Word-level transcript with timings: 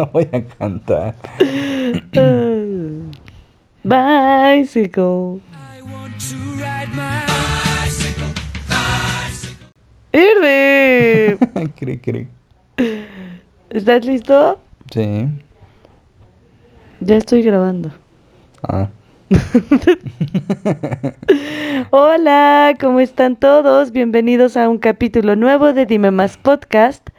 no 0.00 0.06
voy 0.06 0.26
a 0.32 0.42
cantar. 0.42 1.14
Bicycle. 3.84 5.40
Irving. 10.12 11.36
cri, 11.76 11.98
cri. 11.98 12.28
¿Estás 13.68 14.06
listo? 14.06 14.58
Sí. 14.90 15.28
Ya 17.00 17.16
estoy 17.16 17.42
grabando. 17.42 17.92
Ah. 18.62 18.88
Hola, 21.90 22.74
¿cómo 22.80 23.00
están 23.00 23.36
todos? 23.36 23.92
Bienvenidos 23.92 24.56
a 24.56 24.68
un 24.68 24.78
capítulo 24.78 25.36
nuevo 25.36 25.74
de 25.74 25.84
Dime 25.84 26.10
Más 26.10 26.38
Podcast. 26.38 27.09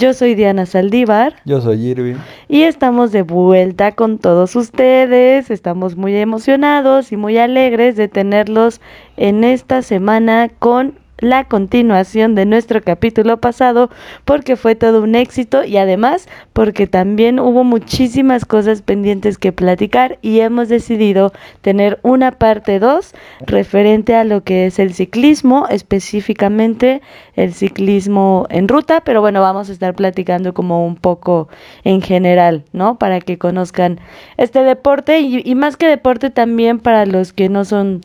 Yo 0.00 0.14
soy 0.14 0.34
Diana 0.34 0.64
Saldívar 0.64 1.34
Yo 1.44 1.60
soy 1.60 1.86
Irving. 1.88 2.14
y 2.48 2.62
estamos 2.62 3.12
de 3.12 3.20
vuelta 3.20 3.92
con 3.92 4.16
todos 4.16 4.56
ustedes. 4.56 5.50
Estamos 5.50 5.94
muy 5.94 6.16
emocionados 6.16 7.12
y 7.12 7.18
muy 7.18 7.36
alegres 7.36 7.96
de 7.96 8.08
tenerlos 8.08 8.80
en 9.18 9.44
esta 9.44 9.82
semana 9.82 10.48
con 10.58 10.94
la 11.20 11.44
continuación 11.44 12.34
de 12.34 12.46
nuestro 12.46 12.82
capítulo 12.82 13.40
pasado 13.40 13.90
porque 14.24 14.56
fue 14.56 14.74
todo 14.74 15.02
un 15.02 15.14
éxito 15.14 15.64
y 15.64 15.76
además 15.76 16.28
porque 16.52 16.86
también 16.86 17.38
hubo 17.38 17.62
muchísimas 17.62 18.44
cosas 18.44 18.82
pendientes 18.82 19.38
que 19.38 19.52
platicar 19.52 20.18
y 20.22 20.40
hemos 20.40 20.68
decidido 20.68 21.32
tener 21.60 22.00
una 22.02 22.32
parte 22.32 22.78
2 22.78 23.14
referente 23.46 24.14
a 24.16 24.24
lo 24.24 24.42
que 24.42 24.66
es 24.66 24.78
el 24.78 24.94
ciclismo, 24.94 25.66
específicamente 25.68 27.02
el 27.36 27.52
ciclismo 27.54 28.46
en 28.50 28.68
ruta, 28.68 29.02
pero 29.02 29.20
bueno, 29.20 29.40
vamos 29.40 29.68
a 29.68 29.72
estar 29.72 29.94
platicando 29.94 30.54
como 30.54 30.86
un 30.86 30.96
poco 30.96 31.48
en 31.84 32.02
general, 32.02 32.64
¿no? 32.72 32.98
Para 32.98 33.20
que 33.20 33.38
conozcan 33.38 34.00
este 34.36 34.62
deporte 34.62 35.20
y, 35.20 35.42
y 35.44 35.54
más 35.54 35.76
que 35.76 35.86
deporte 35.86 36.30
también 36.30 36.78
para 36.78 37.06
los 37.06 37.32
que 37.32 37.48
no 37.48 37.64
son 37.64 38.00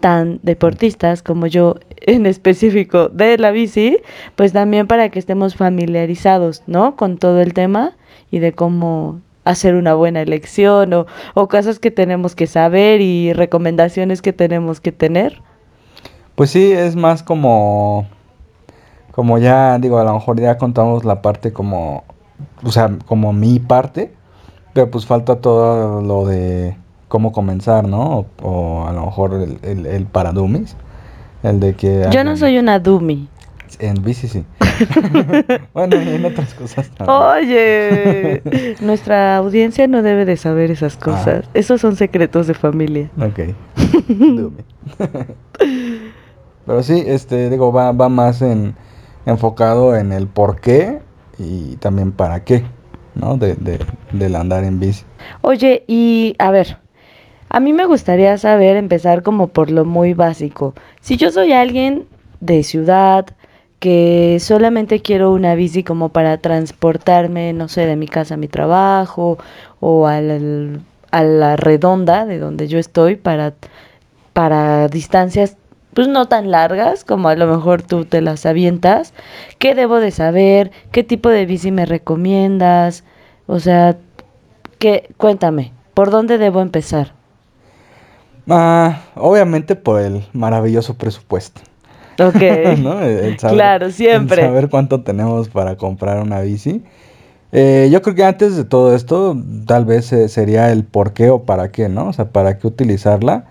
tan 0.00 0.40
deportistas 0.42 1.22
como 1.22 1.46
yo 1.46 1.76
en 2.00 2.26
específico 2.26 3.08
de 3.08 3.38
la 3.38 3.50
bici, 3.50 3.98
pues 4.36 4.52
también 4.52 4.86
para 4.86 5.08
que 5.08 5.18
estemos 5.18 5.54
familiarizados, 5.54 6.62
¿no? 6.66 6.96
Con 6.96 7.18
todo 7.18 7.40
el 7.40 7.54
tema 7.54 7.92
y 8.30 8.38
de 8.38 8.52
cómo 8.52 9.20
hacer 9.44 9.74
una 9.74 9.94
buena 9.94 10.20
elección 10.20 10.92
o, 10.92 11.06
o 11.34 11.48
cosas 11.48 11.78
que 11.78 11.90
tenemos 11.90 12.34
que 12.34 12.46
saber 12.46 13.00
y 13.00 13.32
recomendaciones 13.32 14.22
que 14.22 14.32
tenemos 14.32 14.80
que 14.80 14.92
tener. 14.92 15.42
Pues 16.40 16.50
sí, 16.50 16.72
es 16.72 16.96
más 16.96 17.22
como. 17.22 18.06
Como 19.12 19.38
ya, 19.38 19.78
digo, 19.78 19.98
a 19.98 20.04
lo 20.04 20.14
mejor 20.14 20.40
ya 20.40 20.56
contamos 20.56 21.04
la 21.04 21.20
parte 21.20 21.52
como. 21.52 22.04
O 22.62 22.72
sea, 22.72 22.96
como 23.06 23.32
mi 23.32 23.58
parte. 23.58 24.14
Pero 24.72 24.90
pues 24.90 25.04
falta 25.04 25.36
todo 25.40 26.00
lo 26.00 26.24
de 26.24 26.76
cómo 27.08 27.32
comenzar, 27.32 27.86
¿no? 27.86 28.24
O, 28.42 28.86
a 28.86 28.92
lo 28.92 29.04
mejor 29.04 29.34
el, 29.62 29.84
el, 29.84 30.06
El 31.42 31.60
de 31.60 31.74
que. 31.74 32.06
Yo 32.10 32.24
no 32.24 32.36
soy 32.36 32.58
una 32.58 32.78
dummy. 32.78 33.28
En 33.78 34.02
bici 34.02 34.28
sí. 34.28 34.44
bueno, 35.74 35.96
y 36.02 36.08
en 36.08 36.24
otras 36.24 36.54
cosas 36.54 36.88
también. 36.90 37.18
Oye, 37.18 38.42
nuestra 38.80 39.36
audiencia 39.36 39.86
no 39.86 40.02
debe 40.02 40.24
de 40.24 40.36
saber 40.36 40.70
esas 40.70 40.96
cosas. 40.96 41.44
Esos 41.54 41.80
son 41.80 41.96
secretos 41.96 42.46
de 42.46 42.54
familia. 42.54 43.10
Ok. 43.18 43.40
Pero 46.66 46.82
sí, 46.82 47.02
este, 47.06 47.50
digo, 47.50 47.72
va, 47.72 47.92
va 47.92 48.08
más 48.08 48.42
en 48.42 48.74
enfocado 49.26 49.96
en 49.96 50.12
el 50.12 50.26
por 50.26 50.60
qué 50.60 51.00
y 51.38 51.76
también 51.76 52.12
para 52.12 52.44
qué, 52.44 52.64
¿no? 53.14 53.36
De, 53.36 53.54
de, 53.54 53.78
del 54.12 54.36
andar 54.36 54.64
en 54.64 54.80
bici. 54.80 55.04
Oye, 55.42 55.84
y 55.86 56.34
a 56.38 56.50
ver, 56.50 56.78
a 57.50 57.60
mí 57.60 57.72
me 57.72 57.84
gustaría 57.84 58.38
saber, 58.38 58.76
empezar 58.76 59.22
como 59.22 59.48
por 59.48 59.70
lo 59.70 59.84
muy 59.84 60.14
básico. 60.14 60.74
Si 61.00 61.16
yo 61.16 61.30
soy 61.32 61.52
alguien 61.52 62.06
de 62.40 62.62
ciudad 62.62 63.26
que 63.80 64.38
solamente 64.40 65.00
quiero 65.00 65.32
una 65.32 65.54
bici 65.54 65.82
como 65.82 66.10
para 66.10 66.38
transportarme, 66.38 67.52
no 67.52 67.68
sé, 67.68 67.86
de 67.86 67.96
mi 67.96 68.06
casa 68.08 68.34
a 68.34 68.36
mi 68.36 68.48
trabajo 68.48 69.38
o 69.80 70.06
a 70.06 70.20
la 70.20 71.56
redonda 71.56 72.24
de 72.24 72.38
donde 72.38 72.68
yo 72.68 72.78
estoy 72.78 73.16
para, 73.16 73.54
para 74.32 74.88
distancias 74.88 75.56
pues 75.94 76.06
no 76.06 76.28
tan 76.28 76.52
largas 76.52 77.04
como 77.04 77.28
a 77.28 77.34
lo 77.34 77.46
mejor 77.48 77.82
tú 77.82 78.04
te 78.04 78.20
las 78.20 78.46
avientas, 78.46 79.12
¿qué 79.58 79.74
debo 79.74 79.98
de 79.98 80.12
saber? 80.12 80.70
¿Qué 80.92 81.02
tipo 81.02 81.28
de 81.30 81.46
bici 81.46 81.72
me 81.72 81.84
recomiendas? 81.84 83.02
O 83.46 83.58
sea, 83.58 83.96
¿Qué? 84.78 85.12
Cuéntame, 85.18 85.72
¿por 85.92 86.10
dónde 86.10 86.38
debo 86.38 86.62
empezar? 86.62 87.19
Ah, 88.50 89.00
obviamente 89.14 89.76
por 89.76 90.00
el 90.00 90.26
maravilloso 90.32 90.94
presupuesto. 90.94 91.60
Ok. 92.18 92.34
¿no? 92.78 93.00
El- 93.00 93.38
saber- 93.38 93.54
Claro, 93.56 93.90
siempre. 93.90 94.42
el 94.42 94.48
saber 94.48 94.68
cuánto 94.68 95.02
tenemos 95.02 95.48
para 95.48 95.76
comprar 95.76 96.20
una 96.20 96.40
bici. 96.40 96.82
Eh, 97.52 97.88
yo 97.90 98.00
creo 98.02 98.14
que 98.14 98.24
antes 98.24 98.56
de 98.56 98.64
todo 98.64 98.94
esto, 98.94 99.36
tal 99.66 99.84
vez 99.84 100.12
eh, 100.12 100.28
sería 100.28 100.70
el 100.70 100.84
por 100.84 101.12
qué 101.12 101.30
o 101.30 101.42
para 101.44 101.70
qué, 101.72 101.88
¿no? 101.88 102.08
O 102.08 102.12
sea, 102.12 102.26
para 102.30 102.58
qué 102.58 102.66
utilizarla. 102.66 103.46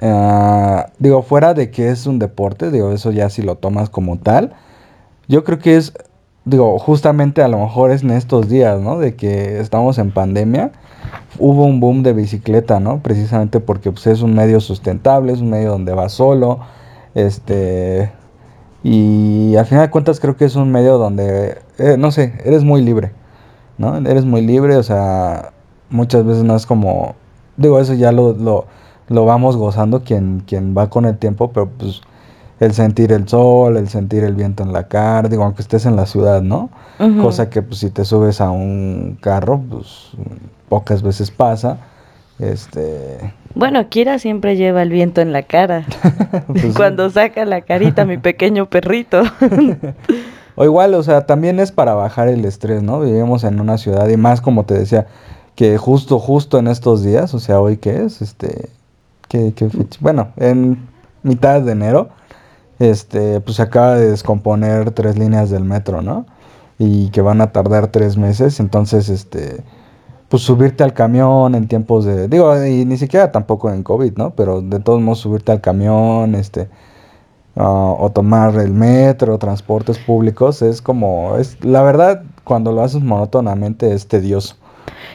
Ah, 0.00 0.86
digo, 0.98 1.22
fuera 1.22 1.54
de 1.54 1.70
que 1.70 1.88
es 1.90 2.06
un 2.06 2.18
deporte, 2.18 2.70
digo, 2.70 2.92
eso 2.92 3.10
ya 3.10 3.30
si 3.30 3.42
lo 3.42 3.56
tomas 3.56 3.90
como 3.90 4.18
tal. 4.18 4.52
Yo 5.28 5.44
creo 5.44 5.58
que 5.58 5.76
es, 5.76 5.92
digo, 6.44 6.78
justamente 6.78 7.42
a 7.42 7.48
lo 7.48 7.58
mejor 7.58 7.90
es 7.90 8.02
en 8.02 8.10
estos 8.10 8.48
días, 8.48 8.80
¿no? 8.80 8.98
De 8.98 9.16
que 9.16 9.60
estamos 9.60 9.98
en 9.98 10.10
pandemia. 10.12 10.72
Hubo 11.38 11.64
un 11.64 11.80
boom 11.80 12.02
de 12.02 12.12
bicicleta, 12.12 12.80
¿no? 12.80 12.98
Precisamente 13.02 13.60
porque 13.60 13.90
pues, 13.90 14.06
es 14.06 14.22
un 14.22 14.34
medio 14.34 14.60
sustentable, 14.60 15.32
es 15.32 15.40
un 15.40 15.50
medio 15.50 15.70
donde 15.70 15.94
vas 15.94 16.12
solo. 16.12 16.60
Este. 17.14 18.12
Y 18.82 19.54
al 19.56 19.66
final 19.66 19.86
de 19.86 19.90
cuentas 19.90 20.18
creo 20.20 20.36
que 20.36 20.44
es 20.44 20.56
un 20.56 20.72
medio 20.72 20.98
donde, 20.98 21.58
eh, 21.78 21.96
no 21.98 22.10
sé, 22.10 22.34
eres 22.44 22.64
muy 22.64 22.82
libre, 22.82 23.12
¿no? 23.78 23.96
Eres 23.96 24.24
muy 24.24 24.42
libre, 24.42 24.76
o 24.76 24.82
sea, 24.82 25.52
muchas 25.88 26.26
veces 26.26 26.42
no 26.42 26.56
es 26.56 26.66
como, 26.66 27.14
digo, 27.56 27.78
eso 27.78 27.94
ya 27.94 28.10
lo, 28.10 28.32
lo, 28.32 28.66
lo 29.08 29.24
vamos 29.24 29.56
gozando 29.56 30.02
quien, 30.02 30.42
quien 30.46 30.76
va 30.76 30.90
con 30.90 31.04
el 31.04 31.16
tiempo, 31.16 31.52
pero 31.52 31.68
pues 31.68 32.00
el 32.62 32.74
sentir 32.74 33.10
el 33.10 33.26
sol, 33.26 33.76
el 33.76 33.88
sentir 33.88 34.22
el 34.22 34.34
viento 34.34 34.62
en 34.62 34.72
la 34.72 34.86
cara, 34.86 35.28
digo, 35.28 35.42
aunque 35.42 35.62
estés 35.62 35.84
en 35.84 35.96
la 35.96 36.06
ciudad, 36.06 36.42
¿no? 36.42 36.70
Cosa 37.20 37.50
que 37.50 37.62
pues 37.62 37.80
si 37.80 37.90
te 37.90 38.04
subes 38.04 38.40
a 38.40 38.50
un 38.50 39.18
carro, 39.20 39.60
pues 39.68 40.10
pocas 40.68 41.02
veces 41.02 41.32
pasa. 41.32 41.78
Este, 42.38 43.34
Bueno, 43.56 43.88
Kira 43.88 44.20
siempre 44.20 44.56
lleva 44.56 44.82
el 44.82 44.90
viento 44.90 45.20
en 45.20 45.32
la 45.32 45.42
cara. 45.42 45.84
pues. 46.46 46.76
Cuando 46.76 47.10
saca 47.10 47.44
la 47.44 47.62
carita 47.62 48.04
mi 48.04 48.18
pequeño 48.18 48.66
perrito. 48.66 49.22
O 50.54 50.66
igual, 50.66 50.92
o 50.92 51.02
sea, 51.02 51.24
también 51.24 51.58
es 51.60 51.72
para 51.72 51.94
bajar 51.94 52.28
el 52.28 52.44
estrés, 52.44 52.82
¿no? 52.82 53.00
Vivimos 53.00 53.42
en 53.42 53.58
una 53.58 53.78
ciudad 53.78 54.06
y 54.10 54.18
más 54.18 54.42
como 54.42 54.66
te 54.66 54.74
decía, 54.74 55.06
que 55.54 55.78
justo, 55.78 56.18
justo 56.18 56.58
en 56.58 56.68
estos 56.68 57.02
días, 57.02 57.32
o 57.32 57.38
sea, 57.38 57.58
hoy 57.58 57.78
qué 57.78 58.04
es, 58.04 58.20
este, 58.20 58.68
¿qué, 59.28 59.54
qué 59.56 59.70
fecha? 59.70 59.98
Bueno, 60.02 60.28
en 60.36 60.76
mitad 61.22 61.62
de 61.62 61.72
enero, 61.72 62.10
este, 62.82 63.40
pues 63.40 63.56
se 63.56 63.62
acaba 63.62 63.94
de 63.94 64.10
descomponer 64.10 64.90
tres 64.90 65.16
líneas 65.16 65.50
del 65.50 65.64
metro, 65.64 66.02
¿no? 66.02 66.26
Y 66.78 67.10
que 67.10 67.20
van 67.20 67.40
a 67.40 67.52
tardar 67.52 67.88
tres 67.88 68.16
meses, 68.16 68.58
entonces, 68.58 69.08
este, 69.08 69.62
pues 70.28 70.42
subirte 70.42 70.82
al 70.82 70.92
camión 70.92 71.54
en 71.54 71.68
tiempos 71.68 72.04
de, 72.04 72.26
digo, 72.26 72.52
y 72.64 72.84
ni 72.84 72.96
siquiera 72.96 73.30
tampoco 73.30 73.70
en 73.70 73.84
COVID, 73.84 74.16
¿no? 74.16 74.30
Pero 74.34 74.62
de 74.62 74.80
todos 74.80 75.00
modos 75.00 75.20
subirte 75.20 75.52
al 75.52 75.60
camión, 75.60 76.34
este, 76.34 76.68
ah, 77.56 77.94
o 77.98 78.10
tomar 78.10 78.56
el 78.56 78.72
metro, 78.72 79.38
transportes 79.38 79.98
públicos, 79.98 80.60
es 80.62 80.82
como, 80.82 81.36
es, 81.36 81.64
la 81.64 81.82
verdad, 81.82 82.24
cuando 82.42 82.72
lo 82.72 82.82
haces 82.82 83.02
monótonamente 83.02 83.92
es 83.92 84.08
tedioso. 84.08 84.56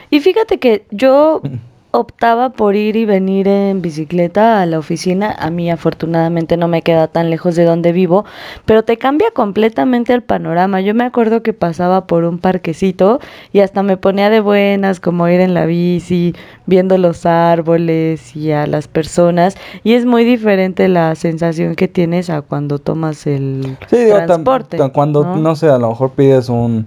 Y 0.08 0.20
fíjate 0.20 0.58
que 0.58 0.86
yo 0.90 1.42
optaba 1.90 2.50
por 2.50 2.76
ir 2.76 2.96
y 2.96 3.06
venir 3.06 3.48
en 3.48 3.80
bicicleta 3.80 4.60
a 4.60 4.66
la 4.66 4.78
oficina. 4.78 5.34
A 5.38 5.50
mí 5.50 5.70
afortunadamente 5.70 6.56
no 6.56 6.68
me 6.68 6.82
queda 6.82 7.08
tan 7.08 7.30
lejos 7.30 7.56
de 7.56 7.64
donde 7.64 7.92
vivo, 7.92 8.24
pero 8.66 8.82
te 8.84 8.98
cambia 8.98 9.30
completamente 9.32 10.12
el 10.12 10.22
panorama. 10.22 10.80
Yo 10.80 10.94
me 10.94 11.04
acuerdo 11.04 11.42
que 11.42 11.52
pasaba 11.54 12.06
por 12.06 12.24
un 12.24 12.38
parquecito 12.38 13.20
y 13.52 13.60
hasta 13.60 13.82
me 13.82 13.96
ponía 13.96 14.28
de 14.30 14.40
buenas 14.40 15.00
como 15.00 15.28
ir 15.28 15.40
en 15.40 15.54
la 15.54 15.64
bici, 15.66 16.34
viendo 16.66 16.98
los 16.98 17.24
árboles 17.26 18.36
y 18.36 18.52
a 18.52 18.66
las 18.66 18.86
personas. 18.88 19.56
Y 19.82 19.94
es 19.94 20.04
muy 20.04 20.24
diferente 20.24 20.88
la 20.88 21.14
sensación 21.14 21.74
que 21.74 21.88
tienes 21.88 22.28
a 22.30 22.42
cuando 22.42 22.78
tomas 22.78 23.26
el 23.26 23.76
Sí, 23.88 23.96
digo, 23.96 24.18
tam- 24.18 24.26
transporte. 24.26 24.76
tam- 24.78 24.92
cuando, 24.92 25.24
¿no? 25.24 25.36
¿no? 25.36 25.56
sé, 25.56 25.68
a 25.68 25.78
lo 25.78 25.88
mejor 25.88 26.10
pides 26.10 26.48
un, 26.50 26.86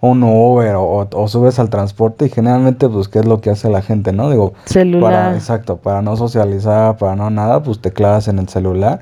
un 0.00 0.22
Uber 0.22 0.76
o, 0.76 1.08
o- 1.12 1.28
subes 1.28 1.58
al 1.58 1.70
transporte 1.70 2.26
y 2.26 2.28
generalmente, 2.28 2.88
pues, 2.88 3.08
¿qué 3.08 3.18
es 3.18 3.26
lo 3.26 3.40
que 3.40 3.50
hace 3.50 3.68
la 3.68 3.82
gente, 3.82 4.12
no? 4.12 4.30
Digo, 4.30 4.52
Celular. 4.66 5.02
para, 5.12 5.34
exacto, 5.34 5.78
para 5.78 6.02
no 6.02 6.16
socializar, 6.16 6.96
para 6.98 7.16
no 7.16 7.30
nada, 7.30 7.62
pues 7.62 7.80
te 7.80 7.90
clavas 7.92 8.28
en 8.28 8.38
el 8.38 8.48
celular 8.48 9.00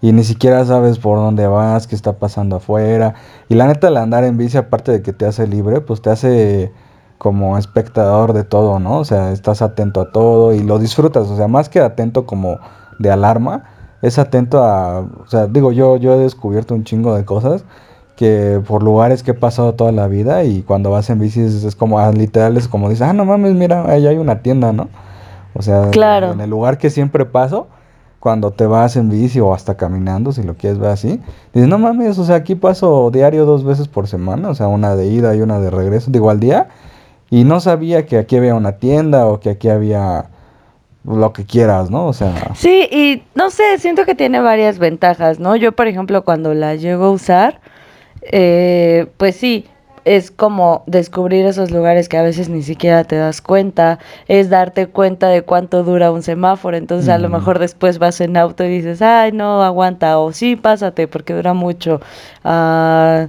y 0.00 0.12
ni 0.12 0.22
siquiera 0.24 0.64
sabes 0.64 0.98
por 0.98 1.18
dónde 1.18 1.46
vas, 1.48 1.86
qué 1.86 1.96
está 1.96 2.12
pasando 2.18 2.56
afuera. 2.56 3.14
Y 3.48 3.54
la 3.56 3.66
neta, 3.66 3.88
el 3.88 3.96
andar 3.96 4.22
en 4.24 4.36
bici, 4.36 4.56
aparte 4.56 4.92
de 4.92 5.02
que 5.02 5.12
te 5.12 5.26
hace 5.26 5.46
libre, 5.48 5.80
pues 5.80 6.00
te 6.02 6.10
hace 6.10 6.72
como 7.18 7.56
espectador 7.58 8.32
de 8.34 8.44
todo, 8.44 8.78
¿no? 8.78 8.98
O 8.98 9.04
sea, 9.04 9.32
estás 9.32 9.62
atento 9.62 10.00
a 10.02 10.12
todo 10.12 10.52
y 10.52 10.60
lo 10.62 10.78
disfrutas, 10.78 11.28
o 11.28 11.36
sea, 11.36 11.48
más 11.48 11.68
que 11.70 11.80
atento 11.80 12.26
como 12.26 12.58
de 12.98 13.10
alarma, 13.10 13.64
es 14.02 14.18
atento 14.18 14.62
a, 14.62 15.00
o 15.00 15.26
sea, 15.26 15.46
digo, 15.46 15.72
yo, 15.72 15.96
yo 15.96 16.12
he 16.14 16.18
descubierto 16.18 16.74
un 16.74 16.84
chingo 16.84 17.16
de 17.16 17.24
cosas 17.24 17.64
que 18.16 18.60
por 18.66 18.82
lugares 18.82 19.22
que 19.22 19.32
he 19.32 19.34
pasado 19.34 19.74
toda 19.74 19.92
la 19.92 20.08
vida 20.08 20.42
y 20.44 20.62
cuando 20.62 20.90
vas 20.90 21.10
en 21.10 21.18
bici 21.18 21.40
es, 21.40 21.76
como, 21.76 21.98
ah, 21.98 22.10
literal, 22.12 22.56
es 22.56 22.66
como 22.66 22.88
dices, 22.88 23.02
ah, 23.06 23.12
no 23.12 23.24
mames, 23.24 23.52
mira, 23.54 23.84
ahí 23.90 24.06
hay 24.06 24.16
una 24.16 24.40
tienda, 24.40 24.72
¿no? 24.72 24.88
O 25.54 25.62
sea, 25.62 25.90
Claro. 25.90 26.32
en 26.32 26.40
el 26.40 26.50
lugar 26.50 26.78
que 26.78 26.90
siempre 26.90 27.24
paso, 27.26 27.68
cuando 28.18 28.50
te 28.50 28.66
vas 28.66 28.96
en 28.96 29.10
bici 29.10 29.38
o 29.40 29.54
hasta 29.54 29.76
caminando, 29.76 30.32
si 30.32 30.42
lo 30.42 30.54
quieres 30.54 30.78
ver 30.78 30.90
así, 30.90 31.20
dices, 31.52 31.68
no 31.68 31.78
mames, 31.78 32.18
o 32.18 32.24
sea, 32.24 32.36
aquí 32.36 32.54
paso 32.54 33.10
diario 33.12 33.44
dos 33.44 33.64
veces 33.64 33.86
por 33.86 34.08
semana, 34.08 34.48
o 34.48 34.54
sea, 34.54 34.66
una 34.68 34.96
de 34.96 35.06
ida 35.06 35.34
y 35.36 35.42
una 35.42 35.60
de 35.60 35.70
regreso, 35.70 36.10
digo, 36.10 36.30
al 36.30 36.40
día, 36.40 36.68
y 37.30 37.44
no 37.44 37.60
sabía 37.60 38.06
que 38.06 38.18
aquí 38.18 38.36
había 38.36 38.54
una 38.54 38.72
tienda 38.72 39.26
o 39.26 39.40
que 39.40 39.50
aquí 39.50 39.68
había 39.68 40.26
lo 41.04 41.32
que 41.32 41.44
quieras, 41.44 41.90
¿no? 41.90 42.06
O 42.06 42.12
sea, 42.12 42.52
Sí, 42.54 42.88
y 42.90 43.22
no 43.36 43.50
sé, 43.50 43.62
siento 43.78 44.04
que 44.04 44.14
tiene 44.14 44.40
varias 44.40 44.78
ventajas, 44.78 45.38
¿no? 45.38 45.54
Yo, 45.54 45.72
por 45.72 45.86
ejemplo, 45.86 46.24
cuando 46.24 46.52
la 46.54 46.74
llego 46.74 47.04
a 47.04 47.10
usar, 47.10 47.60
eh, 48.32 49.06
pues 49.16 49.36
sí, 49.36 49.66
es 50.04 50.30
como 50.30 50.84
descubrir 50.86 51.46
esos 51.46 51.72
lugares 51.72 52.08
que 52.08 52.16
a 52.16 52.22
veces 52.22 52.48
ni 52.48 52.62
siquiera 52.62 53.02
te 53.02 53.16
das 53.16 53.42
cuenta, 53.42 53.98
es 54.28 54.48
darte 54.50 54.86
cuenta 54.86 55.28
de 55.28 55.42
cuánto 55.42 55.82
dura 55.82 56.12
un 56.12 56.22
semáforo, 56.22 56.76
entonces 56.76 57.08
a 57.08 57.18
lo 57.18 57.28
mejor 57.28 57.58
después 57.58 57.98
vas 57.98 58.20
en 58.20 58.36
auto 58.36 58.62
y 58.64 58.68
dices, 58.68 59.02
ay, 59.02 59.32
no, 59.32 59.64
aguanta, 59.64 60.18
o 60.20 60.32
sí, 60.32 60.54
pásate 60.54 61.08
porque 61.08 61.34
dura 61.34 61.54
mucho. 61.54 62.00
Ah, 62.44 63.28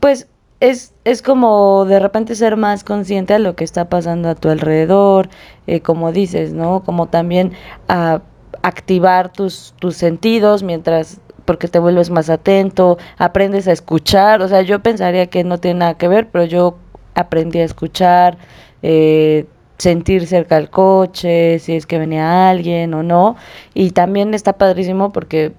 pues 0.00 0.26
es, 0.58 0.92
es 1.04 1.22
como 1.22 1.84
de 1.84 2.00
repente 2.00 2.34
ser 2.34 2.56
más 2.56 2.82
consciente 2.82 3.34
a 3.34 3.38
lo 3.38 3.54
que 3.54 3.62
está 3.62 3.88
pasando 3.88 4.28
a 4.28 4.34
tu 4.34 4.48
alrededor, 4.48 5.28
eh, 5.68 5.80
como 5.80 6.10
dices, 6.10 6.52
¿no? 6.52 6.82
Como 6.84 7.06
también 7.06 7.52
a 7.88 8.22
activar 8.62 9.32
tus, 9.32 9.74
tus 9.78 9.96
sentidos 9.96 10.62
mientras, 10.62 11.20
porque 11.44 11.68
te 11.68 11.78
vuelves 11.78 12.10
más 12.10 12.30
atento, 12.30 12.98
aprendes 13.18 13.68
a 13.68 13.72
escuchar, 13.72 14.42
o 14.42 14.48
sea, 14.48 14.62
yo 14.62 14.80
pensaría 14.80 15.26
que 15.26 15.44
no 15.44 15.58
tiene 15.58 15.80
nada 15.80 15.94
que 15.94 16.08
ver, 16.08 16.28
pero 16.30 16.44
yo 16.44 16.76
aprendí 17.14 17.60
a 17.60 17.64
escuchar, 17.64 18.38
eh, 18.82 19.46
sentir 19.78 20.26
cerca 20.26 20.56
al 20.56 20.70
coche, 20.70 21.58
si 21.58 21.74
es 21.74 21.86
que 21.86 21.98
venía 21.98 22.48
alguien 22.48 22.94
o 22.94 23.02
no, 23.02 23.36
y 23.74 23.90
también 23.90 24.34
está 24.34 24.54
padrísimo 24.54 25.12
porque 25.12 25.52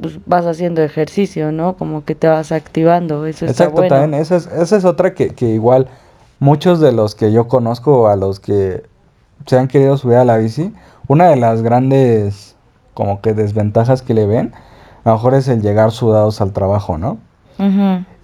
pues, 0.00 0.18
vas 0.26 0.46
haciendo 0.46 0.82
ejercicio, 0.82 1.52
¿no? 1.52 1.76
Como 1.76 2.04
que 2.04 2.14
te 2.14 2.28
vas 2.28 2.52
activando, 2.52 3.26
eso 3.26 3.46
está 3.46 3.64
exacto, 3.64 3.82
bueno. 3.82 3.88
también 3.94 4.20
esa 4.20 4.36
es, 4.36 4.46
esa 4.46 4.76
es 4.76 4.84
otra 4.84 5.14
que, 5.14 5.30
que 5.30 5.46
igual 5.46 5.88
muchos 6.38 6.80
de 6.80 6.92
los 6.92 7.14
que 7.14 7.32
yo 7.32 7.48
conozco, 7.48 8.08
a 8.08 8.16
los 8.16 8.40
que 8.40 8.82
se 9.46 9.58
han 9.58 9.68
querido 9.68 9.96
subir 9.96 10.16
a 10.16 10.24
la 10.24 10.38
bici, 10.38 10.72
una 11.08 11.28
de 11.28 11.36
las 11.36 11.62
grandes 11.62 12.56
como 12.94 13.20
que 13.20 13.34
desventajas 13.34 14.02
que 14.02 14.14
le 14.14 14.26
ven, 14.26 14.54
a 15.06 15.10
lo 15.10 15.14
mejor 15.18 15.34
es 15.34 15.46
el 15.46 15.62
llegar 15.62 15.92
sudados 15.92 16.40
al 16.40 16.52
trabajo, 16.52 16.98
¿no? 16.98 17.18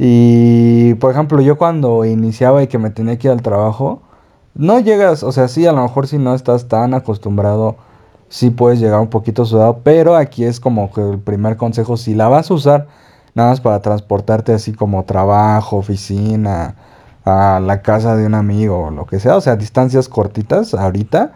Y, 0.00 0.94
por 0.94 1.12
ejemplo, 1.12 1.40
yo 1.40 1.56
cuando 1.56 2.05
iniciaba 2.05 2.61
y 2.61 2.67
que 2.67 2.76
me 2.76 2.90
tenía 2.90 3.17
que 3.19 3.29
ir 3.29 3.32
al 3.32 3.40
trabajo, 3.40 4.02
no 4.56 4.81
llegas, 4.81 5.23
o 5.23 5.31
sea, 5.31 5.46
sí, 5.46 5.64
a 5.64 5.70
lo 5.70 5.81
mejor 5.81 6.08
si 6.08 6.19
no 6.19 6.34
estás 6.34 6.67
tan 6.67 6.93
acostumbrado, 6.93 7.76
sí 8.29 8.50
puedes 8.50 8.81
llegar 8.81 8.99
un 8.99 9.06
poquito 9.06 9.44
sudado, 9.44 9.79
pero 9.84 10.17
aquí 10.17 10.43
es 10.43 10.58
como 10.58 10.90
que 10.93 11.08
el 11.08 11.20
primer 11.20 11.56
consejo, 11.56 11.96
si 11.96 12.17
la 12.17 12.26
vas 12.26 12.50
a 12.50 12.55
usar 12.55 12.88
nada 13.37 13.50
más 13.50 13.61
para 13.61 13.81
transportarte 13.81 14.52
así 14.52 14.73
como 14.73 15.05
trabajo, 15.05 15.76
oficina, 15.76 16.75
a 17.25 17.61
la 17.61 17.81
casa 17.82 18.17
de 18.17 18.26
un 18.26 18.35
amigo 18.35 18.87
o 18.87 18.90
lo 18.90 19.06
que 19.06 19.20
sea, 19.20 19.37
o 19.37 19.40
sea, 19.40 19.55
distancias 19.55 20.08
cortitas 20.08 20.75
ahorita, 20.75 21.31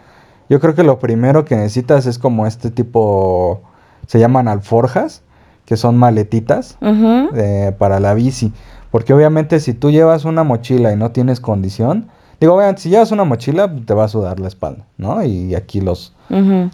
yo 0.49 0.59
creo 0.59 0.75
que 0.75 0.83
lo 0.83 0.99
primero 0.99 1.45
que 1.45 1.55
necesitas 1.55 2.07
es 2.07 2.19
como 2.19 2.49
este 2.49 2.73
tipo, 2.73 3.61
se 4.09 4.19
llaman 4.19 4.49
alforjas, 4.49 5.23
que 5.67 5.77
son 5.77 5.99
maletitas 5.99 6.79
eh, 6.81 7.73
para 7.79 8.01
la 8.01 8.15
bici. 8.15 8.53
Porque 8.91 9.13
obviamente 9.13 9.61
si 9.61 9.75
tú 9.75 9.91
llevas 9.91 10.25
una 10.25 10.45
mochila 10.45 10.93
y 10.93 10.97
no 10.97 11.11
tienes 11.11 11.41
condición, 11.41 12.09
digo, 12.41 12.55
obviamente 12.55 12.83
si 12.83 12.89
llevas 12.89 13.13
una 13.13 13.25
mochila 13.25 13.71
te 13.85 13.93
va 13.93 14.05
a 14.05 14.09
sudar 14.09 14.41
la 14.41 14.49
espalda, 14.49 14.87
¿no? 14.97 15.23
Y 15.23 15.55
aquí 15.55 15.81
los, 15.81 16.15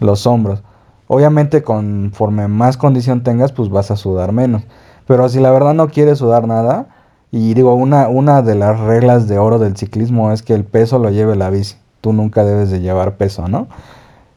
los 0.01 0.27
hombros. 0.27 0.63
Obviamente 1.09 1.63
conforme 1.63 2.47
más 2.49 2.77
condición 2.77 3.23
tengas, 3.23 3.51
pues 3.51 3.71
vas 3.71 3.91
a 3.91 3.97
sudar 3.97 4.33
menos. 4.33 4.63
Pero 5.07 5.29
si 5.29 5.41
la 5.41 5.51
verdad 5.51 5.75
no 5.75 5.89
quieres 5.89 6.19
sudar 6.19 6.47
nada, 6.47 6.87
y 7.31 7.55
digo, 7.55 7.75
una, 7.75 8.09
una 8.09 8.43
de 8.43 8.55
las 8.55 8.79
reglas 8.79 9.27
de 9.27 9.39
oro 9.39 9.59
del 9.59 9.77
ciclismo 9.77 10.33
es 10.33 10.43
que 10.43 10.53
el 10.53 10.65
peso 10.65 10.99
lo 10.99 11.11
lleve 11.11 11.35
la 11.35 11.49
bici. 11.49 11.77
Tú 12.03 12.13
nunca 12.13 12.45
debes 12.45 12.71
de 12.71 12.81
llevar 12.81 13.17
peso, 13.17 13.49
¿no? 13.49 13.69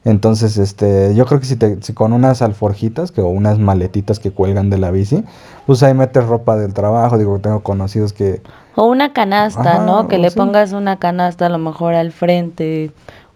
Entonces, 0.06 0.58
este, 0.58 1.16
yo 1.16 1.26
creo 1.26 1.40
que 1.40 1.48
si, 1.48 1.56
te, 1.56 1.82
si 1.82 1.94
con 1.94 2.14
unas 2.14 2.44
alforjitas 2.44 3.12
que, 3.12 3.22
o 3.22 3.28
unas 3.28 3.58
maletitas 3.58 4.20
que 4.20 4.32
cuelgan 4.32 4.70
de 4.70 4.78
la 4.78 4.92
bici, 4.92 5.24
pues 5.66 5.82
ahí 5.82 5.96
metes 5.96 6.26
ropa 6.26 6.56
del 6.56 6.74
trabajo. 6.74 7.18
Digo, 7.18 7.40
tengo 7.40 7.62
conocidos 7.62 8.14
que... 8.14 8.42
O 8.76 8.86
una 8.86 9.14
canasta, 9.14 9.78
Ajá, 9.78 9.86
¿no? 9.86 10.08
Que 10.08 10.20
le 10.20 10.30
sí. 10.30 10.38
pongas 10.38 10.74
una 10.74 10.98
canasta 11.00 11.48
a 11.48 11.50
lo 11.50 11.58
mejor 11.58 11.96
al 11.96 12.12
frente 12.12 12.92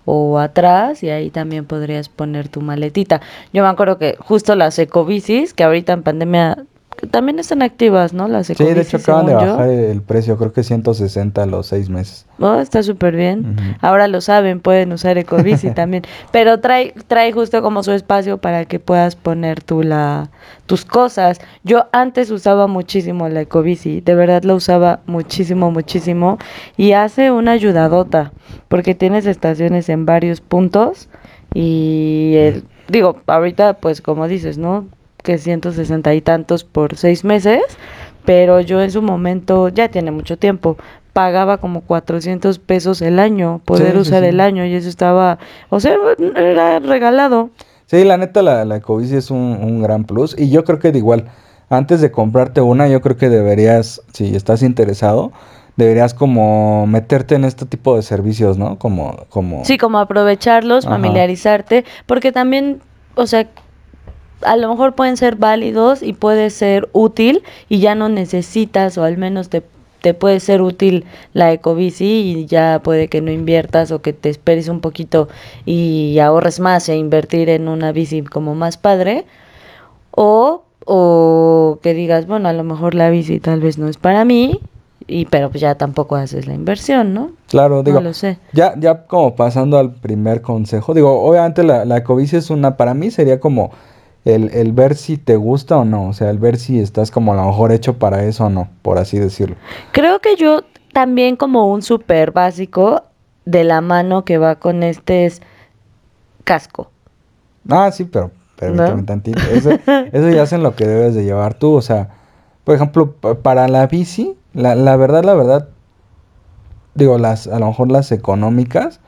o 0.06 0.38
atrás 0.38 1.02
y 1.02 1.10
ahí 1.10 1.32
también 1.32 1.66
podrías 1.66 2.08
poner 2.08 2.50
tu 2.50 2.62
maletita. 2.62 3.20
Yo 3.52 3.64
me 3.64 3.70
acuerdo 3.70 3.98
que 3.98 4.18
justo 4.20 4.56
las 4.56 4.78
ecobicis, 4.78 5.56
que 5.56 5.64
ahorita 5.64 5.94
en 5.94 6.04
pandemia 6.04 6.66
también 7.08 7.40
están 7.40 7.62
activas, 7.62 8.14
¿no? 8.14 8.28
Las 8.28 8.48
Sí, 8.48 8.54
ecobicis, 8.54 8.76
de 8.76 8.82
hecho 8.82 8.98
acaban 8.98 9.26
de 9.28 9.32
yo. 9.34 9.38
bajar 9.38 9.70
el 9.70 10.02
precio, 10.02 10.38
creo 10.38 10.52
que 10.54 10.64
160 10.64 11.44
a 11.44 11.46
los 11.46 11.68
seis 11.68 11.90
meses. 11.90 12.26
Oh, 12.40 12.56
está 12.56 12.82
súper 12.84 13.16
bien. 13.16 13.78
Ahora 13.82 14.08
lo 14.08 14.22
saben, 14.22 14.60
pueden 14.60 14.92
usar 14.94 15.18
ecobici 15.18 15.72
también. 15.76 16.04
Pero 16.32 16.60
trae, 16.60 16.94
trae 17.08 17.32
justo 17.32 17.62
como 17.62 17.84
su 17.84 17.92
espacio 17.92 18.38
para 18.40 18.66
que 18.66 18.80
puedas 18.80 19.16
poner 19.16 19.62
tú 19.64 19.84
la, 19.84 20.30
tus 20.66 20.86
cosas. 20.86 21.40
Yo 21.64 21.88
antes 21.92 22.32
usaba 22.32 22.68
muchísimo 22.68 23.28
la 23.30 23.42
ecobici, 23.42 24.02
de 24.02 24.16
verdad 24.16 24.44
la 24.44 24.56
usaba 24.56 25.02
muchísimo, 25.06 25.72
muchísimo. 25.72 26.38
Y 26.78 26.94
hace 26.94 27.32
una 27.32 27.52
ayudadota, 27.52 28.32
porque 28.68 28.96
tienes 28.96 29.26
estaciones 29.26 29.90
en 29.90 30.06
varios 30.06 30.42
puntos. 30.42 31.10
Y 31.54 32.34
el- 32.38 32.64
digo, 32.88 33.18
ahorita 33.28 33.74
pues 33.74 34.02
como 34.02 34.28
dices, 34.28 34.58
¿no? 34.58 34.88
Que 35.24 35.38
160 35.38 36.14
y 36.14 36.22
tantos 36.22 36.64
por 36.64 36.96
seis 36.96 37.24
meses. 37.24 37.62
Pero 38.26 38.60
yo 38.62 38.82
en 38.82 38.92
su 38.92 39.02
momento, 39.02 39.70
ya 39.70 39.90
tiene 39.90 40.12
mucho 40.12 40.38
tiempo, 40.38 40.78
pagaba 41.14 41.58
como 41.58 41.82
400 41.82 42.60
pesos 42.60 43.02
el 43.02 43.20
año, 43.20 43.62
poder 43.66 43.88
Sí, 43.88 43.94
sí, 43.94 44.00
usar 44.02 44.24
sí. 44.24 44.30
el 44.30 44.40
año 44.40 44.66
y 44.66 44.74
eso 44.76 44.88
estaba, 44.88 45.40
o 45.70 45.80
sea, 45.80 45.96
era 46.36 46.80
regalado. 46.80 47.50
Sí, 47.88 48.04
la 48.04 48.18
neta, 48.18 48.42
la, 48.44 48.66
la 48.66 48.76
ecobici 48.78 49.16
es 49.16 49.32
un, 49.32 49.38
un 49.62 49.82
gran 49.82 50.04
plus. 50.04 50.36
Y 50.38 50.50
yo 50.50 50.64
creo 50.64 50.78
que 50.80 50.92
de 50.92 51.00
igual, 51.00 51.26
antes 51.70 52.02
de 52.02 52.12
comprarte 52.12 52.62
una, 52.62 52.88
yo 52.88 53.02
creo 53.02 53.18
que 53.18 53.30
deberías, 53.30 54.02
si 54.14 54.36
estás 54.36 54.62
interesado, 54.62 55.32
deberías 55.76 56.14
como 56.14 56.86
meterte 56.86 57.36
en 57.36 57.46
este 57.46 57.66
tipo 57.66 57.96
de 57.96 58.04
servicios, 58.04 58.58
¿no? 58.60 58.78
Como, 58.78 59.26
como... 59.30 59.66
Sí, 59.66 59.78
como 59.80 59.98
aprovecharlos, 59.98 60.86
Ajá. 60.86 60.96
familiarizarte, 60.96 61.84
porque 62.06 62.32
también, 62.32 62.82
o 63.16 63.26
sea, 63.26 63.48
a 64.42 64.56
lo 64.56 64.70
mejor 64.70 64.96
pueden 64.96 65.18
ser 65.18 65.36
válidos 65.36 66.04
y 66.04 66.14
puede 66.14 66.50
ser 66.50 66.90
útil 66.94 67.44
y 67.68 67.80
ya 67.80 67.96
no 67.96 68.10
necesitas 68.10 68.98
o 68.98 69.04
al 69.04 69.18
menos 69.18 69.50
te, 69.50 69.64
te 70.02 70.14
puede 70.14 70.40
ser 70.40 70.62
útil 70.62 71.06
la 71.34 71.52
ecobici 71.52 72.06
y 72.06 72.46
ya 72.46 72.82
puede 72.84 73.08
que 73.08 73.22
no 73.22 73.32
inviertas 73.32 73.92
o 73.92 74.02
que 74.02 74.14
te 74.14 74.30
esperes 74.30 74.70
un 74.70 74.80
poquito 74.80 75.28
y 75.66 76.20
ahorres 76.20 76.60
más 76.60 76.88
e 76.90 76.96
invertir 76.96 77.50
en 77.50 77.68
una 77.68 77.92
bici 77.92 78.22
como 78.24 78.56
más 78.56 78.78
padre 78.78 79.26
o, 80.12 80.64
o 80.86 81.80
que 81.82 81.94
digas, 81.94 82.28
bueno, 82.28 82.50
a 82.50 82.54
lo 82.54 82.64
mejor 82.64 82.96
la 82.96 83.10
bici 83.10 83.40
tal 83.40 83.60
vez 83.60 83.78
no 83.78 83.88
es 83.88 83.98
para 83.98 84.26
mí 84.26 84.60
y 85.08 85.26
pero 85.26 85.50
pues 85.50 85.62
ya 85.62 85.76
tampoco 85.76 86.16
haces 86.16 86.48
la 86.48 86.54
inversión, 86.54 87.14
¿no? 87.14 87.32
Claro, 87.48 87.84
digo, 87.84 88.00
no 88.00 88.10
lo 88.10 88.14
sé. 88.14 88.38
ya, 88.54 88.76
ya 88.80 89.08
como 89.08 89.36
pasando 89.36 89.80
al 89.80 89.96
primer 89.96 90.42
consejo, 90.42 90.94
digo, 90.94 91.22
obviamente 91.24 91.64
la, 91.64 91.84
la 91.84 91.98
ecobici 91.98 92.36
es 92.36 92.50
una, 92.52 92.78
para 92.78 92.94
mí 92.94 93.10
sería 93.10 93.40
como 93.40 93.72
el, 94.26 94.50
el 94.54 94.72
ver 94.74 94.96
si 94.96 95.18
te 95.18 95.36
gusta 95.36 95.78
o 95.78 95.86
no, 95.86 96.08
o 96.10 96.14
sea, 96.14 96.30
el 96.30 96.38
ver 96.40 96.58
si 96.58 96.80
estás 96.80 97.10
como 97.12 97.34
a 97.34 97.36
lo 97.38 97.46
mejor 97.46 97.72
hecho 97.72 97.98
para 97.98 98.24
eso 98.26 98.46
o 98.46 98.50
no, 98.50 98.70
por 98.82 98.98
así 98.98 99.18
decirlo. 99.18 99.56
Creo 99.92 100.20
que 100.20 100.36
yo 100.36 100.62
también 100.94 101.36
como 101.36 101.72
un 101.72 101.82
súper 101.82 102.32
básico 102.32 103.04
de 103.46 103.64
la 103.64 103.82
mano 103.82 104.26
que 104.26 104.38
va 104.38 104.56
con 104.56 104.84
este 104.84 105.26
es 105.26 105.42
casco. 106.44 106.92
Ah, 107.70 107.92
sí, 107.92 108.06
pero 108.06 108.32
permíteme 108.58 109.02
¿No? 109.02 109.06
tantito. 109.06 109.40
Eso, 109.52 109.70
eso 110.12 110.30
ya 110.30 110.44
es 110.44 110.54
en 110.54 110.64
lo 110.64 110.76
que 110.76 110.86
debes 110.86 111.16
de 111.16 111.24
llevar 111.24 111.54
tú. 111.54 111.74
O 111.74 111.82
sea, 111.82 112.10
por 112.64 112.76
ejemplo, 112.76 113.14
pa- 113.14 113.36
para 113.36 113.68
la 113.68 113.88
bici, 113.88 114.36
la, 114.54 114.76
la 114.76 114.96
verdad, 114.96 115.24
la 115.24 115.34
verdad, 115.34 115.70
digo, 116.96 117.18
las, 117.18 117.48
a 117.48 117.60
lo 117.60 117.68
mejor 117.68 117.92
las 117.92 118.12
económicas 118.12 119.00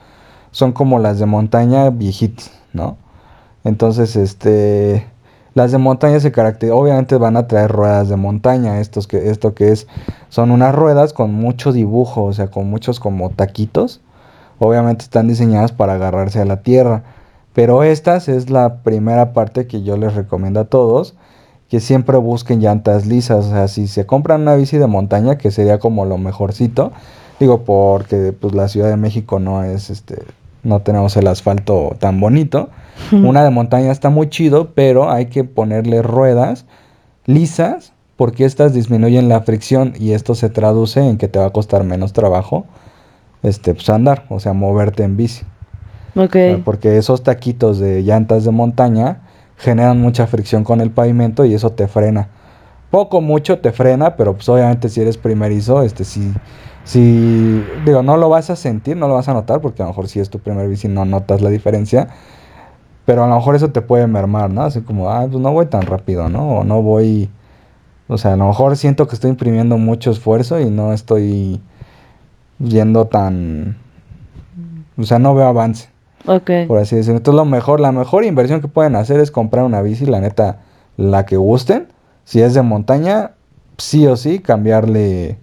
son 0.51 0.71
como 0.71 0.99
las 0.99 1.19
de 1.19 1.25
montaña 1.25 1.89
viejitas, 1.89 2.51
¿no? 2.73 2.97
Entonces, 3.63 4.15
este, 4.15 5.05
Las 5.53 5.71
de 5.71 5.77
montaña 5.77 6.19
se 6.19 6.31
caracterizan, 6.31 6.77
obviamente 6.79 7.17
van 7.17 7.35
a 7.35 7.47
traer 7.47 7.71
ruedas 7.71 8.07
de 8.09 8.15
montaña, 8.15 8.79
estos 8.79 9.05
que, 9.07 9.29
esto 9.29 9.53
que 9.53 9.71
es, 9.71 9.85
son 10.29 10.51
unas 10.51 10.73
ruedas 10.73 11.11
con 11.13 11.33
mucho 11.33 11.73
dibujo, 11.73 12.23
o 12.23 12.33
sea, 12.33 12.47
con 12.47 12.69
muchos 12.69 12.99
como 13.01 13.29
taquitos. 13.31 14.01
Obviamente 14.59 15.03
están 15.03 15.27
diseñadas 15.27 15.71
para 15.73 15.95
agarrarse 15.95 16.39
a 16.39 16.45
la 16.45 16.61
tierra. 16.61 17.03
Pero 17.53 17.83
estas 17.83 18.29
es 18.29 18.49
la 18.49 18.77
primera 18.83 19.33
parte 19.33 19.67
que 19.67 19.83
yo 19.83 19.97
les 19.97 20.15
recomiendo 20.15 20.61
a 20.61 20.65
todos, 20.65 21.15
que 21.69 21.79
siempre 21.81 22.17
busquen 22.17 22.61
llantas 22.61 23.05
lisas. 23.05 23.47
O 23.47 23.49
sea, 23.49 23.67
si 23.67 23.87
se 23.87 24.05
compran 24.05 24.41
una 24.41 24.55
bici 24.55 24.77
de 24.77 24.87
montaña, 24.87 25.37
que 25.37 25.51
sería 25.51 25.79
como 25.79 26.05
lo 26.05 26.17
mejorcito, 26.17 26.93
digo 27.39 27.63
porque 27.65 28.33
pues 28.33 28.53
la 28.53 28.67
Ciudad 28.69 28.89
de 28.89 28.97
México 28.97 29.39
no 29.39 29.63
es 29.63 29.89
este 29.89 30.23
no 30.63 30.81
tenemos 30.81 31.15
el 31.17 31.27
asfalto 31.27 31.95
tan 31.99 32.19
bonito. 32.19 32.69
Una 33.11 33.43
de 33.43 33.49
montaña 33.49 33.91
está 33.91 34.09
muy 34.09 34.29
chido, 34.29 34.71
pero 34.75 35.11
hay 35.11 35.25
que 35.25 35.43
ponerle 35.43 36.01
ruedas 36.01 36.65
lisas 37.25 37.93
porque 38.15 38.45
estas 38.45 38.73
disminuyen 38.73 39.29
la 39.29 39.41
fricción 39.41 39.93
y 39.99 40.11
esto 40.11 40.35
se 40.35 40.49
traduce 40.49 40.99
en 40.99 41.17
que 41.17 41.27
te 41.27 41.39
va 41.39 41.47
a 41.47 41.49
costar 41.49 41.83
menos 41.83 42.13
trabajo 42.13 42.65
este 43.43 43.73
pues 43.73 43.89
andar, 43.89 44.25
o 44.29 44.39
sea, 44.39 44.53
moverte 44.53 45.03
en 45.03 45.17
bici. 45.17 45.43
Ok. 46.15 46.35
Porque 46.63 46.97
esos 46.97 47.23
taquitos 47.23 47.79
de 47.79 48.03
llantas 48.03 48.43
de 48.43 48.51
montaña 48.51 49.21
generan 49.57 49.99
mucha 49.99 50.27
fricción 50.27 50.63
con 50.63 50.81
el 50.81 50.91
pavimento 50.91 51.45
y 51.45 51.53
eso 51.53 51.71
te 51.71 51.87
frena. 51.87 52.29
Poco, 52.89 53.21
mucho 53.21 53.59
te 53.59 53.71
frena, 53.71 54.17
pero 54.17 54.33
pues 54.33 54.49
obviamente 54.49 54.89
si 54.89 55.01
eres 55.01 55.17
primerizo, 55.17 55.81
este 55.81 56.03
sí, 56.03 56.21
si, 56.21 56.39
digo, 57.85 58.03
no 58.03 58.17
lo 58.17 58.29
vas 58.29 58.49
a 58.49 58.55
sentir, 58.55 58.97
no 58.97 59.07
lo 59.07 59.15
vas 59.15 59.27
a 59.29 59.33
notar, 59.33 59.61
porque 59.61 59.81
a 59.81 59.85
lo 59.85 59.91
mejor 59.91 60.07
si 60.07 60.19
es 60.19 60.29
tu 60.29 60.39
primer 60.39 60.67
bici 60.67 60.87
no 60.87 61.05
notas 61.05 61.41
la 61.41 61.49
diferencia, 61.49 62.07
pero 63.05 63.23
a 63.23 63.27
lo 63.27 63.35
mejor 63.35 63.55
eso 63.55 63.71
te 63.71 63.81
puede 63.81 64.07
mermar, 64.07 64.49
¿no? 64.49 64.63
Así 64.63 64.81
como, 64.81 65.09
ah, 65.09 65.27
pues 65.29 65.41
no 65.41 65.51
voy 65.51 65.67
tan 65.67 65.83
rápido, 65.83 66.29
¿no? 66.29 66.59
O 66.59 66.63
no 66.63 66.81
voy, 66.81 67.29
o 68.07 68.17
sea, 68.17 68.33
a 68.33 68.35
lo 68.35 68.47
mejor 68.47 68.77
siento 68.77 69.07
que 69.07 69.15
estoy 69.15 69.31
imprimiendo 69.31 69.77
mucho 69.77 70.11
esfuerzo 70.11 70.59
y 70.59 70.69
no 70.69 70.93
estoy 70.93 71.61
yendo 72.59 73.05
tan, 73.05 73.77
o 74.97 75.03
sea, 75.03 75.19
no 75.19 75.33
veo 75.35 75.47
avance. 75.47 75.89
Ok. 76.27 76.51
Por 76.67 76.77
así 76.77 76.95
decirlo. 76.95 77.17
Entonces 77.17 77.37
lo 77.37 77.45
mejor, 77.45 77.79
la 77.79 77.91
mejor 77.91 78.23
inversión 78.23 78.61
que 78.61 78.67
pueden 78.67 78.95
hacer 78.95 79.19
es 79.19 79.31
comprar 79.31 79.65
una 79.65 79.81
bici, 79.81 80.05
la 80.05 80.19
neta, 80.19 80.59
la 80.97 81.25
que 81.25 81.37
gusten. 81.37 81.87
Si 82.25 82.41
es 82.41 82.53
de 82.53 82.61
montaña, 82.61 83.31
sí 83.77 84.05
o 84.05 84.15
sí, 84.15 84.39
cambiarle 84.39 85.37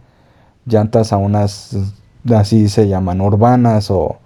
llantas 0.68 1.12
a 1.12 1.16
unas, 1.16 1.76
así 2.34 2.68
se 2.68 2.88
llaman, 2.88 3.20
urbanas 3.20 3.90
o, 3.90 4.18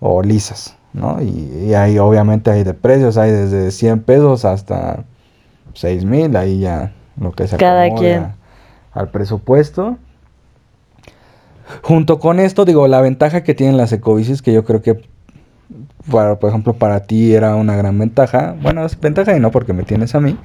o 0.00 0.22
lisas, 0.22 0.76
¿no? 0.92 1.22
Y, 1.22 1.66
y, 1.68 1.74
ahí 1.74 1.98
obviamente 1.98 2.50
hay 2.50 2.64
de 2.64 2.74
precios, 2.74 3.16
hay 3.16 3.30
desde 3.30 3.70
100 3.70 4.02
pesos 4.02 4.44
hasta 4.44 5.04
6 5.74 6.04
mil, 6.04 6.36
ahí 6.36 6.60
ya 6.60 6.92
lo 7.18 7.32
que 7.32 7.46
se 7.46 7.56
Cada 7.56 7.94
quien. 7.94 8.34
al 8.92 9.10
presupuesto. 9.10 9.96
Junto 11.82 12.18
con 12.18 12.38
esto, 12.38 12.64
digo, 12.64 12.86
la 12.88 13.00
ventaja 13.00 13.42
que 13.44 13.54
tienen 13.54 13.76
las 13.76 13.92
ecobicis, 13.92 14.42
que 14.42 14.52
yo 14.52 14.64
creo 14.64 14.82
que, 14.82 15.00
para, 16.10 16.38
por 16.38 16.50
ejemplo, 16.50 16.74
para 16.74 17.00
ti 17.04 17.34
era 17.34 17.54
una 17.56 17.76
gran 17.76 17.98
ventaja, 17.98 18.54
bueno, 18.60 18.84
es 18.84 18.98
ventaja 19.00 19.34
y 19.36 19.40
no 19.40 19.50
porque 19.50 19.72
me 19.72 19.84
tienes 19.84 20.14
a 20.14 20.20
mí, 20.20 20.36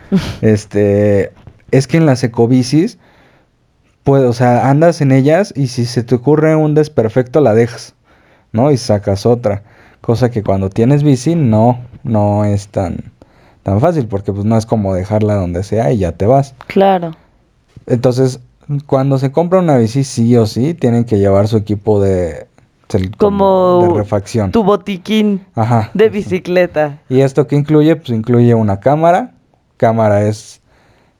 este, 0.40 1.32
es 1.70 1.86
que 1.86 1.98
en 1.98 2.06
las 2.06 2.24
ecobicis, 2.24 2.98
pues, 4.04 4.22
o 4.24 4.32
sea, 4.32 4.68
andas 4.68 5.00
en 5.00 5.12
ellas 5.12 5.52
y 5.56 5.68
si 5.68 5.84
se 5.84 6.02
te 6.02 6.14
ocurre 6.14 6.56
un 6.56 6.74
desperfecto 6.74 7.40
la 7.40 7.54
dejas, 7.54 7.94
¿no? 8.52 8.70
Y 8.70 8.76
sacas 8.76 9.26
otra. 9.26 9.62
Cosa 10.00 10.30
que 10.30 10.42
cuando 10.42 10.68
tienes 10.70 11.02
bici 11.02 11.36
no, 11.36 11.78
no 12.02 12.44
es 12.44 12.68
tan, 12.68 13.12
tan 13.62 13.80
fácil 13.80 14.08
porque 14.08 14.32
pues 14.32 14.44
no 14.44 14.56
es 14.56 14.66
como 14.66 14.94
dejarla 14.94 15.34
donde 15.34 15.62
sea 15.62 15.92
y 15.92 15.98
ya 15.98 16.12
te 16.12 16.26
vas. 16.26 16.54
Claro. 16.66 17.12
Entonces, 17.86 18.40
cuando 18.86 19.18
se 19.18 19.30
compra 19.30 19.60
una 19.60 19.76
bici 19.76 20.02
sí 20.02 20.36
o 20.36 20.46
sí 20.46 20.74
tienen 20.74 21.04
que 21.04 21.18
llevar 21.18 21.46
su 21.46 21.56
equipo 21.56 22.00
de, 22.00 22.46
como, 23.16 23.88
de 23.88 23.98
refacción. 23.98 24.50
Tu 24.50 24.62
botiquín 24.64 25.44
Ajá. 25.54 25.90
de 25.94 26.08
bicicleta. 26.08 26.98
¿Y 27.08 27.20
esto 27.20 27.46
qué 27.46 27.56
incluye? 27.56 27.96
Pues 27.96 28.10
incluye 28.10 28.54
una 28.54 28.80
cámara. 28.80 29.32
Cámara 29.76 30.26
es 30.26 30.61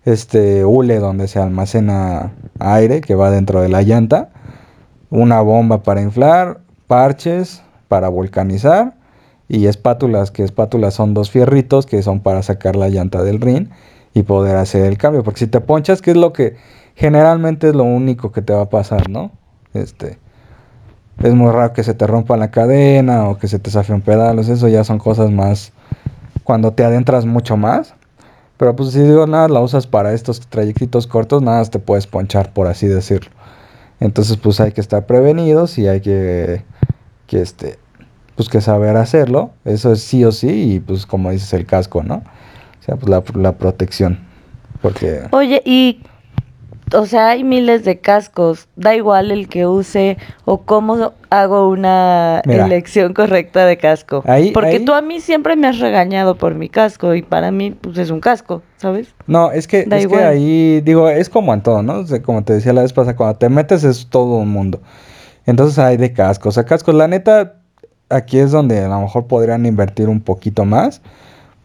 este 0.04 0.64
hule 0.64 0.99
donde 0.99 1.28
se 1.28 1.38
almacena 1.38 2.32
aire 2.59 3.00
que 3.00 3.14
va 3.14 3.30
dentro 3.30 3.61
de 3.61 3.68
la 3.68 3.82
llanta, 3.82 4.30
una 5.11 5.40
bomba 5.40 5.82
para 5.82 6.02
inflar, 6.02 6.61
parches 6.87 7.62
para 7.88 8.09
volcanizar 8.09 8.94
y 9.49 9.66
espátulas, 9.66 10.30
que 10.30 10.42
espátulas 10.42 10.94
son 10.94 11.14
dos 11.14 11.30
fierritos 11.30 11.87
que 11.87 12.02
son 12.02 12.21
para 12.21 12.42
sacar 12.42 12.75
la 12.75 12.88
llanta 12.88 13.23
del 13.23 13.40
rin 13.40 13.71
y 14.14 14.23
poder 14.23 14.56
hacer 14.56 14.87
el 14.87 14.99
cambio, 14.99 15.23
porque 15.23 15.40
si 15.40 15.47
te 15.47 15.61
ponchas, 15.61 16.02
que 16.02 16.12
es 16.12 16.16
lo 16.16 16.32
que 16.32 16.56
generalmente 16.94 17.68
es 17.68 17.75
lo 17.75 17.85
único 17.85 18.32
que 18.32 18.42
te 18.42 18.52
va 18.52 18.62
a 18.62 18.68
pasar, 18.71 19.09
¿no? 19.09 19.30
Este 19.75 20.18
es 21.23 21.35
muy 21.35 21.50
raro 21.50 21.73
que 21.73 21.85
se 21.85 21.94
te 21.94 22.06
rompa 22.06 22.37
la 22.37 22.50
cadena 22.50 23.28
o 23.28 23.38
que 23.38 23.47
se 23.49 23.59
te 23.59 23.71
zafe 23.71 23.92
un 23.92 24.00
pedal, 24.00 24.38
eso 24.38 24.68
ya 24.68 24.85
son 24.85 24.99
cosas 24.99 25.30
más 25.30 25.73
cuando 26.44 26.73
te 26.73 26.85
adentras 26.85 27.25
mucho 27.25 27.56
más 27.56 27.94
pero 28.62 28.76
pues 28.76 28.90
si 28.92 29.00
digo 29.00 29.26
nada, 29.26 29.49
la 29.49 29.59
usas 29.59 29.88
para 29.88 30.12
estos 30.12 30.38
trayectitos 30.38 31.09
cortos, 31.09 31.42
nada, 31.42 31.64
te 31.64 31.81
puedes 31.81 32.07
ponchar, 32.07 32.52
por 32.52 32.69
así 32.69 32.87
decirlo. 32.87 33.33
Entonces 33.99 34.37
pues 34.37 34.61
hay 34.61 34.71
que 34.71 34.81
estar 34.81 35.04
prevenidos 35.04 35.78
y 35.78 35.88
hay 35.88 36.00
que, 36.00 36.62
que 37.26 37.42
este, 37.42 37.81
pues 38.37 38.49
que 38.49 38.61
saber 38.61 38.97
hacerlo. 38.97 39.50
Eso 39.64 39.90
es 39.90 40.04
sí 40.04 40.25
o 40.25 40.31
sí 40.31 40.75
y 40.75 40.78
pues 40.78 41.07
como 41.07 41.33
dices 41.33 41.52
el 41.54 41.66
casco, 41.66 42.04
¿no? 42.04 42.19
O 42.19 42.85
sea, 42.85 42.95
pues 42.95 43.11
la, 43.11 43.25
la 43.35 43.59
protección. 43.59 44.21
Porque... 44.81 45.23
Oye, 45.33 45.61
y 45.64 46.00
o 46.94 47.06
sea, 47.06 47.28
hay 47.30 47.44
miles 47.44 47.84
de 47.84 47.99
cascos, 48.00 48.68
da 48.76 48.94
igual 48.94 49.30
el 49.30 49.49
que 49.49 49.66
use 49.66 50.18
o 50.44 50.62
cómo 50.62 51.12
hago 51.30 51.68
una 51.68 52.42
Mira. 52.46 52.66
elección 52.66 53.14
correcta 53.14 53.64
de 53.66 53.76
casco. 53.78 54.22
Ahí- 54.26 54.50
Porque 54.52 54.76
ahí- 54.76 54.84
tú 54.84 54.92
a 54.92 55.00
mí 55.02 55.20
siempre 55.20 55.56
me 55.56 55.66
has 55.68 55.78
regañado 55.78 56.37
por 56.37 56.54
mi 56.54 56.68
casco 56.68 57.14
y 57.14 57.22
para 57.22 57.50
mí 57.50 57.70
pues 57.72 57.99
es 57.99 58.11
un 58.11 58.20
casco, 58.20 58.62
¿sabes? 58.76 59.14
No, 59.26 59.50
es 59.52 59.66
que, 59.66 59.84
Da 59.84 59.99
es 59.99 60.06
que 60.06 60.16
ahí, 60.16 60.80
digo, 60.82 61.08
es 61.08 61.28
como 61.30 61.52
en 61.54 61.62
todo, 61.62 61.82
¿no? 61.82 62.00
O 62.00 62.06
sea, 62.06 62.22
como 62.22 62.44
te 62.44 62.52
decía 62.54 62.72
la 62.72 62.82
vez 62.82 62.92
pasada, 62.92 63.16
cuando 63.16 63.38
te 63.38 63.49
metes 63.49 63.84
es 63.84 64.06
todo 64.08 64.37
un 64.37 64.49
mundo. 64.50 64.80
Entonces 65.46 65.78
hay 65.78 65.96
de 65.96 66.12
cascos. 66.12 66.49
O 66.49 66.52
sea, 66.52 66.64
cascos, 66.64 66.94
la 66.94 67.08
neta, 67.08 67.54
aquí 68.08 68.38
es 68.38 68.50
donde 68.52 68.80
a 68.84 68.88
lo 68.88 69.00
mejor 69.00 69.26
podrían 69.26 69.66
invertir 69.66 70.08
un 70.08 70.20
poquito 70.20 70.64
más. 70.64 71.00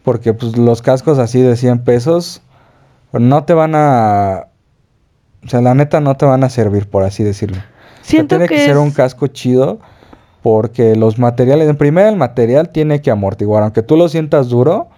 Porque 0.02 0.32
pues 0.32 0.56
los 0.56 0.80
cascos 0.82 1.18
así 1.18 1.40
de 1.42 1.54
100 1.54 1.80
pesos 1.84 2.40
no 3.12 3.44
te 3.44 3.52
van 3.54 3.74
a... 3.74 4.47
O 5.44 5.48
sea, 5.48 5.60
la 5.60 5.74
neta 5.74 6.00
no 6.00 6.16
te 6.16 6.26
van 6.26 6.44
a 6.44 6.48
servir, 6.50 6.88
por 6.88 7.04
así 7.04 7.22
decirlo. 7.24 7.56
O 7.58 7.60
sea, 7.60 8.02
Siento 8.02 8.36
tiene 8.36 8.48
que, 8.48 8.56
que 8.56 8.66
ser 8.66 8.78
un 8.78 8.90
casco 8.90 9.26
chido 9.28 9.78
porque 10.42 10.96
los 10.96 11.18
materiales, 11.18 11.68
en 11.68 11.76
primera 11.76 12.08
el 12.08 12.16
material 12.16 12.70
tiene 12.70 13.00
que 13.02 13.10
amortiguar, 13.10 13.62
aunque 13.62 13.82
tú 13.82 13.96
lo 13.96 14.08
sientas 14.08 14.48
duro, 14.48 14.88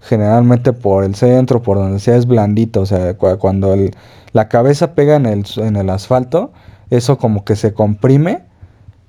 generalmente 0.00 0.72
por 0.72 1.04
el 1.04 1.14
centro, 1.14 1.62
por 1.62 1.76
donde 1.78 1.98
sea 2.00 2.16
es 2.16 2.26
blandito, 2.26 2.80
o 2.80 2.86
sea, 2.86 3.14
cu- 3.14 3.38
cuando 3.38 3.72
el- 3.74 3.94
la 4.32 4.48
cabeza 4.48 4.94
pega 4.94 5.16
en 5.16 5.26
el, 5.26 5.44
en 5.56 5.76
el 5.76 5.90
asfalto, 5.90 6.52
eso 6.90 7.18
como 7.18 7.44
que 7.44 7.56
se 7.56 7.72
comprime 7.72 8.42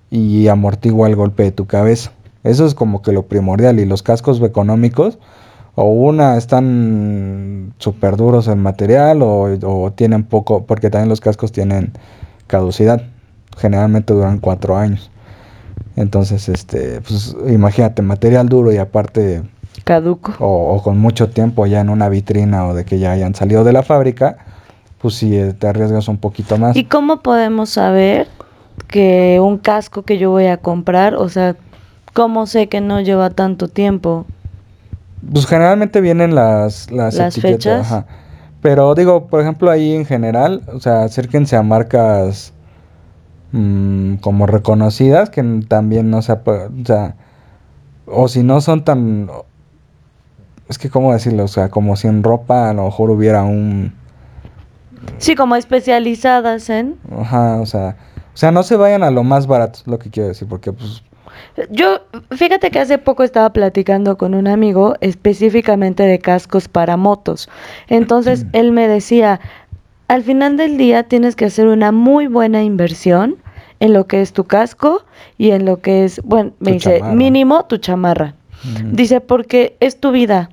y 0.10 0.48
amortigua 0.48 1.08
el 1.08 1.16
golpe 1.16 1.44
de 1.44 1.52
tu 1.52 1.66
cabeza. 1.66 2.12
Eso 2.44 2.66
es 2.66 2.76
como 2.76 3.02
que 3.02 3.12
lo 3.14 3.24
primordial 3.28 3.80
y 3.80 3.86
los 3.86 4.04
cascos 4.04 4.42
económicos 4.42 5.18
o 5.76 5.86
una 5.86 6.38
están 6.38 7.74
súper 7.78 8.16
duros 8.16 8.48
en 8.48 8.60
material 8.60 9.22
o, 9.22 9.58
o 9.64 9.92
tienen 9.92 10.24
poco, 10.24 10.66
porque 10.66 10.90
también 10.90 11.10
los 11.10 11.22
cascos 11.22 11.52
tienen 11.52 11.94
caducidad. 12.48 13.04
Generalmente 13.58 14.14
duran 14.14 14.40
cuatro 14.40 14.78
años. 14.78 15.10
Entonces, 15.96 16.50
este, 16.50 17.02
pues 17.02 17.36
imagínate, 17.48 18.02
material 18.02 18.50
duro 18.50 18.72
y 18.72 18.78
aparte 18.78 19.44
caduco. 19.84 20.34
o, 20.40 20.76
o 20.76 20.84
con 20.84 20.98
mucho 20.98 21.30
tiempo 21.30 21.66
ya 21.66 21.82
en 21.82 21.90
una 21.90 22.10
vitrina 22.10 22.68
o 22.68 22.74
de 22.74 22.86
que 22.86 23.00
ya 23.00 23.12
hayan 23.12 23.36
salido 23.36 23.64
de 23.64 23.74
la 23.74 23.84
fábrica, 23.84 24.38
pues 25.00 25.16
sí 25.16 25.36
eh, 25.36 25.54
te 25.54 25.68
arriesgas 25.68 26.08
un 26.08 26.18
poquito 26.18 26.58
más. 26.58 26.76
¿Y 26.76 26.86
cómo 26.86 27.22
podemos 27.22 27.72
saber 27.72 28.28
que 28.88 29.40
un 29.42 29.58
casco 29.58 30.04
que 30.04 30.18
yo 30.18 30.32
voy 30.32 30.48
a 30.48 30.58
comprar, 30.58 31.16
o 31.16 31.30
sea, 31.30 31.56
cómo 32.14 32.48
sé 32.48 32.70
que 32.70 32.82
no 32.82 33.02
lleva 33.02 33.30
tanto 33.32 33.68
tiempo? 33.68 34.26
Pues 35.32 35.46
generalmente 35.46 36.02
vienen 36.02 36.36
las, 36.36 36.92
las, 36.92 37.16
Las 37.16 37.38
etiquetas, 37.38 37.64
fechas. 37.64 37.92
ajá. 37.92 38.06
Pero 38.62 38.96
digo, 38.96 39.28
por 39.28 39.42
ejemplo, 39.42 39.70
ahí 39.70 39.94
en 39.94 40.06
general, 40.06 40.62
o 40.74 40.80
sea, 40.80 41.04
acérquense 41.04 41.56
a 41.56 41.64
marcas 41.64 42.54
mm, 43.52 44.16
como 44.16 44.46
reconocidas, 44.48 45.30
que 45.30 45.44
también 45.68 46.10
no 46.10 46.22
se... 46.22 46.32
apa- 46.32 46.70
O 46.82 46.86
sea, 46.86 47.16
o 48.06 48.28
si 48.28 48.44
no 48.44 48.62
son 48.62 48.84
tan... 48.84 49.30
Es 50.70 50.78
que, 50.78 50.90
¿cómo 50.90 51.12
decirlo? 51.14 51.44
O 51.44 51.48
sea, 51.50 51.70
como 51.70 51.96
si 51.96 52.08
en 52.08 52.24
ropa 52.24 52.70
a 52.70 52.74
lo 52.74 52.86
mejor 52.86 53.10
hubiera 53.12 53.44
un... 53.44 53.94
Sí, 55.18 55.36
como 55.36 55.56
especializadas 55.56 56.70
en... 56.70 56.96
Ajá, 57.20 57.60
o 57.60 57.66
sea... 57.66 57.98
O 58.34 58.38
sea, 58.38 58.52
no 58.52 58.64
se 58.64 58.76
vayan 58.78 59.04
a 59.04 59.12
lo 59.12 59.24
más 59.24 59.46
barato, 59.46 59.80
es 59.80 59.88
lo 59.88 60.00
que 60.00 60.10
quiero 60.10 60.30
decir, 60.30 60.48
porque 60.48 60.72
pues... 60.74 61.04
Yo, 61.70 62.02
fíjate 62.32 62.72
que 62.72 62.80
hace 62.80 62.98
poco 62.98 63.24
estaba 63.24 63.52
platicando 63.54 64.18
con 64.18 64.34
un 64.34 64.48
amigo 64.48 64.96
específicamente 65.02 66.04
de 66.04 66.20
cascos 66.20 66.68
para 66.68 66.98
motos. 66.98 67.50
Entonces, 67.88 68.46
él 68.54 68.72
me 68.72 68.88
decía, 68.88 69.40
al 70.08 70.24
final 70.24 70.58
del 70.58 70.78
día 70.78 71.04
tienes 71.04 71.36
que 71.36 71.46
hacer 71.46 71.68
una 71.68 71.92
muy 71.92 72.28
buena 72.28 72.64
inversión 72.64 73.38
en 73.80 73.94
lo 73.94 74.06
que 74.08 74.22
es 74.22 74.34
tu 74.34 74.46
casco 74.46 75.04
y 75.38 75.52
en 75.52 75.66
lo 75.66 75.82
que 75.82 76.06
es, 76.06 76.22
bueno, 76.24 76.52
me 76.60 76.72
Tu 76.72 76.74
dice, 76.76 76.98
chamarra. 77.00 77.16
mínimo 77.16 77.66
tu 77.66 77.78
chamarra. 77.78 78.36
Ujú. 78.64 78.88
Dice, 78.92 79.20
porque 79.22 79.76
es 79.80 80.00
tu 80.00 80.12
vida. 80.12 80.50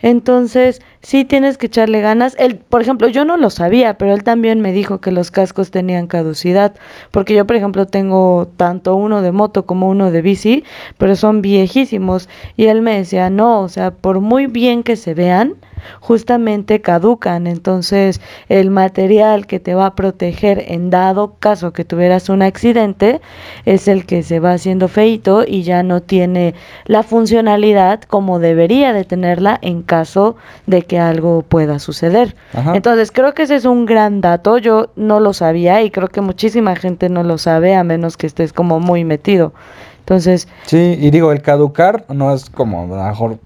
Entonces, 0.00 0.82
sí 1.04 1.24
tienes 1.24 1.58
que 1.58 1.66
echarle 1.66 2.00
ganas. 2.00 2.34
Él, 2.38 2.56
por 2.56 2.80
ejemplo, 2.80 3.08
yo 3.08 3.24
no 3.24 3.36
lo 3.36 3.50
sabía, 3.50 3.98
pero 3.98 4.14
él 4.14 4.24
también 4.24 4.60
me 4.60 4.72
dijo 4.72 5.00
que 5.00 5.12
los 5.12 5.30
cascos 5.30 5.70
tenían 5.70 6.06
caducidad. 6.06 6.74
Porque 7.10 7.34
yo, 7.34 7.46
por 7.46 7.56
ejemplo, 7.56 7.86
tengo 7.86 8.48
tanto 8.56 8.96
uno 8.96 9.22
de 9.22 9.30
moto 9.30 9.66
como 9.66 9.88
uno 9.88 10.10
de 10.10 10.22
bici, 10.22 10.64
pero 10.98 11.14
son 11.14 11.42
viejísimos. 11.42 12.28
Y 12.56 12.66
él 12.66 12.80
me 12.80 12.96
decía, 12.96 13.30
no, 13.30 13.60
o 13.60 13.68
sea, 13.68 13.90
por 13.92 14.20
muy 14.20 14.46
bien 14.46 14.82
que 14.82 14.96
se 14.96 15.14
vean, 15.14 15.56
justamente 16.00 16.80
caducan. 16.80 17.46
Entonces, 17.46 18.20
el 18.48 18.70
material 18.70 19.46
que 19.46 19.60
te 19.60 19.74
va 19.74 19.86
a 19.86 19.94
proteger 19.94 20.64
en 20.68 20.90
dado 20.90 21.34
caso 21.38 21.72
que 21.72 21.84
tuvieras 21.84 22.28
un 22.28 22.42
accidente 22.42 23.20
es 23.64 23.88
el 23.88 24.06
que 24.06 24.22
se 24.22 24.40
va 24.40 24.52
haciendo 24.52 24.88
feito 24.88 25.44
y 25.46 25.62
ya 25.62 25.82
no 25.82 26.00
tiene 26.00 26.54
la 26.86 27.02
funcionalidad 27.02 28.02
como 28.02 28.38
debería 28.38 28.92
de 28.92 29.04
tenerla 29.04 29.58
en 29.62 29.82
caso 29.82 30.36
de 30.66 30.82
que 30.82 30.93
algo 30.98 31.42
pueda 31.42 31.78
suceder. 31.78 32.36
Ajá. 32.52 32.74
Entonces, 32.74 33.12
creo 33.12 33.34
que 33.34 33.42
ese 33.42 33.56
es 33.56 33.64
un 33.64 33.86
gran 33.86 34.20
dato. 34.20 34.58
Yo 34.58 34.90
no 34.96 35.20
lo 35.20 35.32
sabía 35.32 35.82
y 35.82 35.90
creo 35.90 36.08
que 36.08 36.20
muchísima 36.20 36.76
gente 36.76 37.08
no 37.08 37.22
lo 37.22 37.38
sabe 37.38 37.74
a 37.74 37.84
menos 37.84 38.16
que 38.16 38.26
estés 38.26 38.52
como 38.52 38.80
muy 38.80 39.04
metido. 39.04 39.52
Entonces, 40.00 40.48
Sí, 40.66 40.98
y 41.00 41.10
digo, 41.10 41.32
el 41.32 41.40
caducar 41.40 42.04
no 42.08 42.34
es 42.34 42.50
como 42.50 42.86
mejor 42.86 43.38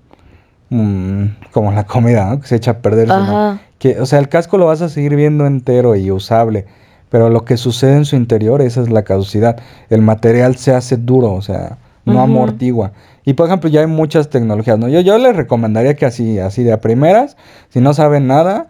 mm, 0.71 1.25
como 1.53 1.71
la 1.71 1.87
comida, 1.87 2.31
¿no? 2.31 2.41
Que 2.41 2.49
se 2.49 2.57
echa 2.57 2.73
a 2.73 2.79
perder, 2.79 3.07
sino 3.07 3.61
que, 3.79 4.01
o 4.01 4.07
sea, 4.07 4.19
el 4.19 4.29
casco 4.29 4.59
lo 4.59 4.67
vas 4.67 4.83
a 4.83 4.89
seguir 4.89 5.15
viendo 5.15 5.47
entero 5.47 5.95
y 5.95 6.11
usable, 6.11 6.67
pero 7.11 7.31
lo 7.31 7.45
que 7.45 7.57
sucede 7.57 7.95
en 7.95 8.05
su 8.05 8.17
interior, 8.17 8.61
esa 8.61 8.83
es 8.83 8.91
la 8.91 9.05
caducidad. 9.05 9.61
El 9.89 10.03
material 10.03 10.57
se 10.57 10.75
hace 10.75 10.97
duro, 10.97 11.33
o 11.33 11.43
sea, 11.43 11.79
no 12.09 12.21
amortigua. 12.21 12.93
Y 13.25 13.35
por 13.35 13.47
ejemplo, 13.47 13.69
ya 13.69 13.81
hay 13.81 13.87
muchas 13.87 14.31
tecnologías, 14.31 14.79
¿no? 14.79 14.89
Yo, 14.89 15.01
yo 15.01 15.19
les 15.19 15.37
recomendaría 15.37 15.95
que 15.95 16.07
así, 16.07 16.39
así 16.39 16.63
de 16.63 16.73
a 16.73 16.81
primeras, 16.81 17.37
si 17.69 17.81
no 17.81 17.95
saben 17.95 18.27
nada, 18.27 18.69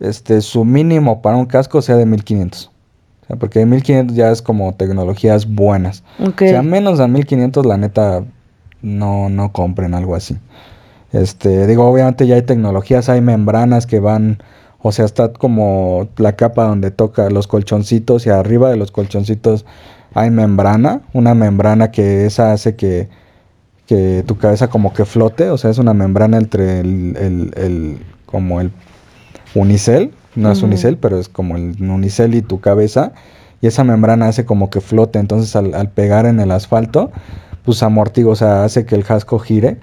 este, 0.00 0.40
su 0.40 0.64
mínimo 0.64 1.20
para 1.22 1.36
un 1.36 1.46
casco 1.46 1.82
sea 1.82 1.96
de 1.96 2.06
1500. 2.06 2.70
O 3.22 3.26
sea, 3.26 3.36
porque 3.36 3.58
de 3.58 3.66
1500 3.66 4.16
ya 4.16 4.30
es 4.30 4.42
como 4.42 4.74
tecnologías 4.74 5.46
buenas. 5.52 6.04
ok. 6.20 6.42
O 6.42 6.48
sea, 6.48 6.62
menos 6.62 6.98
de 6.98 7.08
1500, 7.08 7.66
la 7.66 7.76
neta, 7.76 8.24
no, 8.82 9.28
no 9.28 9.52
compren 9.52 9.94
algo 9.94 10.14
así. 10.14 10.36
Este, 11.12 11.66
digo, 11.66 11.88
obviamente 11.88 12.26
ya 12.26 12.34
hay 12.34 12.42
tecnologías, 12.42 13.08
hay 13.08 13.20
membranas 13.20 13.86
que 13.86 13.98
van, 13.98 14.42
o 14.80 14.92
sea, 14.92 15.04
está 15.04 15.32
como 15.32 16.08
la 16.18 16.36
capa 16.36 16.64
donde 16.64 16.90
toca 16.90 17.30
los 17.30 17.46
colchoncitos 17.46 18.26
y 18.26 18.30
arriba 18.30 18.70
de 18.70 18.76
los 18.76 18.90
colchoncitos 18.92 19.64
hay 20.14 20.30
membrana, 20.30 21.02
una 21.12 21.34
membrana 21.34 21.90
que 21.90 22.26
esa 22.26 22.52
hace 22.52 22.76
que, 22.76 23.08
que 23.86 24.24
tu 24.26 24.36
cabeza 24.38 24.68
como 24.68 24.92
que 24.92 25.04
flote, 25.04 25.50
o 25.50 25.58
sea, 25.58 25.70
es 25.70 25.78
una 25.78 25.94
membrana 25.94 26.38
entre 26.38 26.80
el, 26.80 27.16
el- 27.18 27.52
el- 27.56 27.98
como 28.26 28.60
el 28.60 28.70
unicel, 29.54 30.12
no 30.36 30.52
es 30.52 30.62
unicel, 30.62 30.96
pero 30.98 31.18
es 31.18 31.28
como 31.28 31.56
el 31.56 31.76
unicel 31.80 32.34
y 32.34 32.42
tu 32.42 32.60
cabeza, 32.60 33.12
y 33.60 33.66
esa 33.66 33.82
membrana 33.84 34.28
hace 34.28 34.44
como 34.44 34.70
que 34.70 34.80
flote, 34.80 35.18
entonces 35.18 35.56
al, 35.56 35.74
al 35.74 35.90
pegar 35.90 36.26
en 36.26 36.38
el 36.40 36.50
asfalto, 36.52 37.10
pues 37.64 37.82
amortigua, 37.82 38.32
o 38.32 38.36
sea, 38.36 38.64
hace 38.64 38.86
que 38.86 38.94
el 38.94 39.04
casco 39.04 39.38
gire 39.38 39.78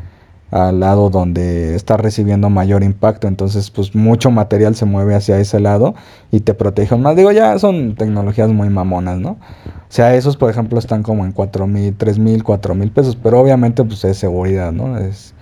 al 0.52 0.80
lado 0.80 1.10
donde 1.10 1.76
está 1.76 1.98
recibiendo 1.98 2.50
mayor 2.50 2.84
impacto, 2.84 3.28
entonces 3.28 3.72
pues 3.72 3.96
mucho 3.96 4.32
material 4.32 4.76
se 4.76 4.86
mueve 4.86 5.16
hacia 5.16 5.40
ese 5.40 5.60
lado 5.60 5.96
y 6.32 6.42
te 6.42 6.54
protege 6.54 6.96
más. 6.96 7.16
Digo, 7.16 7.32
ya 7.32 7.58
son 7.60 7.96
tecnologías 7.96 8.50
muy 8.50 8.70
mamonas, 8.70 9.20
¿no? 9.20 9.32
O 9.32 9.90
sea, 9.90 10.16
esos 10.16 10.38
por 10.38 10.50
ejemplo 10.50 10.80
están 10.80 11.04
como 11.04 11.26
en 11.26 11.32
cuatro 11.32 11.68
mil, 11.68 11.96
tres 11.96 12.20
mil, 12.20 12.44
cuatro 12.44 12.76
mil 12.76 12.92
pesos, 12.92 13.16
pero 13.22 13.40
obviamente 13.40 13.84
pues 13.84 14.04
es 14.06 14.18
seguridad, 14.18 14.72
¿no? 14.72 14.98
Es 14.98 15.34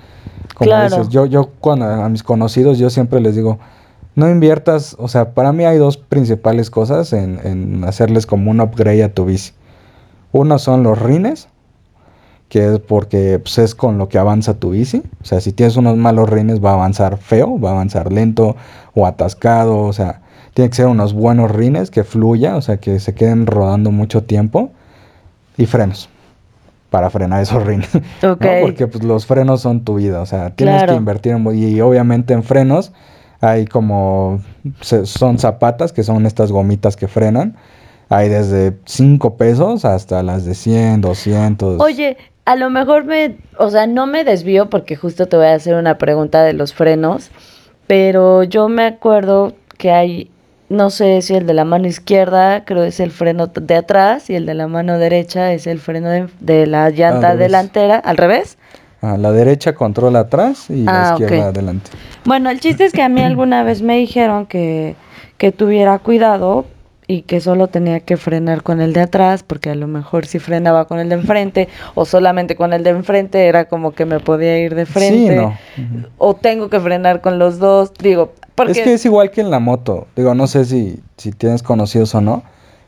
como 0.55 0.69
Claro. 0.69 0.83
dices, 0.95 1.09
yo, 1.09 1.25
yo 1.25 1.49
cuando 1.59 1.85
a 1.85 2.07
mis 2.09 2.23
conocidos 2.23 2.77
yo 2.77 2.89
siempre 2.89 3.19
les 3.19 3.35
digo, 3.35 3.59
no 4.15 4.29
inviertas, 4.29 4.95
o 4.99 5.07
sea, 5.07 5.33
para 5.33 5.51
mí 5.53 5.65
hay 5.65 5.77
dos 5.77 5.97
principales 5.97 6.69
cosas 6.69 7.13
en, 7.13 7.39
en 7.43 7.83
hacerles 7.83 8.25
como 8.25 8.51
un 8.51 8.61
upgrade 8.61 9.03
a 9.03 9.13
tu 9.13 9.25
bici. 9.25 9.53
Uno 10.31 10.59
son 10.59 10.83
los 10.83 10.99
rines, 10.99 11.47
que 12.53 12.71
es 12.73 12.77
porque 12.77 13.39
pues, 13.39 13.57
es 13.57 13.73
con 13.73 13.97
lo 13.97 14.09
que 14.09 14.19
avanza 14.19 14.53
tu 14.53 14.69
bici. 14.69 15.01
O 15.23 15.25
sea, 15.25 15.41
si 15.41 15.53
tienes 15.53 15.75
unos 15.75 15.97
malos 15.97 16.29
rines 16.29 16.63
va 16.63 16.69
a 16.69 16.73
avanzar 16.75 17.17
feo, 17.17 17.59
va 17.59 17.69
a 17.69 17.71
avanzar 17.71 18.13
lento 18.13 18.55
o 18.93 19.07
atascado. 19.07 19.79
O 19.79 19.91
sea, 19.91 20.21
tiene 20.53 20.69
que 20.69 20.75
ser 20.75 20.85
unos 20.85 21.15
buenos 21.15 21.49
rines 21.49 21.89
que 21.89 22.03
fluya, 22.03 22.55
o 22.55 22.61
sea, 22.61 22.77
que 22.77 22.99
se 22.99 23.15
queden 23.15 23.47
rodando 23.47 23.89
mucho 23.89 24.21
tiempo. 24.21 24.69
Y 25.57 25.65
frenos, 25.65 26.09
para 26.91 27.09
frenar 27.09 27.41
esos 27.41 27.65
rines. 27.65 27.89
¿no? 28.21 28.33
Ok. 28.33 28.45
Porque 28.61 28.85
pues, 28.85 29.03
los 29.03 29.25
frenos 29.25 29.61
son 29.61 29.83
tu 29.83 29.95
vida, 29.95 30.21
o 30.21 30.27
sea, 30.27 30.51
tienes 30.51 30.75
Claro. 30.75 30.93
que 30.93 30.97
invertir 30.97 31.31
en... 31.31 31.55
Y 31.55 31.81
obviamente 31.81 32.35
en 32.35 32.43
frenos 32.43 32.91
hay 33.41 33.65
como... 33.65 34.41
son 34.81 35.39
zapatas, 35.39 35.91
que 35.91 36.03
son 36.03 36.27
estas 36.27 36.51
gomitas 36.51 36.97
que 36.97 37.07
frenan. 37.07 37.57
Hay 38.09 38.29
desde 38.29 38.77
5 38.85 39.37
pesos 39.37 39.85
hasta 39.85 40.21
las 40.21 40.45
de 40.45 40.53
100, 40.53 41.01
200. 41.01 41.81
Oye, 41.81 42.15
a 42.45 42.55
lo 42.55 42.69
mejor 42.69 43.05
me, 43.05 43.37
o 43.57 43.69
sea, 43.69 43.87
no 43.87 44.05
me 44.07 44.23
desvío 44.23 44.69
porque 44.69 44.95
justo 44.95 45.27
te 45.27 45.37
voy 45.37 45.45
a 45.47 45.53
hacer 45.55 45.75
una 45.75 45.97
pregunta 45.97 46.43
de 46.43 46.53
los 46.53 46.73
frenos, 46.73 47.31
pero 47.87 48.43
yo 48.43 48.67
me 48.69 48.83
acuerdo 48.85 49.53
que 49.77 49.91
hay, 49.91 50.29
no 50.69 50.89
sé 50.89 51.21
si 51.21 51.35
el 51.35 51.45
de 51.45 51.53
la 51.53 51.65
mano 51.65 51.87
izquierda, 51.87 52.65
creo 52.65 52.83
es 52.83 52.99
el 52.99 53.11
freno 53.11 53.47
de 53.47 53.75
atrás 53.75 54.29
y 54.29 54.35
el 54.35 54.45
de 54.45 54.53
la 54.55 54.67
mano 54.67 54.97
derecha 54.97 55.53
es 55.53 55.67
el 55.67 55.79
freno 55.79 56.09
de, 56.09 56.27
de 56.39 56.67
la 56.67 56.89
llanta 56.89 57.35
delantera, 57.35 57.97
al 57.97 58.17
revés. 58.17 58.57
Ah, 59.01 59.17
la 59.17 59.31
derecha 59.33 59.73
controla 59.75 60.19
atrás 60.21 60.69
y 60.69 60.83
la 60.83 61.09
Ah, 61.09 61.17
izquierda 61.19 61.47
adelante. 61.47 61.91
Bueno, 62.23 62.49
el 62.49 62.59
chiste 62.61 62.85
es 62.85 62.93
que 62.93 63.01
a 63.01 63.09
mí 63.09 63.21
alguna 63.21 63.63
vez 63.63 63.81
me 63.81 63.97
dijeron 63.97 64.45
que, 64.45 64.95
que 65.37 65.51
tuviera 65.51 65.99
cuidado 65.99 66.65
y 67.07 67.23
que 67.23 67.41
solo 67.41 67.67
tenía 67.67 67.99
que 67.99 68.17
frenar 68.17 68.63
con 68.63 68.81
el 68.81 68.93
de 68.93 69.01
atrás, 69.01 69.43
porque 69.43 69.69
a 69.69 69.75
lo 69.75 69.87
mejor 69.87 70.25
si 70.25 70.39
frenaba 70.39 70.85
con 70.85 70.99
el 70.99 71.09
de 71.09 71.15
enfrente 71.15 71.67
o 71.95 72.05
solamente 72.05 72.55
con 72.55 72.73
el 72.73 72.83
de 72.83 72.91
enfrente 72.91 73.47
era 73.47 73.65
como 73.65 73.91
que 73.91 74.05
me 74.05 74.19
podía 74.19 74.59
ir 74.59 74.75
de 74.75 74.85
frente. 74.85 75.35
Sí, 75.75 75.81
no. 75.81 76.07
O 76.17 76.35
tengo 76.35 76.69
que 76.69 76.79
frenar 76.79 77.21
con 77.21 77.39
los 77.39 77.59
dos, 77.59 77.93
digo, 77.99 78.33
porque... 78.55 78.73
Es 78.73 78.81
que 78.81 78.93
es 78.93 79.05
igual 79.05 79.31
que 79.31 79.41
en 79.41 79.51
la 79.51 79.59
moto. 79.59 80.07
Digo, 80.15 80.35
no 80.35 80.47
sé 80.47 80.65
si, 80.65 80.99
si 81.17 81.31
tienes 81.31 81.63
conocidos 81.63 82.13
o 82.15 82.21
no. 82.21 82.43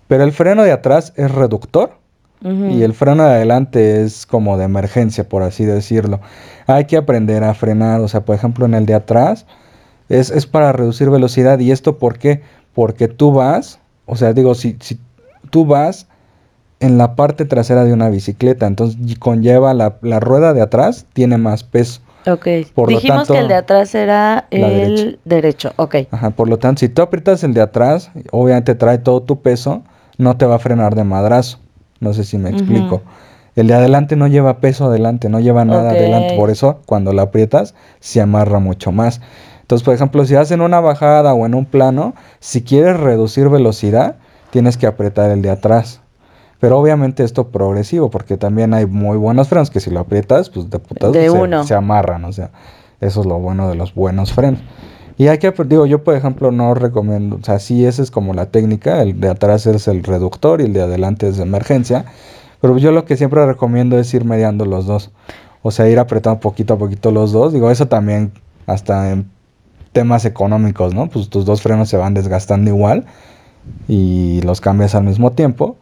Pero 0.08 0.24
el 0.24 0.32
freno 0.32 0.64
de 0.64 0.72
atrás 0.72 1.14
es 1.16 1.32
reductor 1.32 1.98
y 2.44 2.84
el 2.84 2.94
freno 2.94 3.24
de 3.24 3.32
adelante 3.32 4.04
es 4.04 4.28
como 4.28 4.56
de 4.60 4.66
emergencia, 4.66 5.28
por 5.28 5.42
así 5.42 5.66
decirlo. 5.66 6.20
Hay 6.68 6.86
que 6.86 6.96
aprender 6.96 7.44
a 7.44 7.56
frenar. 7.56 8.02
O 8.02 8.08
sea, 8.08 8.24
por 8.24 8.36
ejemplo, 8.36 8.68
en 8.68 8.76
el 8.76 8.86
de 8.86 8.94
atrás 8.94 9.48
es, 10.10 10.30
es 10.30 10.46
para 10.46 10.72
reducir 10.72 11.10
velocidad. 11.10 11.58
¿Y 11.58 11.72
esto 11.72 11.98
por 11.98 12.20
qué? 12.20 12.44
Porque 12.76 13.08
tú 13.08 13.32
vas, 13.32 13.80
o 14.06 14.16
sea, 14.16 14.34
digo, 14.34 14.56
si, 14.56 14.78
si 14.80 15.00
tú 15.50 15.66
vas 15.66 16.08
en 16.80 16.98
la 16.98 17.16
parte 17.16 17.46
trasera 17.46 17.84
de 17.84 17.94
una 17.94 18.10
bicicleta, 18.10 18.68
entonces 18.68 18.98
conlleva 19.20 19.74
la, 19.74 19.98
la 20.02 20.20
rueda 20.20 20.54
de 20.54 20.62
atrás, 20.62 21.06
tiene 21.14 21.38
más 21.38 21.64
peso. 21.64 22.02
Ok, 22.28 22.48
por 22.74 22.90
dijimos 22.90 23.28
tanto, 23.28 23.34
que 23.34 23.40
el 23.40 23.48
de 23.48 23.54
atrás 23.54 23.94
era 23.94 24.48
la 24.56 24.72
el 24.72 24.72
derecha. 24.72 25.18
derecho, 25.26 25.74
ok. 25.78 25.96
Ajá, 26.10 26.32
por 26.32 26.50
lo 26.50 26.58
tanto, 26.58 26.80
si 26.80 26.90
tú 26.90 27.02
aprietas 27.02 27.44
el 27.44 27.54
de 27.54 27.62
atrás, 27.62 28.12
obviamente 28.32 28.74
trae 28.76 28.98
todo 28.98 29.22
tu 29.22 29.42
peso, 29.42 29.84
no 30.18 30.36
te 30.38 30.46
va 30.46 30.56
a 30.56 30.60
frenar 30.60 30.96
de 30.96 31.04
madrazo. 31.04 31.60
No 32.00 32.14
sé 32.14 32.24
si 32.24 32.38
me 32.38 32.50
explico. 32.50 33.04
El 33.56 33.68
de 33.68 33.74
adelante 33.76 34.16
no 34.16 34.28
lleva 34.28 34.58
peso 34.60 34.86
adelante, 34.86 35.30
no 35.30 35.40
lleva 35.40 35.66
nada 35.66 35.92
adelante. 35.92 36.36
Por 36.36 36.50
eso, 36.50 36.82
cuando 36.86 37.14
lo 37.14 37.22
aprietas, 37.22 37.74
se 38.00 38.22
amarra 38.22 38.60
mucho 38.60 38.92
más. 38.92 39.22
Entonces, 39.66 39.84
por 39.84 39.96
ejemplo, 39.96 40.24
si 40.26 40.36
vas 40.36 40.52
en 40.52 40.62
una 40.62 40.80
bajada 40.80 41.34
o 41.34 41.48
en 41.48 41.56
un 41.56 41.66
plano, 41.66 42.14
si 42.40 42.62
quieres 42.62 43.00
reducir 43.00 43.50
velocidad, 43.50 44.18
tienes 44.52 44.78
que 44.78 44.86
apretar 44.86 45.32
el 45.32 45.42
de 45.42 45.50
atrás. 45.50 46.02
Pero 46.60 46.78
obviamente 46.78 47.24
esto 47.24 47.48
progresivo, 47.48 48.12
porque 48.12 48.38
también 48.38 48.76
hay 48.76 48.86
muy 48.86 49.18
buenos 49.18 49.48
frenos 49.48 49.72
que 49.72 49.80
si 49.80 49.90
lo 49.90 50.02
aprietas, 50.02 50.52
pues 50.52 50.70
de 50.70 50.78
putazo 50.78 51.14
De 51.14 51.32
se, 51.32 51.68
se 51.68 51.74
amarran. 51.74 52.26
O 52.26 52.32
sea, 52.32 52.52
eso 53.02 53.22
es 53.22 53.26
lo 53.26 53.40
bueno 53.40 53.68
de 53.68 53.74
los 53.74 53.96
buenos 53.96 54.34
frenos. 54.34 54.62
Y 55.18 55.30
hay 55.30 55.40
que, 55.40 55.52
digo, 55.66 55.88
yo 55.88 56.04
por 56.04 56.14
ejemplo 56.14 56.52
no 56.52 56.76
recomiendo, 56.76 57.38
o 57.38 57.44
sea, 57.44 57.58
sí, 57.58 57.88
esa 57.88 58.04
es 58.04 58.12
como 58.12 58.36
la 58.36 58.48
técnica, 58.48 59.02
el 59.02 59.20
de 59.20 59.30
atrás 59.30 59.66
es 59.66 59.88
el 59.88 60.04
reductor 60.04 60.62
y 60.62 60.66
el 60.66 60.74
de 60.74 60.84
adelante 60.84 61.28
es 61.28 61.38
de 61.38 61.44
emergencia, 61.44 62.06
pero 62.62 62.78
yo 62.78 62.92
lo 62.92 63.06
que 63.06 63.18
siempre 63.18 63.44
recomiendo 63.46 63.98
es 63.98 64.14
ir 64.14 64.26
mediando 64.26 64.66
los 64.66 64.86
dos, 64.86 65.12
o 65.64 65.72
sea, 65.72 65.90
ir 65.90 66.00
apretando 66.00 66.40
poquito 66.42 66.74
a 66.74 66.78
poquito 66.78 67.12
los 67.12 67.32
dos, 67.32 67.54
digo, 67.54 67.72
eso 67.72 67.88
también 67.88 68.34
hasta 68.68 69.12
en 69.12 69.30
temas 69.96 70.26
económicos, 70.26 70.94
¿no? 70.94 71.08
Pues 71.08 71.30
tus 71.30 71.46
dos 71.46 71.62
frenos 71.62 71.88
se 71.88 71.96
van 71.96 72.14
desgastando 72.14 72.70
igual 72.70 73.06
y 73.88 74.42
los 74.42 74.60
cambias 74.60 74.94
al 74.94 75.06
mismo 75.06 75.32
tiempo, 75.32 75.78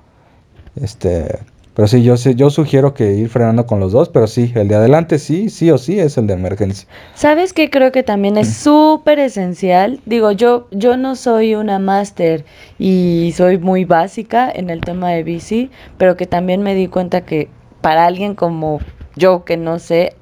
este, 0.76 1.40
Pero 1.74 1.88
sí, 1.88 2.04
yo 2.04 2.14
yo 2.16 2.52
sugiero 2.52 2.94
que 2.94 3.14
ir 3.14 3.30
frenando 3.30 3.66
con 3.66 3.80
los 3.80 3.92
dos, 3.92 4.08
pero 4.10 4.28
sí, 4.28 4.52
el 4.54 4.68
de 4.68 4.76
adelante 4.76 5.18
sí, 5.18 5.50
sí 5.50 5.72
o 5.72 5.80
sí 5.80 6.00
es 6.00 6.16
el 6.20 6.28
de 6.28 6.36
emergencia. 6.36 6.88
¿Sabes 7.16 7.54
qué 7.54 7.72
creo 7.72 7.92
que 7.92 8.04
también 8.04 8.38
es 8.38 8.54
súper 8.54 9.18
esencial? 9.18 10.00
Digo, 10.06 10.32
yo, 10.32 10.68
yo 10.70 10.96
no 10.98 11.16
soy 11.16 11.56
una 11.56 11.80
máster 11.80 12.46
y 12.78 13.34
soy 13.36 13.58
muy 13.58 13.86
básica 13.86 14.52
en 14.54 14.70
el 14.70 14.82
tema 14.82 15.10
de 15.10 15.24
bici, 15.24 15.72
pero 15.98 16.16
que 16.16 16.28
también 16.28 16.62
me 16.62 16.76
di 16.76 16.88
cuenta 16.88 17.22
que 17.26 17.50
para 17.82 18.06
alguien 18.06 18.36
como 18.36 18.80
yo 19.16 19.44
que 19.44 19.58
no 19.58 19.80
sé, 19.80 20.16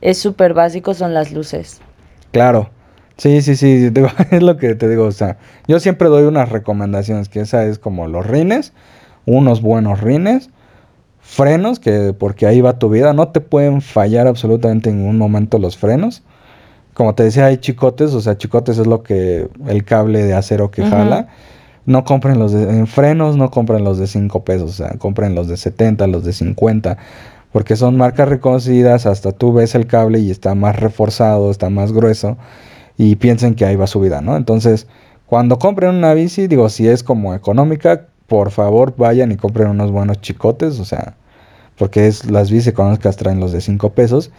es 0.00 0.18
súper 0.18 0.54
básico 0.54 0.94
son 0.94 1.14
las 1.14 1.32
luces. 1.32 1.80
Claro. 2.30 2.70
Sí, 3.16 3.42
sí, 3.42 3.56
sí, 3.56 3.90
digo, 3.90 4.08
es 4.30 4.42
lo 4.42 4.56
que 4.56 4.74
te 4.74 4.88
digo, 4.88 5.04
o 5.04 5.12
sea, 5.12 5.38
yo 5.66 5.80
siempre 5.80 6.08
doy 6.08 6.24
unas 6.24 6.48
recomendaciones, 6.48 7.28
que 7.28 7.40
esa 7.40 7.64
es 7.64 7.78
como 7.78 8.08
los 8.08 8.26
rines, 8.26 8.72
unos 9.26 9.62
buenos 9.62 10.00
rines, 10.00 10.50
frenos, 11.20 11.78
que 11.80 12.14
porque 12.18 12.46
ahí 12.46 12.60
va 12.60 12.78
tu 12.78 12.90
vida, 12.90 13.12
no 13.12 13.28
te 13.28 13.40
pueden 13.40 13.80
fallar 13.80 14.26
absolutamente 14.26 14.90
en 14.90 14.98
ningún 14.98 15.18
momento 15.18 15.58
los 15.58 15.78
frenos. 15.78 16.22
Como 16.92 17.14
te 17.14 17.24
decía, 17.24 17.46
hay 17.46 17.56
chicotes, 17.58 18.12
o 18.14 18.20
sea, 18.20 18.38
chicotes 18.38 18.78
es 18.78 18.86
lo 18.86 19.02
que 19.02 19.48
el 19.66 19.84
cable 19.84 20.22
de 20.22 20.34
acero 20.34 20.70
que 20.70 20.84
jala. 20.84 21.28
No 21.86 22.04
compren 22.04 22.38
los 22.38 22.52
de 22.52 22.62
en 22.62 22.86
frenos, 22.86 23.36
no 23.36 23.50
compren 23.50 23.84
los 23.84 23.98
de 23.98 24.06
5 24.06 24.44
pesos, 24.44 24.70
o 24.70 24.74
sea, 24.74 24.90
compren 24.98 25.34
los 25.34 25.48
de 25.48 25.56
70, 25.56 26.06
los 26.06 26.24
de 26.24 26.32
50, 26.32 26.96
porque 27.52 27.76
son 27.76 27.96
marcas 27.96 28.28
reconocidas, 28.28 29.06
hasta 29.06 29.32
tú 29.32 29.52
ves 29.52 29.74
el 29.74 29.86
cable 29.86 30.20
y 30.20 30.30
está 30.30 30.54
más 30.54 30.76
reforzado, 30.76 31.50
está 31.50 31.68
más 31.68 31.92
grueso 31.92 32.38
y 32.96 33.16
piensen 33.16 33.54
que 33.54 33.64
ahí 33.64 33.76
va 33.76 33.86
su 33.86 34.00
vida, 34.00 34.20
¿no? 34.20 34.36
Entonces, 34.36 34.86
cuando 35.26 35.58
compren 35.58 35.94
una 35.94 36.14
bici, 36.14 36.46
digo, 36.46 36.68
si 36.68 36.86
es 36.88 37.02
como 37.02 37.34
económica, 37.34 38.06
por 38.26 38.50
favor 38.50 38.94
vayan 38.96 39.32
y 39.32 39.36
compren 39.36 39.68
unos 39.68 39.90
buenos 39.90 40.20
chicotes, 40.20 40.78
o 40.80 40.84
sea, 40.84 41.16
porque 41.76 42.06
es 42.06 42.30
las 42.30 42.50
bicis 42.50 42.68
económicas 42.68 43.16
traen 43.16 43.40
los 43.40 43.52
de 43.52 43.60
5 43.60 43.90
pesos. 43.90 44.30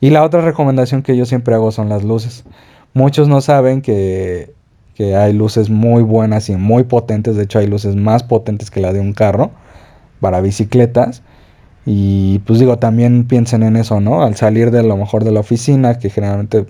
Y 0.00 0.10
la 0.10 0.22
otra 0.24 0.40
recomendación 0.40 1.02
que 1.02 1.16
yo 1.16 1.24
siempre 1.24 1.54
hago 1.54 1.70
son 1.72 1.88
las 1.88 2.04
luces. 2.04 2.44
Muchos 2.94 3.28
no 3.28 3.40
saben 3.40 3.80
que, 3.80 4.52
que 4.94 5.16
hay 5.16 5.32
luces 5.32 5.70
muy 5.70 6.02
buenas 6.02 6.48
y 6.48 6.56
muy 6.56 6.84
potentes, 6.84 7.36
de 7.36 7.44
hecho 7.44 7.58
hay 7.58 7.66
luces 7.66 7.96
más 7.96 8.22
potentes 8.22 8.70
que 8.70 8.80
la 8.80 8.92
de 8.92 9.00
un 9.00 9.12
carro 9.12 9.50
para 10.20 10.40
bicicletas. 10.40 11.22
Y 11.86 12.38
pues 12.40 12.58
digo, 12.60 12.78
también 12.78 13.24
piensen 13.24 13.62
en 13.62 13.76
eso, 13.76 14.00
¿no? 14.00 14.22
Al 14.22 14.36
salir 14.36 14.70
de 14.70 14.82
lo 14.82 14.96
mejor 14.96 15.24
de 15.24 15.32
la 15.32 15.40
oficina, 15.40 15.98
que 15.98 16.08
generalmente 16.10 16.66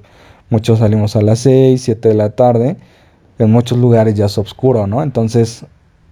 muchos 0.55 0.79
salimos 0.79 1.17
a 1.17 1.21
las 1.21 1.41
6, 1.41 1.83
7 1.83 2.11
de 2.11 2.15
la 2.15 2.31
tarde, 2.31 2.77
en 3.41 3.51
muchos 3.51 3.77
lugares 3.77 4.15
ya 4.15 4.27
es 4.27 4.39
oscuro, 4.39 4.87
¿no? 4.87 5.03
Entonces, 5.03 5.67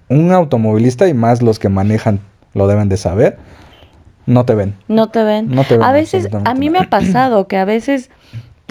un 0.09 0.33
automovilista 0.33 1.07
y 1.07 1.15
más 1.15 1.43
los 1.43 1.61
que 1.61 1.69
manejan 1.69 2.19
lo 2.53 2.67
deben 2.67 2.89
de 2.89 2.97
saber, 2.97 3.39
no 4.27 4.45
te 4.45 4.57
ven. 4.57 4.75
No 4.89 5.11
te 5.11 5.23
ven. 5.23 5.49
No 5.49 5.63
te 5.63 5.77
ven 5.77 5.85
a 5.85 5.93
veces, 5.93 6.29
a 6.45 6.55
mí 6.55 6.71
me 6.71 6.81
ha 6.81 6.91
pasado 6.91 7.47
que 7.47 7.57
a 7.57 7.65
veces 7.65 8.11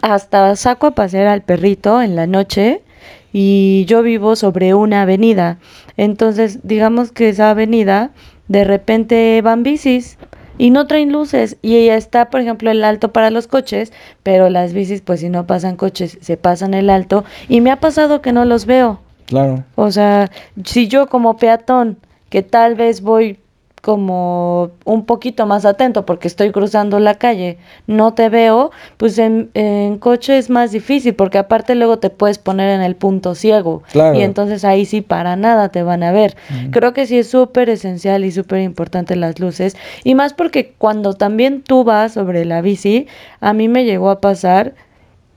hasta 0.02 0.58
saco 0.58 0.88
a 0.88 0.92
pasear 0.92 1.28
al 1.28 1.42
perrito 1.42 2.02
en 2.02 2.18
la 2.18 2.28
noche 2.28 2.84
y 3.32 3.86
yo 3.86 4.04
vivo 4.04 4.36
sobre 4.36 4.74
una 4.74 5.04
avenida. 5.04 5.58
Entonces, 5.96 6.60
digamos 6.64 7.14
que 7.14 7.30
esa 7.30 7.50
avenida, 7.50 8.12
de 8.50 8.66
repente 8.66 9.42
van 9.42 9.64
bicis 9.64 10.18
y 10.58 10.70
no 10.70 10.88
traen 10.88 11.12
luces 11.12 11.58
y 11.62 11.76
ella 11.76 11.96
está, 11.96 12.30
por 12.30 12.42
ejemplo, 12.42 12.72
el 12.72 12.84
alto 12.84 13.12
para 13.12 13.30
los 13.30 13.48
coches, 13.48 13.92
pero 14.24 14.50
las 14.50 14.74
bicis, 14.74 15.02
pues 15.02 15.20
si 15.22 15.30
no 15.30 15.48
pasan 15.48 15.76
coches, 15.76 16.18
se 16.22 16.38
pasan 16.38 16.74
el 16.74 16.90
alto 16.90 17.24
y 17.48 17.62
me 17.62 17.72
ha 17.72 17.80
pasado 17.80 18.22
que 18.22 18.34
no 18.34 18.46
los 18.46 18.66
veo. 18.66 19.00
Claro. 19.26 19.64
O 19.76 19.92
sea, 19.92 20.30
si 20.66 20.88
yo 20.88 21.08
como 21.08 21.38
peatón, 21.38 21.98
que 22.30 22.44
tal 22.44 22.76
vez 22.76 23.02
voy 23.02 23.40
como 23.82 24.72
un 24.86 25.06
poquito 25.06 25.48
más 25.48 25.66
atento 25.66 26.06
porque 26.06 26.28
estoy 26.28 26.52
cruzando 26.52 27.00
la 27.00 27.16
calle, 27.16 27.58
no 27.88 28.14
te 28.14 28.30
veo, 28.30 28.72
pues 28.98 29.18
en, 29.18 29.50
en, 29.56 29.98
coche 29.98 30.38
es 30.38 30.50
más 30.52 30.72
difícil 30.72 31.16
porque 31.16 31.40
aparte 31.40 31.74
luego 31.74 31.98
te 31.98 32.12
puedes 32.12 32.38
poner 32.38 32.70
en 32.70 32.82
el 32.82 32.96
punto 32.96 33.34
ciego. 33.34 33.82
Y 33.94 34.22
entonces 34.22 34.64
ahí 34.64 34.86
sí 34.86 35.02
para 35.02 35.36
nada 35.36 35.70
te 35.70 35.82
van 35.82 36.04
a 36.04 36.12
ver. 36.12 36.38
Creo 36.72 36.94
que 36.94 37.08
sí 37.08 37.18
es 37.18 37.30
súper 37.30 37.70
esencial 37.70 38.24
y 38.24 38.32
súper 38.32 38.62
importante 38.62 39.16
las 39.16 39.40
luces. 39.40 39.76
Y 40.04 40.14
más 40.14 40.34
porque 40.34 40.74
cuando 40.78 41.14
también 41.14 41.64
tú 41.64 41.84
vas 41.84 42.14
sobre 42.14 42.46
la 42.46 42.62
bici, 42.62 43.08
a 43.40 43.54
mí 43.54 43.68
me 43.68 43.84
llegó 43.84 44.12
a 44.12 44.22
pasar, 44.22 44.76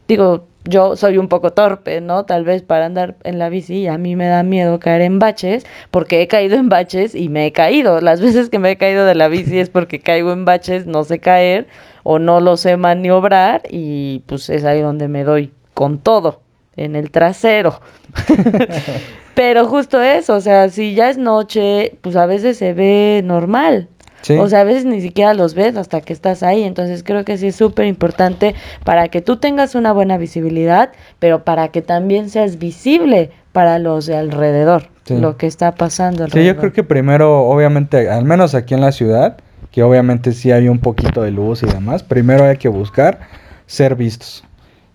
digo, 0.07 0.47
yo 0.65 0.97
soy 0.97 1.19
un 1.19 1.29
poco 1.29 1.53
torpe, 1.53 2.01
¿no? 2.01 2.25
Tal 2.25 2.45
vez 2.45 2.63
para 2.63 2.87
andar 2.87 3.17
en 3.25 3.39
la 3.39 3.49
bici 3.49 3.81
y 3.81 3.87
a 3.87 3.99
mí 3.99 4.17
me 4.17 4.27
da 4.27 4.43
miedo 4.43 4.81
caer 4.81 5.03
en 5.03 5.19
baches 5.19 5.67
porque 5.91 6.23
he 6.23 6.29
caído 6.29 6.57
en 6.57 6.69
baches 6.69 7.15
y 7.15 7.29
me 7.29 7.47
he 7.47 7.53
caído. 7.53 8.01
Las 8.01 8.21
veces 8.21 8.49
que 8.49 8.59
me 8.59 8.71
he 8.71 8.77
caído 8.77 9.05
de 9.05 9.15
la 9.15 9.29
bici 9.29 9.59
es 9.59 9.71
porque 9.71 10.01
caigo 10.01 10.33
en 10.33 10.45
baches, 10.45 10.87
no 10.87 11.05
sé 11.05 11.19
caer 11.19 11.67
o 12.03 12.19
no 12.19 12.41
lo 12.41 12.57
sé 12.57 12.77
maniobrar 12.77 13.63
y 13.69 14.21
pues 14.27 14.49
es 14.51 14.65
ahí 14.65 14.81
donde 14.81 15.09
me 15.09 15.25
doy 15.25 15.53
con 15.75 15.99
todo, 15.99 16.41
en 16.77 16.97
el 16.97 17.11
trasero. 17.11 17.81
Pero 19.35 19.67
justo 19.67 20.01
eso, 20.01 20.37
o 20.37 20.41
sea, 20.41 20.69
si 20.69 20.95
ya 20.95 21.11
es 21.11 21.19
noche, 21.19 21.99
pues 22.03 22.15
a 22.15 22.25
veces 22.25 22.57
se 22.57 22.73
ve 22.73 23.21
normal, 23.25 23.89
o 24.31 24.49
sea, 24.49 24.61
a 24.61 24.65
veces 24.65 24.85
ni 24.85 25.01
siquiera 25.01 25.35
los 25.35 25.55
ves 25.55 25.77
hasta 25.77 26.01
que 26.01 26.13
estás 26.13 26.43
ahí. 26.43 26.63
Entonces 26.63 27.03
creo 27.03 27.25
que 27.25 27.37
sí 27.39 27.49
es 27.49 27.57
súper 27.57 27.87
importante 27.87 28.55
para 28.85 29.09
que 29.09 29.21
tú 29.21 29.37
tengas 29.37 29.75
una 29.75 29.93
buena 29.93 30.19
visibilidad, 30.19 30.93
pero 31.19 31.45
para 31.45 31.69
que 31.69 31.83
también 31.83 32.31
seas 32.31 32.59
visible 32.59 33.31
para 33.53 33.79
los 33.79 34.07
de 34.07 34.17
alrededor, 34.17 34.89
lo 35.09 35.37
que 35.37 35.47
está 35.47 35.75
pasando 35.75 36.25
alrededor. 36.25 36.43
Sí, 36.43 36.55
yo 36.55 36.61
creo 36.61 36.73
que 36.73 36.83
primero, 36.83 37.43
obviamente, 37.47 38.11
al 38.11 38.25
menos 38.25 38.55
aquí 38.55 38.75
en 38.75 38.81
la 38.81 38.93
ciudad, 38.93 39.37
que 39.71 39.83
obviamente 39.83 40.33
sí 40.33 40.51
hay 40.51 40.69
un 40.69 40.79
poquito 40.79 41.23
de 41.23 41.31
luz 41.31 41.63
y 41.63 41.67
demás, 41.67 42.03
primero 42.03 42.45
hay 42.45 42.57
que 42.57 42.69
buscar 42.69 43.21
ser 43.67 43.95
vistos. 43.95 44.45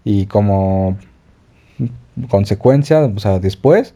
Y 0.04 0.26
como 0.26 0.98
consecuencia, 2.30 3.02
o 3.04 3.20
sea, 3.20 3.40
después, 3.40 3.94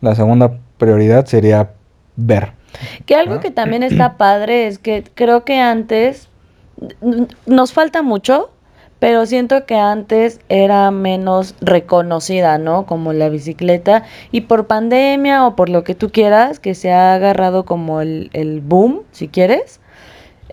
la 0.00 0.14
segunda 0.14 0.58
prioridad 0.78 1.26
sería 1.26 1.70
ver. 2.16 2.52
Que 3.06 3.14
algo 3.14 3.40
que 3.40 3.50
también 3.50 3.82
está 3.82 4.16
padre 4.16 4.66
es 4.66 4.78
que 4.78 5.04
creo 5.14 5.44
que 5.44 5.58
antes 5.58 6.28
nos 7.46 7.72
falta 7.72 8.02
mucho, 8.02 8.50
pero 8.98 9.26
siento 9.26 9.66
que 9.66 9.74
antes 9.74 10.40
era 10.48 10.90
menos 10.92 11.56
reconocida, 11.60 12.58
¿no? 12.58 12.86
Como 12.86 13.12
la 13.12 13.28
bicicleta. 13.28 14.04
Y 14.30 14.42
por 14.42 14.68
pandemia 14.68 15.46
o 15.46 15.56
por 15.56 15.68
lo 15.68 15.82
que 15.82 15.94
tú 15.96 16.10
quieras, 16.10 16.60
que 16.60 16.74
se 16.74 16.92
ha 16.92 17.14
agarrado 17.14 17.64
como 17.64 18.00
el, 18.00 18.30
el 18.32 18.60
boom, 18.60 19.02
si 19.10 19.26
quieres, 19.28 19.80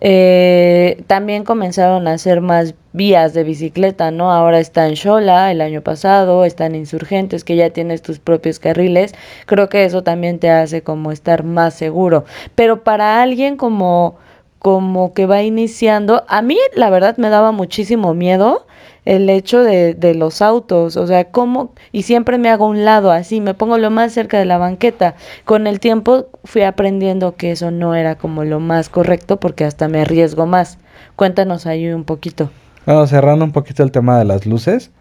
eh, 0.00 1.02
también 1.06 1.44
comenzaron 1.44 2.08
a 2.08 2.14
hacer 2.14 2.40
más 2.40 2.74
vías 2.92 3.34
de 3.34 3.44
bicicleta, 3.44 4.10
¿no? 4.10 4.32
Ahora 4.32 4.58
está 4.58 4.88
en 4.88 4.94
Shola 4.94 5.52
el 5.52 5.60
año 5.60 5.82
pasado, 5.82 6.44
están 6.44 6.74
Insurgentes, 6.74 7.44
que 7.44 7.56
ya 7.56 7.70
tienes 7.70 8.00
tus 8.00 8.18
propios 8.18 8.58
carriles. 8.58 9.14
Creo 9.46 9.68
que 9.68 9.84
eso 9.84 10.02
también 10.02 10.38
te 10.38 10.50
hace 10.50 10.82
como 10.82 11.12
estar 11.12 11.44
más 11.44 11.74
seguro. 11.74 12.24
Pero 12.54 12.82
para 12.82 13.22
alguien 13.22 13.56
como, 13.56 14.16
como 14.58 15.12
que 15.12 15.26
va 15.26 15.42
iniciando, 15.42 16.24
a 16.28 16.40
mí 16.42 16.58
la 16.74 16.90
verdad 16.90 17.16
me 17.18 17.28
daba 17.28 17.52
muchísimo 17.52 18.14
miedo 18.14 18.66
el 19.10 19.28
hecho 19.28 19.64
de, 19.64 19.94
de 19.94 20.14
los 20.14 20.40
autos, 20.40 20.96
o 20.96 21.04
sea, 21.04 21.24
cómo, 21.32 21.72
y 21.90 22.02
siempre 22.02 22.38
me 22.38 22.48
hago 22.48 22.68
un 22.68 22.84
lado 22.84 23.10
así, 23.10 23.40
me 23.40 23.54
pongo 23.54 23.76
lo 23.76 23.90
más 23.90 24.12
cerca 24.12 24.38
de 24.38 24.44
la 24.44 24.56
banqueta. 24.56 25.16
Con 25.44 25.66
el 25.66 25.80
tiempo 25.80 26.28
fui 26.44 26.62
aprendiendo 26.62 27.34
que 27.34 27.50
eso 27.50 27.72
no 27.72 27.96
era 27.96 28.14
como 28.14 28.44
lo 28.44 28.60
más 28.60 28.88
correcto 28.88 29.40
porque 29.40 29.64
hasta 29.64 29.88
me 29.88 30.02
arriesgo 30.02 30.46
más. 30.46 30.78
Cuéntanos 31.16 31.66
ahí 31.66 31.88
un 31.88 32.04
poquito. 32.04 32.50
Bueno, 32.86 33.04
cerrando 33.08 33.44
un 33.44 33.50
poquito 33.50 33.82
el 33.82 33.90
tema 33.90 34.16
de 34.16 34.26
las 34.26 34.46
luces, 34.46 34.92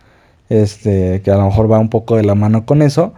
este, 0.50 1.22
que 1.22 1.30
a 1.30 1.36
lo 1.36 1.45
mejor 1.45 1.72
va 1.72 1.78
un 1.78 1.91
poco 1.91 2.15
de 2.15 2.24
la 2.24 2.34
mano 2.34 2.65
con 2.65 2.82
eso. 2.82 3.13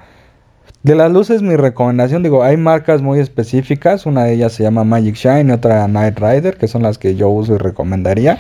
De 0.83 0.95
las 0.95 1.09
luces, 1.09 1.41
mi 1.41 1.55
recomendación, 1.55 2.21
digo, 2.21 2.43
hay 2.43 2.57
marcas 2.57 3.01
muy 3.01 3.19
específicas, 3.19 4.05
una 4.05 4.25
de 4.25 4.33
ellas 4.33 4.51
se 4.51 4.63
llama 4.63 4.83
Magic 4.83 5.15
Shine 5.15 5.51
y 5.51 5.51
otra 5.51 5.87
Night 5.87 6.19
Rider, 6.19 6.57
que 6.57 6.67
son 6.67 6.83
las 6.83 6.97
que 6.97 7.15
yo 7.15 7.29
uso 7.29 7.55
y 7.55 7.59
recomendaría. 7.59 8.39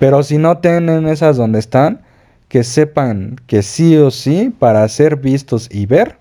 Pero 0.00 0.22
si 0.22 0.38
no 0.38 0.58
tienen 0.58 1.06
esas 1.06 1.36
donde 1.36 1.58
están, 1.58 2.00
que 2.48 2.64
sepan 2.64 3.36
que 3.46 3.62
sí 3.62 3.96
o 3.98 4.10
sí, 4.10 4.52
para 4.58 4.88
ser 4.88 5.16
vistos 5.16 5.68
y 5.70 5.84
ver, 5.84 6.16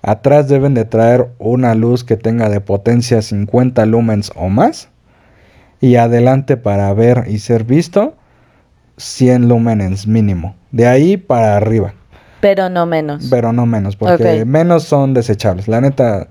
atrás 0.00 0.48
deben 0.48 0.72
de 0.72 0.86
traer 0.86 1.28
una 1.38 1.74
luz 1.74 2.02
que 2.02 2.16
tenga 2.16 2.48
de 2.48 2.62
potencia 2.62 3.20
50 3.20 3.84
lumens 3.84 4.32
o 4.34 4.48
más. 4.48 4.88
Y 5.82 5.96
adelante 5.96 6.56
para 6.56 6.92
ver 6.94 7.24
y 7.28 7.40
ser 7.40 7.64
visto, 7.64 8.14
100 8.96 9.48
lumens 9.48 10.06
mínimo. 10.06 10.56
De 10.70 10.88
ahí 10.88 11.18
para 11.18 11.58
arriba. 11.58 11.92
Pero 12.40 12.70
no 12.70 12.86
menos. 12.86 13.28
Pero 13.30 13.52
no 13.52 13.66
menos, 13.66 13.96
porque 13.96 14.46
menos 14.46 14.84
son 14.84 15.12
desechables. 15.12 15.68
La 15.68 15.82
neta, 15.82 16.28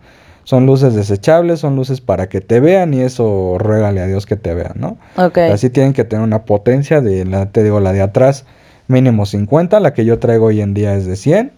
son 0.50 0.66
luces 0.66 0.96
desechables, 0.96 1.60
son 1.60 1.76
luces 1.76 2.02
para 2.02 2.28
que 2.28 2.42
te 2.42 2.60
vean 2.60 2.92
y 2.96 3.02
eso 3.02 3.58
ruégale 3.60 4.02
a 4.02 4.08
Dios 4.08 4.26
que 4.26 4.36
te 4.36 4.56
vean, 4.56 4.74
¿no? 4.78 4.98
Ok. 5.16 5.38
Así 5.38 5.70
tienen 5.70 5.94
que 5.94 6.06
tener 6.06 6.26
una 6.26 6.46
potencia 6.46 7.02
de, 7.02 7.24
la, 7.24 7.52
te 7.52 7.62
digo, 7.62 7.80
la 7.80 7.94
de 7.94 8.02
atrás 8.02 8.48
mínimo 8.88 9.28
50, 9.28 9.80
la 9.80 9.94
que 9.94 10.06
yo 10.06 10.18
traigo 10.18 10.48
hoy 10.48 10.62
en 10.62 10.74
día 10.74 10.96
es 10.96 11.06
de 11.06 11.18
100 11.18 11.52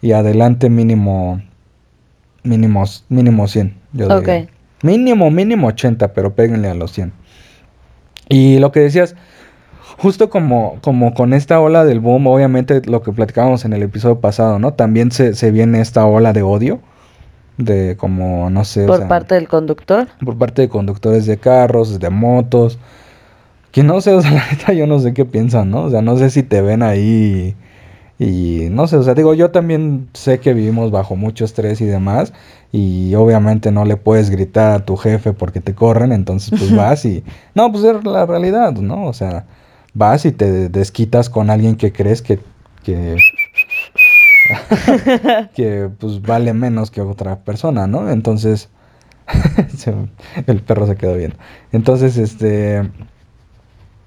y 0.00 0.12
adelante 0.12 0.70
mínimo, 0.70 1.42
mínimo, 2.44 2.84
mínimo 3.08 3.48
100. 3.48 3.76
Yo 3.94 4.16
ok. 4.16 4.28
Mínimo, 4.84 5.28
mínimo 5.32 5.66
80, 5.66 6.12
pero 6.12 6.36
péguenle 6.36 6.68
a 6.68 6.74
los 6.74 6.92
100. 6.92 7.12
Y 8.28 8.60
lo 8.60 8.70
que 8.70 8.78
decías, 8.78 9.16
justo 9.98 10.30
como, 10.30 10.78
como 10.82 11.14
con 11.14 11.32
esta 11.32 11.58
ola 11.58 11.84
del 11.84 11.98
boom, 11.98 12.28
obviamente 12.28 12.80
lo 12.84 13.02
que 13.02 13.10
platicábamos 13.10 13.64
en 13.64 13.72
el 13.72 13.82
episodio 13.82 14.20
pasado, 14.20 14.60
¿no? 14.60 14.74
También 14.74 15.10
se, 15.10 15.34
se 15.34 15.50
viene 15.50 15.80
esta 15.80 16.06
ola 16.06 16.32
de 16.32 16.42
odio, 16.42 16.80
de 17.58 17.96
como, 17.96 18.50
no 18.50 18.64
sé. 18.64 18.86
Por 18.86 19.08
parte 19.08 19.34
del 19.34 19.48
conductor. 19.48 20.08
Por 20.24 20.36
parte 20.36 20.62
de 20.62 20.68
conductores 20.68 21.26
de 21.26 21.38
carros, 21.38 21.98
de 21.98 22.10
motos. 22.10 22.78
Que 23.70 23.82
no 23.82 24.00
sé, 24.00 24.12
o 24.12 24.22
sea, 24.22 24.30
la 24.34 24.46
neta 24.50 24.72
yo 24.72 24.86
no 24.86 24.98
sé 24.98 25.14
qué 25.14 25.24
piensan, 25.24 25.70
¿no? 25.70 25.84
O 25.84 25.90
sea, 25.90 26.02
no 26.02 26.16
sé 26.16 26.30
si 26.30 26.42
te 26.42 26.60
ven 26.60 26.82
ahí 26.82 27.54
y 28.18 28.68
no 28.70 28.86
sé, 28.86 28.96
o 28.96 29.02
sea, 29.02 29.14
digo, 29.14 29.34
yo 29.34 29.50
también 29.50 30.08
sé 30.14 30.40
que 30.40 30.54
vivimos 30.54 30.90
bajo 30.90 31.16
mucho 31.16 31.44
estrés 31.44 31.82
y 31.82 31.84
demás, 31.84 32.32
y 32.72 33.14
obviamente 33.14 33.70
no 33.70 33.84
le 33.84 33.96
puedes 33.96 34.30
gritar 34.30 34.72
a 34.72 34.84
tu 34.84 34.96
jefe 34.96 35.34
porque 35.34 35.60
te 35.60 35.74
corren, 35.74 36.12
entonces 36.12 36.58
pues 36.58 36.74
vas 36.76 37.04
y... 37.04 37.24
No, 37.54 37.70
pues 37.70 37.84
es 37.84 38.04
la 38.04 38.24
realidad, 38.24 38.72
¿no? 38.72 39.04
O 39.04 39.12
sea, 39.12 39.44
vas 39.92 40.24
y 40.24 40.32
te 40.32 40.70
desquitas 40.70 41.28
con 41.28 41.50
alguien 41.50 41.76
que 41.76 41.92
crees 41.92 42.22
que... 42.22 42.38
que 42.84 43.16
que 45.54 45.90
pues 45.98 46.22
vale 46.22 46.52
menos 46.52 46.90
que 46.90 47.00
otra 47.00 47.40
persona, 47.40 47.86
¿no? 47.86 48.10
Entonces, 48.10 48.68
el 50.46 50.62
perro 50.62 50.86
se 50.86 50.96
quedó 50.96 51.16
bien. 51.16 51.34
Entonces, 51.72 52.16
este, 52.16 52.90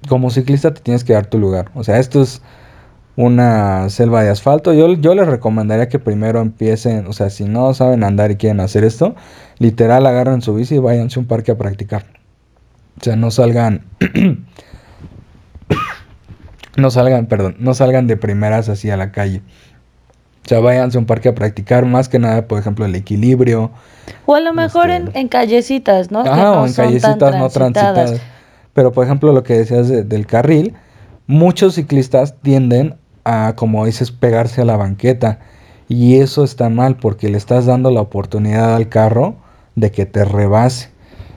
como 0.07 0.29
ciclista 0.29 0.73
te 0.73 0.81
tienes 0.81 1.03
que 1.03 1.13
dar 1.13 1.27
tu 1.27 1.39
lugar. 1.39 1.71
O 1.75 1.83
sea, 1.83 1.99
esto 1.99 2.21
es 2.21 2.41
una 3.15 3.89
selva 3.89 4.23
de 4.23 4.29
asfalto. 4.29 4.73
Yo, 4.73 4.93
yo 4.93 5.13
les 5.13 5.27
recomendaría 5.27 5.89
que 5.89 5.99
primero 5.99 6.39
empiecen, 6.39 7.05
o 7.07 7.13
sea, 7.13 7.29
si 7.29 7.45
no 7.45 7.73
saben 7.73 8.03
andar 8.03 8.31
y 8.31 8.37
quieren 8.37 8.61
hacer 8.61 8.85
esto, 8.85 9.15
literal 9.57 10.05
agarren 10.05 10.41
su 10.41 10.55
bici 10.55 10.75
y 10.75 10.79
váyanse 10.79 11.19
a 11.19 11.21
un 11.21 11.27
parque 11.27 11.51
a 11.51 11.57
practicar. 11.57 12.05
O 12.99 13.03
sea, 13.03 13.15
no 13.17 13.29
salgan, 13.31 13.85
no 16.77 16.91
salgan, 16.91 17.25
perdón, 17.27 17.57
no 17.59 17.73
salgan 17.73 18.07
de 18.07 18.15
primeras 18.17 18.69
así 18.69 18.89
a 18.89 18.97
la 18.97 19.11
calle. 19.11 19.41
O 20.45 20.49
sea, 20.49 20.59
váyanse 20.59 20.97
a 20.97 21.01
un 21.01 21.05
parque 21.05 21.29
a 21.29 21.35
practicar, 21.35 21.85
más 21.85 22.09
que 22.09 22.19
nada, 22.19 22.47
por 22.47 22.59
ejemplo, 22.59 22.85
el 22.85 22.95
equilibrio. 22.95 23.71
O 24.25 24.35
a 24.35 24.39
lo 24.39 24.53
mejor 24.53 24.89
en, 24.89 25.07
este, 25.07 25.19
en, 25.19 25.27
callecitas, 25.27 26.11
¿no? 26.11 26.21
Ajá, 26.21 26.53
o 26.53 26.65
en 26.65 26.73
callecitas 26.73 27.37
no 27.37 27.49
transitadas. 27.49 28.21
Pero, 28.73 28.91
por 28.91 29.05
ejemplo, 29.05 29.31
lo 29.33 29.43
que 29.43 29.57
decías 29.57 29.89
del 29.89 30.25
carril, 30.25 30.73
muchos 31.27 31.75
ciclistas 31.75 32.35
tienden 32.41 32.95
a, 33.25 33.53
como 33.55 33.85
dices, 33.85 34.11
pegarse 34.11 34.61
a 34.61 34.65
la 34.65 34.77
banqueta. 34.77 35.39
Y 35.87 36.17
eso 36.17 36.43
está 36.43 36.69
mal 36.69 36.97
porque 36.97 37.29
le 37.29 37.37
estás 37.37 37.65
dando 37.65 37.91
la 37.91 38.01
oportunidad 38.01 38.75
al 38.75 38.89
carro 38.89 39.35
de 39.75 39.91
que 39.91 40.05
te 40.05 40.23
rebase. 40.23 40.89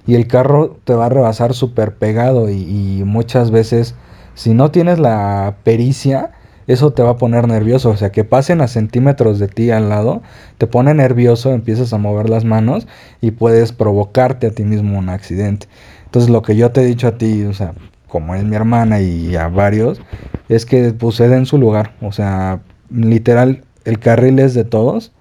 Y 0.07 0.15
el 0.15 0.27
carro 0.27 0.77
te 0.85 0.95
va 0.95 1.07
a 1.07 1.09
rebasar 1.09 1.55
súper 1.55 1.95
pegado 1.97 2.51
y, 2.51 3.03
muchas 3.05 3.51
veces 3.51 3.95
si 4.35 4.55
no 4.55 4.71
tienes 4.71 4.99
la 4.99 5.57
pericia, 5.63 6.33
eso 6.67 6.93
te 6.93 7.03
va 7.03 7.11
a 7.11 7.17
poner 7.17 7.49
nervioso. 7.49 7.91
O 7.91 7.97
sea, 7.97 8.13
que 8.13 8.25
pasen 8.25 8.61
a 8.61 8.69
centímetros 8.69 9.39
de 9.39 9.49
ti 9.49 9.71
al 9.71 9.89
lado, 9.89 10.23
te 10.59 10.67
pone 10.67 10.95
nervioso, 10.95 11.53
empiezas 11.53 11.93
a 11.93 11.99
mover 11.99 12.29
las 12.29 12.45
manos 12.45 12.87
y 13.21 13.33
puedes 13.33 13.73
provocarte 13.73 14.49
a 14.49 14.51
ti 14.51 14.65
mismo 14.65 14.99
un 14.99 15.09
accidente. 15.09 15.67
Entonces 16.05 16.31
lo 16.31 16.43
que 16.43 16.57
yo 16.57 16.71
te 16.71 16.83
he 16.83 16.85
dicho 16.85 17.09
a 17.09 17.19
ti, 17.19 17.45
o 17.45 17.55
sea, 17.55 17.73
como 18.09 18.35
es 18.35 18.45
mi 18.45 18.55
hermana 18.55 19.01
y 19.01 19.35
a 19.37 19.49
varios, 19.49 20.01
es 20.49 20.67
que 20.67 20.93
puse 20.93 21.25
en 21.25 21.47
su 21.47 21.57
lugar. 21.59 21.95
O 22.03 22.13
sea, 22.13 22.61
literal, 22.91 23.65
el 23.85 23.99
carril 23.99 24.39
es 24.39 24.55
de 24.55 24.65
todos. 24.65 25.13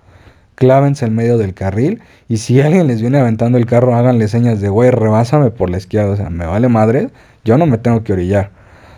Clávense 0.56 1.06
en 1.06 1.16
medio 1.16 1.38
del 1.38 1.54
carril. 1.54 2.02
Y 2.28 2.38
si 2.38 2.62
alguien 2.62 2.88
les 2.88 3.02
viene 3.02 3.18
aventando 3.18 3.58
el 3.58 3.66
carro, 3.66 3.96
háganle 3.96 4.28
señas 4.28 4.60
de, 4.62 4.70
güey, 4.70 4.92
rebásame 4.92 5.50
por 5.50 5.70
la 5.70 5.78
izquierda. 5.78 6.12
O 6.12 6.16
sea, 6.18 6.30
me 6.30 6.46
vale 6.46 6.68
madre. 6.68 7.10
Yo 7.46 7.58
no 7.58 7.66
me 7.66 7.78
tengo 7.78 8.04
que 8.04 8.14
orillar. 8.14 8.52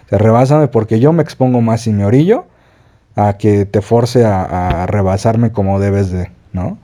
O 0.06 0.10
sea, 0.10 0.18
rebásame 0.18 0.68
porque 0.68 1.00
yo 1.00 1.14
me 1.14 1.24
expongo 1.24 1.62
más 1.62 1.82
si 1.82 1.92
me 1.92 2.06
orillo 2.06 2.46
a 3.16 3.38
que 3.38 3.66
te 3.66 3.82
force 3.82 4.26
a, 4.26 4.84
a 4.84 4.86
rebasarme 4.88 5.52
como 5.52 5.80
debes 5.80 6.12
de, 6.12 6.32
¿no? 6.52 6.78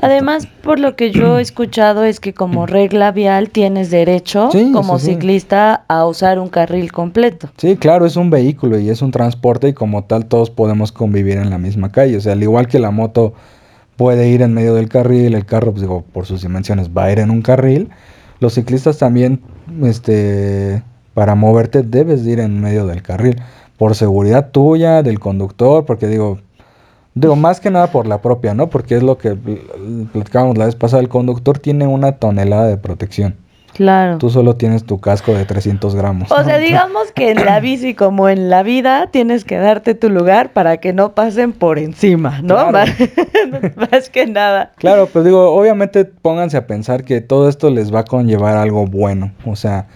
Además, 0.00 0.46
por 0.46 0.78
lo 0.78 0.96
que 0.96 1.10
yo 1.10 1.38
he 1.38 1.42
escuchado 1.42 2.04
es 2.04 2.20
que 2.20 2.32
como 2.32 2.66
regla 2.66 3.12
vial 3.12 3.50
tienes 3.50 3.90
derecho 3.90 4.50
como 4.72 4.98
ciclista 4.98 5.84
a 5.88 6.06
usar 6.06 6.38
un 6.38 6.48
carril 6.48 6.92
completo. 6.92 7.50
Sí, 7.56 7.76
claro, 7.76 8.06
es 8.06 8.16
un 8.16 8.30
vehículo 8.30 8.78
y 8.78 8.90
es 8.90 9.02
un 9.02 9.10
transporte 9.10 9.68
y 9.68 9.72
como 9.74 10.04
tal 10.04 10.26
todos 10.26 10.50
podemos 10.50 10.92
convivir 10.92 11.38
en 11.38 11.50
la 11.50 11.58
misma 11.58 11.90
calle. 11.90 12.16
O 12.16 12.20
sea, 12.20 12.32
al 12.32 12.42
igual 12.42 12.68
que 12.68 12.78
la 12.78 12.90
moto 12.90 13.34
puede 13.96 14.28
ir 14.28 14.42
en 14.42 14.54
medio 14.54 14.74
del 14.74 14.88
carril, 14.88 15.34
el 15.34 15.44
carro, 15.44 15.72
pues 15.72 15.82
digo, 15.82 16.04
por 16.12 16.26
sus 16.26 16.42
dimensiones 16.42 16.90
va 16.96 17.04
a 17.04 17.12
ir 17.12 17.18
en 17.18 17.30
un 17.30 17.42
carril. 17.42 17.90
Los 18.40 18.54
ciclistas 18.54 18.98
también, 18.98 19.40
este, 19.82 20.82
para 21.18 21.34
moverte 21.34 21.82
debes 21.82 22.24
ir 22.28 22.38
en 22.38 22.60
medio 22.60 22.86
del 22.86 23.02
carril. 23.02 23.42
Por 23.76 23.96
seguridad 23.96 24.52
tuya, 24.52 25.02
del 25.02 25.18
conductor, 25.18 25.84
porque 25.84 26.06
digo, 26.06 26.38
Digo, 27.12 27.34
más 27.34 27.58
que 27.58 27.72
nada 27.72 27.88
por 27.88 28.06
la 28.06 28.22
propia, 28.22 28.54
¿no? 28.54 28.68
Porque 28.68 28.94
es 28.94 29.02
lo 29.02 29.18
que 29.18 29.36
platicábamos 30.12 30.56
la 30.56 30.66
vez 30.66 30.76
pasada, 30.76 31.02
el 31.02 31.08
conductor 31.08 31.58
tiene 31.58 31.88
una 31.88 32.12
tonelada 32.12 32.68
de 32.68 32.76
protección. 32.76 33.34
Claro. 33.74 34.18
Tú 34.18 34.30
solo 34.30 34.54
tienes 34.54 34.84
tu 34.84 35.00
casco 35.00 35.34
de 35.34 35.44
300 35.44 35.96
gramos. 35.96 36.30
O 36.30 36.44
sea, 36.44 36.58
digamos 36.58 37.10
que 37.10 37.32
en 37.32 37.44
la 37.44 37.58
bici 37.60 37.94
como 37.94 38.28
en 38.28 38.50
la 38.50 38.62
vida 38.62 39.08
tienes 39.10 39.44
que 39.44 39.56
darte 39.56 39.96
tu 39.96 40.10
lugar 40.10 40.52
para 40.52 40.76
que 40.76 40.92
no 40.92 41.16
pasen 41.16 41.52
por 41.52 41.80
encima, 41.80 42.40
¿no? 42.40 42.54
Más, 42.70 44.10
que 44.10 44.26
nada. 44.28 44.70
Claro, 44.76 45.08
pues 45.12 45.24
digo, 45.24 45.52
obviamente 45.52 46.04
pónganse 46.04 46.56
a 46.56 46.68
pensar 46.68 47.02
que 47.02 47.20
todo 47.20 47.48
esto 47.48 47.70
les 47.70 47.92
va 47.92 48.00
a 48.00 48.04
conllevar 48.04 48.56
algo 48.56 48.86
bueno. 48.86 49.32
O 49.44 49.56
sea, 49.56 49.88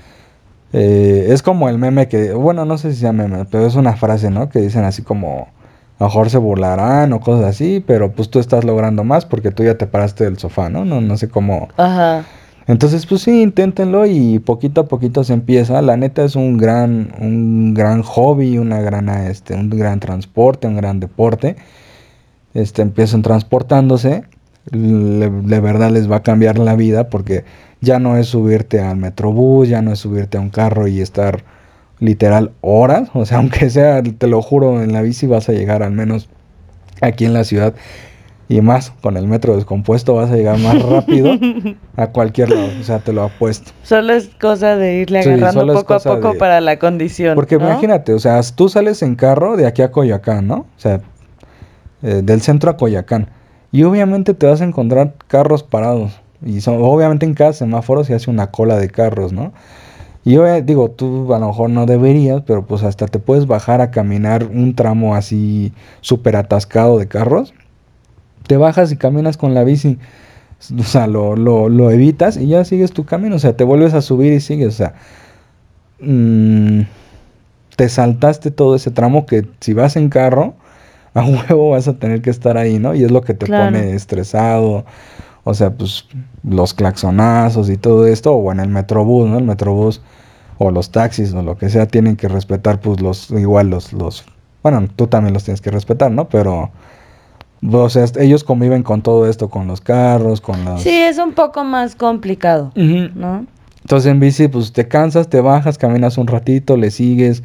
eh, 0.73 1.27
es 1.29 1.43
como 1.43 1.69
el 1.69 1.79
meme 1.79 2.09
que, 2.09 2.33
bueno, 2.33 2.65
no 2.65 2.79
sé 2.79 2.93
si 2.93 3.01
sea 3.01 3.13
meme, 3.13 3.45
pero 3.51 3.67
es 3.67 3.75
una 3.75 3.97
frase, 3.97 4.31
¿no? 4.31 4.49
Que 4.49 4.61
dicen 4.61 4.85
así 4.85 5.03
como 5.03 5.49
a 5.99 6.05
lo 6.05 6.07
mejor 6.07 6.31
se 6.31 6.39
burlarán 6.39 7.13
o 7.13 7.21
cosas 7.21 7.45
así, 7.45 7.83
pero 7.87 8.13
pues 8.13 8.31
tú 8.31 8.39
estás 8.39 8.65
logrando 8.65 9.05
más 9.05 9.25
porque 9.25 9.51
tú 9.51 9.63
ya 9.63 9.77
te 9.77 9.87
paraste 9.87 10.25
del 10.25 10.39
sofá, 10.39 10.69
¿no? 10.69 10.85
No, 10.85 11.01
no 11.01 11.17
sé 11.17 11.29
cómo. 11.29 11.69
Ajá. 11.77 12.25
Entonces, 12.67 13.07
pues 13.07 13.23
sí, 13.23 13.43
inténtenlo 13.43 14.07
y 14.07 14.39
poquito 14.39 14.83
a 14.83 14.87
poquito 14.87 15.25
se 15.25 15.33
empieza. 15.33 15.83
La 15.83 15.97
neta 15.97 16.25
es 16.25 16.37
un 16.37 16.59
gran, 16.59 17.13
un 17.21 17.75
gran 17.75 18.03
hobby, 18.03 18.59
una 18.59 18.81
gran, 18.81 19.09
este, 19.09 19.55
un 19.55 19.69
gran 19.69 20.01
transporte, 20.01 20.67
un 20.69 20.77
gran 20.77 21.01
deporte. 21.01 21.57
Este, 22.55 22.83
empiezan 22.83 23.23
transportándose. 23.23 24.25
de 24.71 25.61
verdad 25.61 25.91
les 25.91 26.11
va 26.11 26.17
a 26.17 26.23
cambiar 26.23 26.59
la 26.59 26.77
vida 26.77 27.09
porque 27.11 27.45
ya 27.83 27.99
no 27.99 28.17
es 28.17 28.29
subirte 28.29 28.81
al 28.81 28.97
metrobús, 28.97 29.69
ya 29.69 29.83
no 29.83 29.93
es 29.93 29.99
subirte 29.99 30.39
a 30.39 30.41
un 30.41 30.49
carro 30.49 30.87
y 30.87 31.03
estar 31.03 31.45
literal 31.99 32.53
horas, 32.63 33.11
o 33.13 33.27
sea, 33.27 33.39
aunque 33.39 33.69
sea, 33.69 34.03
te 34.03 34.27
lo 34.27 34.41
juro, 34.41 34.83
en 34.83 34.93
la 34.95 35.03
bici 35.03 35.27
vas 35.27 35.51
a 35.51 35.53
llegar 35.53 35.83
al 35.83 35.93
menos 35.93 36.29
aquí 37.03 37.27
en 37.27 37.35
la 37.35 37.45
ciudad 37.45 37.75
y 38.49 38.61
más 38.61 38.91
con 39.03 39.17
el 39.17 39.27
metro 39.27 39.57
descompuesto 39.57 40.15
vas 40.15 40.31
a 40.31 40.37
llegar 40.37 40.59
más 40.59 40.81
rápido 40.83 41.33
a 41.97 42.07
cualquier 42.09 42.51
lado, 42.51 42.69
o 42.81 42.85
sea, 42.85 43.01
te 43.01 43.13
lo 43.13 43.25
apuesto. 43.25 43.73
Solo 43.83 44.13
es 44.13 44.31
cosa 44.41 44.77
de 44.77 44.97
irle 44.97 45.21
agarrando 45.21 45.75
poco 45.75 45.95
a 45.95 46.01
poco 46.01 46.35
para 46.39 46.61
la 46.61 46.79
condición. 46.79 47.35
Porque 47.35 47.57
imagínate, 47.57 48.15
o 48.15 48.19
sea, 48.19 48.41
tú 48.55 48.69
sales 48.69 49.03
en 49.03 49.17
carro 49.17 49.57
de 49.57 49.67
aquí 49.67 49.83
a 49.83 49.91
Coyoacán, 49.91 50.47
¿no? 50.47 50.55
O 50.55 50.81
sea, 50.81 51.01
eh, 52.03 52.21
del 52.23 52.43
centro 52.43 52.71
a 52.71 52.77
Coyoacán. 52.77 53.29
Y 53.73 53.85
obviamente 53.85 54.35
te 54.35 54.47
vas 54.47 54.61
a 54.61 54.65
encontrar 54.65 55.15
carros 55.29 55.63
parados. 55.63 56.22
Y 56.45 56.61
son, 56.61 56.83
obviamente 56.83 57.27
en 57.27 57.35
cada 57.35 57.53
semáforo 57.53 58.05
se 58.05 58.15
hace 58.15 58.31
una 58.31 58.51
cola 58.51 58.79
de 58.79 58.91
carros, 58.91 59.33
¿no? 59.33 59.53
Y 60.25 60.33
yo 60.33 60.47
eh, 60.47 60.63
digo, 60.63 60.91
tú 60.91 61.35
a 61.35 61.39
lo 61.39 61.49
mejor 61.49 61.71
no 61.71 61.87
deberías, 61.87 62.43
pero 62.47 62.65
pues 62.65 62.83
hasta 62.85 63.07
te 63.07 63.19
puedes 63.19 63.47
bajar 63.47 63.81
a 63.81 63.91
caminar 63.91 64.45
un 64.45 64.75
tramo 64.75 65.15
así 65.17 65.73
súper 66.01 66.37
atascado 66.37 66.99
de 66.99 67.09
carros. 67.09 67.55
Te 68.47 68.57
bajas 68.57 68.93
y 68.93 68.97
caminas 68.97 69.37
con 69.37 69.55
la 69.55 69.65
bici. 69.65 69.99
O 70.79 70.85
sea, 70.85 71.09
lo, 71.09 71.35
lo, 71.35 71.69
lo, 71.69 71.91
evitas 71.91 72.37
y 72.37 72.47
ya 72.47 72.65
sigues 72.65 72.93
tu 72.93 73.05
camino. 73.05 73.35
O 73.35 73.39
sea, 73.41 73.57
te 73.57 73.65
vuelves 73.65 73.95
a 73.95 74.03
subir 74.03 74.33
y 74.33 74.41
sigues. 74.41 74.69
O 74.69 74.77
sea, 74.77 74.95
mmm, 76.01 76.83
te 77.75 77.89
saltaste 77.89 78.53
todo 78.53 78.77
ese 78.77 78.93
tramo 78.93 79.27
que 79.27 79.47
si 79.61 79.73
vas 79.73 79.97
en 79.97 80.09
carro, 80.09 80.55
a 81.15 81.25
huevo 81.25 81.71
vas 81.71 81.89
a 81.89 81.95
tener 81.95 82.23
que 82.23 82.31
estar 82.31 82.57
ahí, 82.57 82.79
¿no? 82.79 82.95
Y 82.95 83.03
es 83.03 83.11
lo 83.11 83.23
que 83.23 83.35
te 83.35 83.47
pone 83.47 83.95
estresado. 83.95 84.85
O 85.45 85.55
sea, 85.55 85.71
pues 85.71 86.07
los 86.45 86.75
claxonazos 86.75 87.69
y 87.69 87.77
todo 87.77 88.07
esto, 88.07 88.33
o 88.33 88.53
en 88.53 88.61
el 88.61 88.69
metrobús, 88.69 89.29
¿no? 89.29 89.39
El 89.39 89.45
metrobús 89.45 90.01
o 90.59 90.71
los 90.71 90.91
taxis 90.91 91.33
o 91.35 91.43
lo 91.43 91.57
que 91.57 91.71
sea 91.71 91.87
tienen 91.87 92.17
que 92.17 92.29
respetar 92.29 92.81
pues 92.81 93.01
los 93.01 93.31
igual 93.31 93.71
los 93.71 93.93
los 93.93 94.25
bueno, 94.63 94.87
tú 94.95 95.09
también 95.09 95.35
los 95.35 95.43
tienes 95.43 95.61
que 95.61 95.73
respetar, 95.73 96.13
¿no? 96.13 96.29
Pero 96.29 96.71
o 97.71 97.89
sea, 97.89 98.05
ellos 98.19 98.45
conviven 98.45 98.83
con 98.83 99.03
todo 99.03 99.29
esto, 99.29 99.49
con 99.49 99.67
los 99.69 99.81
carros, 99.81 100.41
con 100.41 100.65
las... 100.65 100.83
Sí, 100.83 100.91
es 100.91 101.19
un 101.19 101.33
poco 101.33 101.63
más 101.63 101.95
complicado, 101.95 102.73
¿no? 102.75 103.47
Entonces 103.83 104.11
en 104.11 104.21
bici, 104.21 104.49
pues 104.49 104.73
te 104.73 104.87
cansas, 104.87 105.29
te 105.29 105.41
bajas, 105.41 105.79
caminas 105.79 106.19
un 106.19 106.27
ratito, 106.27 106.77
le 106.77 106.91
sigues, 106.91 107.43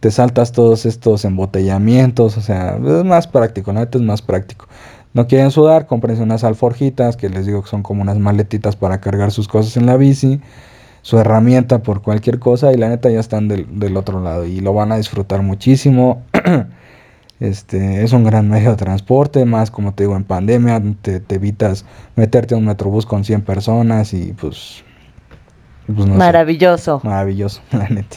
te 0.00 0.10
saltas 0.10 0.52
todos 0.52 0.86
estos 0.86 1.24
embotellamientos, 1.24 2.36
o 2.36 2.40
sea, 2.40 2.76
es 2.76 3.04
más 3.04 3.26
práctico, 3.26 3.72
¿no? 3.72 3.82
Es 3.82 4.00
más 4.00 4.22
práctico. 4.22 4.66
No 5.14 5.26
quieren 5.26 5.50
sudar, 5.50 5.86
cómprense 5.86 6.22
unas 6.22 6.44
alforjitas, 6.44 7.16
que 7.16 7.28
les 7.28 7.46
digo 7.46 7.62
que 7.62 7.68
son 7.68 7.82
como 7.82 8.02
unas 8.02 8.18
maletitas 8.18 8.76
para 8.76 9.00
cargar 9.00 9.30
sus 9.30 9.48
cosas 9.48 9.76
en 9.76 9.86
la 9.86 9.96
bici, 9.96 10.40
su 11.02 11.18
herramienta 11.18 11.82
por 11.82 12.02
cualquier 12.02 12.38
cosa, 12.38 12.72
y 12.72 12.76
la 12.76 12.88
neta 12.88 13.10
ya 13.10 13.20
están 13.20 13.48
del, 13.48 13.66
del 13.78 13.96
otro 13.96 14.20
lado 14.20 14.44
y 14.44 14.60
lo 14.60 14.72
van 14.74 14.92
a 14.92 14.96
disfrutar 14.96 15.42
muchísimo. 15.42 16.22
Este, 17.40 18.02
es 18.02 18.12
un 18.12 18.24
gran 18.24 18.48
medio 18.48 18.70
de 18.70 18.76
transporte, 18.76 19.44
más 19.44 19.70
como 19.70 19.94
te 19.94 20.02
digo, 20.02 20.16
en 20.16 20.24
pandemia 20.24 20.82
te, 21.02 21.20
te 21.20 21.36
evitas 21.36 21.84
meterte 22.16 22.54
a 22.54 22.58
un 22.58 22.64
metrobús 22.64 23.06
con 23.06 23.24
100 23.24 23.42
personas 23.42 24.12
y 24.12 24.32
pues... 24.32 24.82
pues 25.86 25.98
no 26.08 26.16
maravilloso. 26.16 26.98
Sé, 27.00 27.06
maravilloso, 27.06 27.60
la 27.70 27.88
neta. 27.88 28.16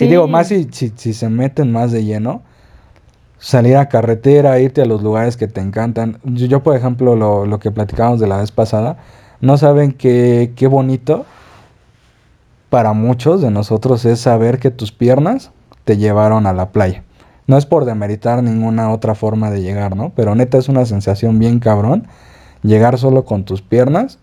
Y 0.00 0.08
digo, 0.08 0.26
más 0.26 0.48
si, 0.48 0.68
si, 0.72 0.92
si, 0.96 1.14
se 1.14 1.28
meten 1.28 1.70
más 1.72 1.92
de 1.92 2.04
lleno, 2.04 2.42
salir 3.46 3.76
a 3.76 3.88
carretera, 3.88 4.58
irte 4.58 4.82
a 4.82 4.86
los 4.86 5.04
lugares 5.04 5.36
que 5.36 5.46
te 5.46 5.60
encantan. 5.60 6.18
Yo, 6.24 6.46
yo 6.46 6.64
por 6.64 6.74
ejemplo, 6.74 7.14
lo, 7.14 7.46
lo, 7.46 7.60
que 7.60 7.70
platicábamos 7.70 8.18
de 8.18 8.26
la 8.26 8.38
vez 8.38 8.50
pasada, 8.50 8.96
no 9.40 9.56
saben 9.56 9.92
qué, 9.92 10.52
qué 10.56 10.66
bonito 10.66 11.24
para 12.70 12.92
muchos 12.92 13.40
de 13.42 13.52
nosotros 13.52 14.04
es 14.04 14.18
saber 14.18 14.58
que 14.58 14.72
tus 14.72 14.90
piernas 14.90 15.52
te 15.84 15.96
llevaron 15.96 16.48
a 16.48 16.52
la 16.52 16.70
playa. 16.70 17.04
No 17.46 17.56
es 17.56 17.66
por 17.66 17.84
demeritar 17.84 18.42
ninguna 18.42 18.90
otra 18.90 19.14
forma 19.14 19.52
de 19.52 19.62
llegar, 19.62 19.94
¿no? 19.94 20.10
Pero 20.16 20.34
neta 20.34 20.58
es 20.58 20.68
una 20.68 20.84
sensación 20.84 21.38
bien 21.38 21.60
cabrón 21.60 22.08
llegar 22.64 22.98
solo 22.98 23.24
con 23.24 23.44
tus 23.44 23.62
piernas 23.62 24.18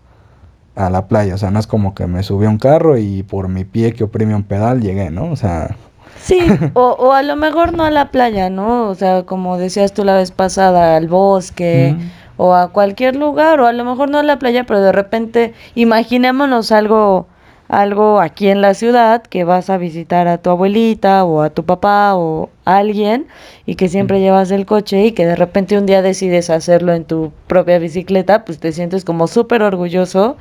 a 0.74 0.90
la 0.90 1.08
playa. 1.08 1.34
O 1.34 1.38
sea, 1.38 1.50
no 1.50 1.58
es 1.58 1.66
como 1.66 1.94
que 1.94 2.06
me 2.06 2.22
subí 2.22 2.44
a 2.44 2.50
un 2.50 2.58
carro 2.58 2.98
y 2.98 3.22
por 3.22 3.48
mi 3.48 3.64
pie 3.64 3.94
que 3.94 4.04
oprime 4.04 4.34
un 4.34 4.42
pedal 4.42 4.82
llegué, 4.82 5.08
¿no? 5.10 5.30
O 5.30 5.36
sea... 5.36 5.76
Sí, 6.24 6.40
o, 6.72 6.96
o 6.98 7.12
a 7.12 7.22
lo 7.22 7.36
mejor 7.36 7.76
no 7.76 7.84
a 7.84 7.90
la 7.90 8.10
playa, 8.10 8.48
¿no? 8.48 8.88
O 8.88 8.94
sea, 8.94 9.24
como 9.24 9.58
decías 9.58 9.92
tú 9.92 10.04
la 10.04 10.16
vez 10.16 10.30
pasada, 10.30 10.96
al 10.96 11.06
bosque. 11.06 11.96
o 12.36 12.54
a 12.54 12.68
cualquier 12.72 13.14
lugar, 13.14 13.60
o 13.60 13.66
a 13.66 13.72
lo 13.72 13.84
mejor 13.84 14.10
no 14.10 14.18
a 14.18 14.22
la 14.22 14.38
playa, 14.38 14.64
pero 14.64 14.80
de 14.80 14.90
repente 14.90 15.54
imaginémonos 15.74 16.72
algo 16.72 17.28
algo 17.68 18.20
aquí 18.20 18.48
en 18.48 18.60
la 18.60 18.74
ciudad 18.74 19.22
que 19.22 19.44
vas 19.44 19.70
a 19.70 19.78
visitar 19.78 20.28
a 20.28 20.38
tu 20.38 20.50
abuelita 20.50 21.24
o 21.24 21.42
a 21.42 21.50
tu 21.50 21.64
papá 21.64 22.14
o 22.14 22.50
a 22.64 22.78
alguien 22.78 23.26
y 23.66 23.76
que 23.76 23.88
siempre 23.88 24.20
llevas 24.20 24.50
el 24.50 24.66
coche 24.66 25.06
y 25.06 25.12
que 25.12 25.26
de 25.26 25.36
repente 25.36 25.78
un 25.78 25.86
día 25.86 26.02
decides 26.02 26.50
hacerlo 26.50 26.92
en 26.92 27.04
tu 27.04 27.32
propia 27.46 27.78
bicicleta, 27.78 28.44
pues 28.44 28.58
te 28.58 28.72
sientes 28.72 29.04
como 29.04 29.26
súper 29.28 29.62
orgulloso 29.62 30.36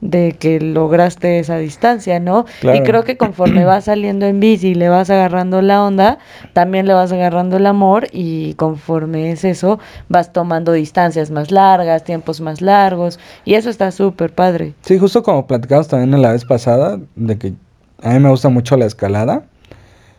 de 0.00 0.32
que 0.38 0.60
lograste 0.60 1.38
esa 1.38 1.58
distancia, 1.58 2.20
¿no? 2.20 2.46
Y 2.62 2.80
creo 2.82 3.04
que 3.04 3.16
conforme 3.16 3.64
vas 3.66 3.84
saliendo 3.84 4.26
en 4.26 4.40
bici 4.40 4.68
y 4.68 4.74
le 4.74 4.88
vas 4.88 5.10
agarrando 5.10 5.62
la 5.62 5.84
onda, 5.84 6.18
también 6.52 6.86
le 6.86 6.94
vas 6.94 7.12
agarrando 7.12 7.56
el 7.56 7.66
amor 7.66 8.06
y 8.12 8.54
conforme 8.54 9.30
es 9.30 9.44
eso, 9.44 9.78
vas 10.08 10.32
tomando 10.32 10.72
distancias 10.72 11.30
más 11.30 11.50
largas, 11.50 12.04
tiempos 12.04 12.40
más 12.40 12.60
largos 12.60 13.18
y 13.44 13.54
eso 13.54 13.70
está 13.70 13.90
súper 13.90 14.32
padre. 14.32 14.74
Sí, 14.82 14.98
justo 14.98 15.22
como 15.22 15.46
platicamos 15.46 15.88
también 15.88 16.14
en 16.14 16.22
la 16.22 16.32
vez 16.32 16.44
pasada, 16.44 16.98
de 17.16 17.38
que 17.38 17.54
a 18.02 18.10
mí 18.10 18.20
me 18.20 18.30
gusta 18.30 18.48
mucho 18.48 18.76
la 18.76 18.86
escalada. 18.86 19.44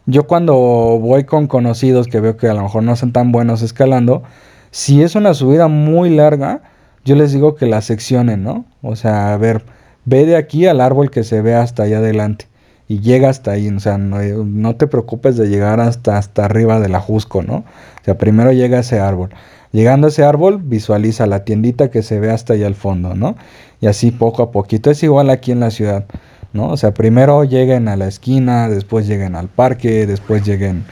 Yo 0.06 0.28
cuando 0.28 0.54
voy 0.56 1.26
con 1.26 1.48
conocidos 1.48 2.08
que 2.08 2.20
veo 2.20 2.38
que 2.38 2.48
a 2.48 2.54
lo 2.54 2.64
mejor 2.64 2.84
no 2.84 2.96
son 2.96 3.12
tan 3.12 3.32
buenos 3.32 3.62
escalando, 3.62 4.24
si 4.72 5.04
es 5.04 5.16
una 5.16 5.34
subida 5.34 5.68
muy 5.68 6.10
larga, 6.10 6.62
yo 7.06 7.16
les 7.16 7.32
digo 7.32 7.56
que 7.56 7.66
la 7.66 7.82
seccionen, 7.82 8.44
¿no? 8.44 8.66
O 8.82 8.96
sea, 8.96 9.34
a 9.34 9.38
ver, 9.38 9.64
ve 10.06 10.26
de 10.26 10.36
aquí 10.36 10.68
al 10.68 10.82
árbol 10.82 11.12
que 11.12 11.24
se 11.24 11.42
ve 11.42 11.56
hasta 11.56 11.84
allá 11.84 11.98
adelante 11.98 12.48
y 12.88 13.00
llega 13.00 13.30
hasta 13.30 13.52
ahí, 13.52 13.70
o 13.70 13.80
sea, 13.80 13.98
no, 13.98 14.76
te 14.76 14.86
preocupes 14.86 15.38
de 15.38 15.48
llegar 15.48 15.80
hasta, 15.80 16.18
hasta 16.18 16.44
arriba 16.44 16.80
del 16.82 16.94
ajusco, 16.96 17.42
¿no? 17.42 17.56
O 17.56 18.04
sea, 18.04 18.18
primero 18.18 18.52
llega 18.52 18.78
a 18.78 18.82
ese 18.82 19.00
árbol. 19.00 19.30
Llegando 19.72 20.08
a 20.08 20.10
ese 20.10 20.26
árbol, 20.26 20.60
visualiza 20.62 21.26
la 21.26 21.46
tiendita 21.46 21.90
que 21.90 22.04
se 22.04 22.20
ve 22.20 22.30
hasta 22.32 22.54
allá 22.54 22.68
al 22.68 22.76
fondo, 22.76 23.16
¿no? 23.16 23.38
Y 23.80 23.88
así 23.88 24.12
poco 24.12 24.44
a 24.44 24.52
poquito. 24.52 24.92
Es 24.92 25.02
igual 25.04 25.30
aquí 25.30 25.54
en 25.54 25.62
la 25.62 25.72
ciudad, 25.72 26.04
¿no? 26.52 26.68
O 26.68 26.76
sea, 26.76 26.94
primero 26.94 27.46
lleguen 27.46 27.88
a 27.88 27.96
la 27.96 28.08
esquina, 28.08 28.68
después 28.68 29.08
lleguen 29.08 29.38
al 29.38 29.48
parque, 29.48 30.06
después 30.06 30.44
lleguen 30.46 30.84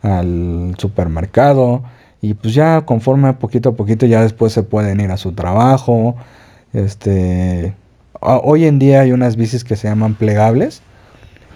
al 0.00 0.74
supermercado, 0.78 1.82
y 2.22 2.34
pues 2.34 2.54
ya 2.54 2.82
conforme 2.86 3.32
poquito 3.34 3.70
a 3.70 3.72
poquito 3.74 4.06
ya 4.06 4.22
después 4.22 4.52
se 4.52 4.62
pueden 4.62 5.00
ir 5.00 5.10
a 5.10 5.16
su 5.16 5.32
trabajo. 5.32 6.14
Este, 6.72 7.74
hoy 8.20 8.64
en 8.64 8.78
día 8.78 9.00
hay 9.00 9.10
unas 9.10 9.34
bicis 9.34 9.64
que 9.64 9.74
se 9.74 9.88
llaman 9.88 10.14
plegables. 10.14 10.82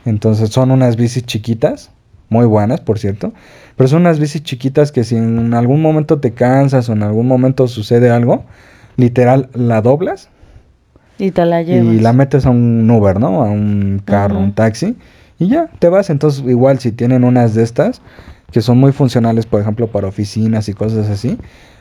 Entonces 0.04 0.50
son 0.50 0.72
unas 0.72 0.96
bicis 0.96 1.24
chiquitas, 1.24 1.90
muy 2.28 2.46
buenas 2.46 2.80
por 2.80 2.98
cierto, 2.98 3.32
pero 3.76 3.88
son 3.88 4.02
unas 4.02 4.18
bicis 4.18 4.42
chiquitas 4.42 4.90
que 4.90 5.04
si 5.04 5.16
en 5.16 5.54
algún 5.54 5.80
momento 5.80 6.18
te 6.18 6.32
cansas 6.32 6.88
o 6.88 6.94
en 6.94 7.04
algún 7.04 7.28
momento 7.28 7.68
sucede 7.68 8.10
algo, 8.10 8.44
literal 8.96 9.48
la 9.54 9.80
doblas 9.82 10.30
y 11.16 11.30
te 11.30 11.44
la 11.44 11.62
llevas. 11.62 11.94
Y 11.94 12.00
la 12.00 12.12
metes 12.12 12.44
a 12.44 12.50
un 12.50 12.90
Uber, 12.90 13.20
¿no? 13.20 13.42
A 13.42 13.50
un 13.50 14.02
carro, 14.04 14.38
un 14.38 14.52
taxi 14.52 14.96
y 15.38 15.46
ya, 15.48 15.68
te 15.78 15.88
vas. 15.88 16.10
Entonces 16.10 16.44
igual 16.44 16.80
si 16.80 16.90
tienen 16.90 17.22
unas 17.22 17.54
de 17.54 17.62
estas, 17.62 18.02
que 18.50 18.62
son 18.62 18.78
muy 18.78 18.92
funcionales, 18.92 19.46
por 19.46 19.60
ejemplo, 19.60 19.88
para 19.88 20.08
oficinas 20.08 20.68
y 20.68 20.74
cosas 20.74 21.08
así, 21.08 21.38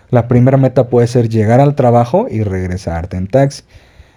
la 0.09 0.27
primera 0.27 0.57
meta 0.57 0.87
puede 0.87 1.07
ser 1.07 1.29
llegar 1.29 1.59
al 1.59 1.75
trabajo 1.75 2.27
y 2.29 2.43
regresarte 2.43 3.17
en 3.17 3.27
taxi. 3.27 3.63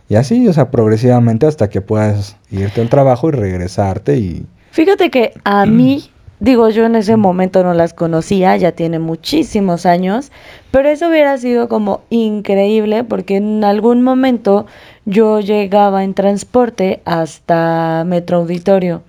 Y 0.08 0.14
así, 0.14 0.48
o 0.48 0.52
sea, 0.52 0.70
progresivamente 0.70 1.46
hasta 1.46 1.68
que 1.68 1.80
puedas 1.80 2.36
irte 2.50 2.80
al 2.80 2.88
trabajo 2.88 3.28
y 3.28 3.32
regresarte 3.32 4.16
y... 4.16 4.46
Fíjate 4.70 5.10
que 5.10 5.34
a 5.44 5.66
mí, 5.66 6.10
digo, 6.40 6.68
yo 6.68 6.86
en 6.86 6.96
ese 6.96 7.16
momento 7.16 7.62
no 7.64 7.74
las 7.74 7.94
conocía, 7.94 8.56
ya 8.56 8.72
tiene 8.72 8.98
muchísimos 8.98 9.86
años, 9.86 10.30
pero 10.70 10.88
eso 10.88 11.08
hubiera 11.08 11.36
sido 11.38 11.68
como 11.68 12.02
increíble 12.10 13.04
porque 13.04 13.36
en 13.36 13.64
algún 13.64 14.02
momento 14.02 14.66
yo 15.04 15.40
llegaba 15.40 16.04
en 16.04 16.14
transporte 16.14 17.00
hasta 17.04 18.04
Metro 18.06 18.38
Auditorio 18.38 19.02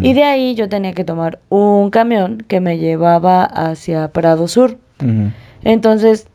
y 0.00 0.14
de 0.14 0.24
ahí 0.24 0.54
yo 0.54 0.68
tenía 0.70 0.94
que 0.94 1.04
tomar 1.04 1.40
un 1.50 1.90
camión 1.90 2.38
que 2.48 2.60
me 2.60 2.78
llevaba 2.78 3.44
hacia 3.44 4.08
Prado 4.08 4.48
Sur. 4.48 4.78
Entonces, 5.62 6.26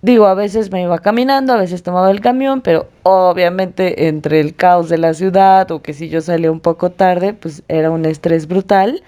digo, 0.00 0.26
a 0.26 0.34
veces 0.34 0.70
me 0.70 0.82
iba 0.82 0.98
caminando, 1.00 1.52
a 1.52 1.58
veces 1.58 1.82
tomaba 1.82 2.10
el 2.10 2.20
camión, 2.20 2.62
pero 2.62 2.88
obviamente 3.02 4.08
entre 4.08 4.40
el 4.40 4.54
caos 4.54 4.88
de 4.88 4.96
la 4.96 5.12
ciudad 5.12 5.70
o 5.70 5.82
que 5.82 5.92
si 5.92 6.08
yo 6.08 6.22
salía 6.22 6.50
un 6.50 6.60
poco 6.60 6.90
tarde, 6.90 7.34
pues 7.34 7.62
era 7.68 7.90
un 7.90 8.06
estrés 8.06 8.46
brutal. 8.48 9.02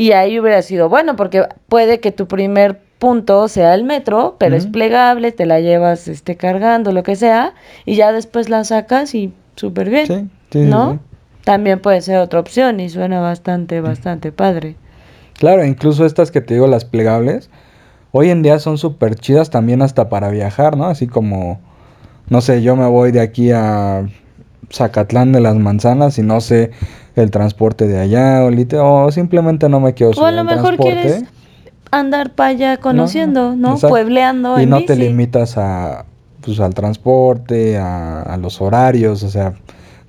Y 0.00 0.12
ahí 0.12 0.40
hubiera 0.40 0.62
sido 0.62 0.88
bueno, 0.88 1.14
porque 1.14 1.46
puede 1.68 2.00
que 2.00 2.10
tu 2.10 2.26
primer 2.26 2.80
punto 2.98 3.48
sea 3.48 3.74
el 3.74 3.84
metro, 3.84 4.36
pero 4.38 4.56
es 4.56 4.66
plegable, 4.66 5.30
te 5.30 5.44
la 5.44 5.60
llevas 5.60 6.08
este, 6.08 6.36
cargando, 6.36 6.92
lo 6.92 7.02
que 7.02 7.16
sea, 7.16 7.52
y 7.84 7.96
ya 7.96 8.10
después 8.10 8.48
la 8.48 8.64
sacas 8.64 9.14
y 9.14 9.34
súper 9.56 9.90
bien, 9.90 10.30
¿no? 10.54 11.00
también 11.44 11.80
puede 11.80 12.00
ser 12.00 12.16
otra 12.16 12.40
opción 12.40 12.80
y 12.80 12.88
suena 12.88 13.20
bastante, 13.20 13.82
bastante 13.82 14.32
padre. 14.32 14.76
Claro, 15.34 15.66
incluso 15.66 16.06
estas 16.06 16.30
que 16.30 16.40
te 16.40 16.54
digo, 16.54 16.66
las 16.66 16.86
plegables, 16.86 17.50
hoy 18.10 18.30
en 18.30 18.40
día 18.40 18.58
son 18.58 18.78
súper 18.78 19.16
chidas 19.16 19.50
también 19.50 19.82
hasta 19.82 20.08
para 20.08 20.30
viajar, 20.30 20.78
¿no? 20.78 20.86
Así 20.86 21.08
como, 21.08 21.60
no 22.30 22.40
sé, 22.40 22.62
yo 22.62 22.74
me 22.74 22.86
voy 22.86 23.12
de 23.12 23.20
aquí 23.20 23.52
a 23.52 24.08
Zacatlán 24.72 25.32
de 25.32 25.40
las 25.40 25.56
Manzanas 25.56 26.18
y 26.18 26.22
no 26.22 26.40
sé 26.40 26.70
el 27.22 27.30
transporte 27.30 27.86
de 27.86 27.98
allá 27.98 28.44
o, 28.44 29.04
o 29.04 29.12
simplemente 29.12 29.68
no 29.68 29.80
me 29.80 29.94
quiero 29.94 30.12
subir 30.12 30.24
O 30.24 30.26
a 30.26 30.32
lo 30.32 30.44
mejor 30.44 30.76
quieres 30.76 31.24
andar 31.90 32.34
para 32.34 32.50
allá 32.50 32.76
conociendo, 32.76 33.56
¿no? 33.56 33.76
Puebleando. 33.76 34.60
Y 34.60 34.66
no 34.66 34.84
te 34.84 34.96
limitas 34.96 35.58
a, 35.58 36.04
pues, 36.40 36.60
al 36.60 36.74
transporte, 36.74 37.78
a, 37.78 38.22
a 38.22 38.36
los 38.36 38.60
horarios, 38.60 39.22
o 39.22 39.30
sea 39.30 39.54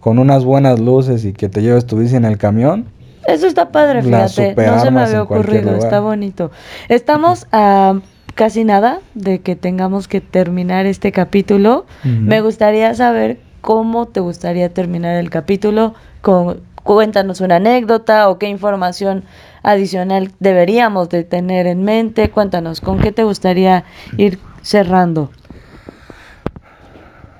con 0.02 0.20
unas 0.20 0.44
buenas 0.44 0.80
luces 0.80 1.24
y 1.24 1.32
que 1.32 1.48
te 1.48 1.62
lleves 1.62 1.86
tu 1.86 1.98
bici 1.98 2.16
en 2.16 2.26
el 2.26 2.38
camión. 2.38 2.88
Eso 3.26 3.48
está 3.48 3.72
padre, 3.72 4.02
fíjate. 4.02 4.56
No 4.56 4.82
se 4.82 4.92
me 4.92 5.02
había 5.02 5.24
ocurrido, 5.24 5.76
está 5.76 6.00
bonito. 6.00 6.52
Estamos 6.90 7.48
a 7.52 8.00
casi 8.34 8.64
nada 8.64 9.00
de 9.14 9.42
que 9.42 9.56
tengamos 9.56 10.08
que 10.08 10.20
terminar 10.20 10.88
este 10.88 11.12
capítulo. 11.12 11.86
Me 12.04 12.42
gustaría 12.42 12.94
saber 12.96 13.40
cómo 13.62 14.08
te 14.08 14.20
gustaría 14.20 14.74
terminar 14.74 15.18
el 15.18 15.30
capítulo. 15.30 15.94
Con, 16.22 16.62
cuéntanos 16.84 17.42
una 17.42 17.58
anécdota 17.58 18.30
o 18.30 18.38
qué 18.38 18.48
información 18.48 19.24
adicional 19.64 20.32
deberíamos 20.40 21.10
de 21.10 21.24
tener 21.24 21.68
en 21.68 21.84
mente. 21.84 22.30
Cuéntanos, 22.30 22.82
¿con 22.82 23.00
qué 23.00 23.12
te 23.12 23.24
gustaría 23.24 23.84
ir 24.18 24.40
cerrando? 24.62 25.32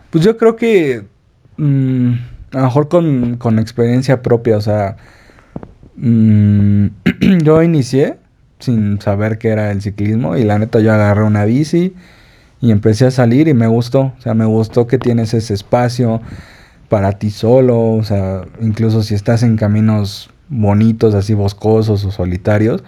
Pues 0.10 0.24
yo 0.24 0.38
creo 0.38 0.56
que... 0.56 1.06
Mm, 1.58 2.14
a 2.54 2.58
lo 2.58 2.64
mejor 2.66 2.90
con, 2.90 3.60
experiencia 3.60 4.22
propia, 4.22 4.58
o 4.58 4.62
sea, 4.62 4.98
mm, 5.96 6.88
yo 7.44 7.64
inicié 7.64 8.18
sin 8.60 9.02
saber 9.02 9.38
qué 9.38 9.50
era 9.50 9.72
el 9.72 9.82
ciclismo 9.82 10.38
y 10.38 10.44
la 10.44 10.60
neta 10.60 10.80
yo 10.80 10.94
agarré 10.94 11.24
una 11.24 11.46
bici 11.46 11.96
y 12.60 12.72
empecé 12.72 13.08
a 13.08 13.12
salir 13.12 13.48
y 13.48 13.54
me 13.54 13.68
gustó, 13.68 14.14
o 14.18 14.22
sea, 14.22 14.34
me 14.34 14.46
gustó 14.46 14.86
que 14.86 14.98
tienes 14.98 15.34
ese 15.34 15.54
espacio 15.54 16.22
para 16.92 17.14
ti 17.14 17.32
solo, 17.32 17.94
o 17.94 18.04
sea, 18.04 18.42
incluso 18.60 19.02
si 19.02 19.16
estás 19.16 19.44
en 19.44 19.56
caminos 19.56 20.30
bonitos, 20.50 21.16
así 21.16 21.34
boscosos 21.34 22.04
o 22.04 22.12
solitarios, 22.12 22.84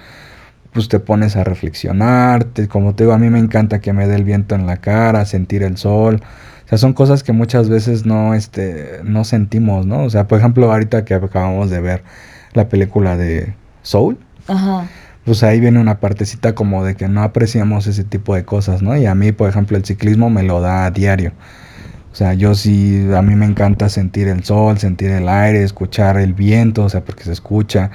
pues 0.74 0.90
te 0.90 1.00
pones 1.00 1.38
a 1.38 1.46
reflexionar, 1.46 2.48
como 2.68 2.96
te 2.96 3.06
digo, 3.06 3.14
a 3.14 3.18
mí 3.18 3.30
me 3.30 3.40
encanta 3.40 3.80
que 3.80 3.94
me 3.94 4.06
dé 4.06 4.16
el 4.16 4.26
viento 4.26 4.56
en 4.56 4.68
la 4.68 4.76
cara, 4.76 5.24
sentir 5.24 5.64
el 5.64 5.78
sol, 5.78 6.22
o 6.66 6.68
sea, 6.68 6.78
son 6.78 6.92
cosas 6.92 7.24
que 7.24 7.32
muchas 7.32 7.70
veces 7.70 8.06
no, 8.06 8.34
este, 8.34 9.00
no 9.06 9.24
sentimos, 9.24 9.86
¿no? 9.86 10.04
O 10.04 10.10
sea, 10.10 10.28
por 10.28 10.38
ejemplo, 10.38 10.70
ahorita 10.70 11.06
que 11.06 11.14
acabamos 11.14 11.70
de 11.70 11.80
ver 11.80 12.04
la 12.52 12.68
película 12.68 13.16
de 13.16 13.56
Soul, 13.84 14.18
Ajá. 14.50 14.86
pues 15.24 15.44
ahí 15.44 15.62
viene 15.62 15.80
una 15.80 16.02
partecita 16.02 16.56
como 16.56 16.84
de 16.84 16.96
que 16.96 17.08
no 17.08 17.24
apreciamos 17.24 17.88
ese 17.88 18.04
tipo 18.04 18.36
de 18.36 18.44
cosas, 18.44 18.82
¿no? 18.82 18.98
Y 18.98 19.06
a 19.06 19.16
mí, 19.16 19.32
por 19.32 19.48
ejemplo, 19.50 19.78
el 19.78 19.86
ciclismo 19.86 20.30
me 20.30 20.44
lo 20.44 20.60
da 20.60 20.88
a 20.88 20.92
diario. 20.92 21.32
O 22.14 22.16
sea, 22.16 22.36
yo 22.36 22.54
sí, 22.54 23.08
a 23.16 23.24
mí 23.24 23.34
me 23.36 23.48
encanta 23.48 23.90
sentir 23.90 24.28
el 24.28 24.44
sol, 24.44 24.78
sentir 24.78 25.10
el 25.10 25.28
aire, 25.28 25.64
escuchar 25.64 26.18
el 26.18 26.36
viento, 26.36 26.84
o 26.86 26.90
sea, 26.90 27.04
porque 27.04 27.24
se 27.24 27.32
escucha, 27.32 27.90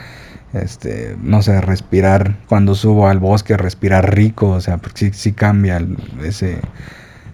este, 0.52 1.16
no 1.22 1.40
sé, 1.40 1.60
respirar, 1.60 2.36
cuando 2.48 2.74
subo 2.74 3.06
al 3.06 3.20
bosque, 3.20 3.56
respirar 3.56 4.16
rico, 4.16 4.50
o 4.50 4.60
sea, 4.60 4.78
porque 4.78 4.98
sí, 4.98 5.10
sí 5.12 5.32
cambia 5.32 5.80
ese, 6.24 6.58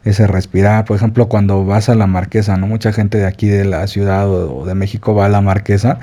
ese 0.05 0.26
respirar. 0.26 0.85
Por 0.85 0.97
ejemplo, 0.99 1.26
cuando 1.26 1.64
vas 1.64 1.89
a 1.89 1.95
la 1.95 2.07
Marquesa, 2.07 2.59
¿no? 2.59 2.66
Mucha 2.66 2.93
gente 2.93 3.16
de 3.16 3.26
aquí 3.26 3.49
de 3.49 3.64
la 3.64 3.87
ciudad 3.87 4.28
o 4.28 4.66
de 4.66 4.74
México 4.74 5.14
va 5.14 5.24
a 5.24 5.30
la 5.30 5.41
Marquesa 5.41 5.99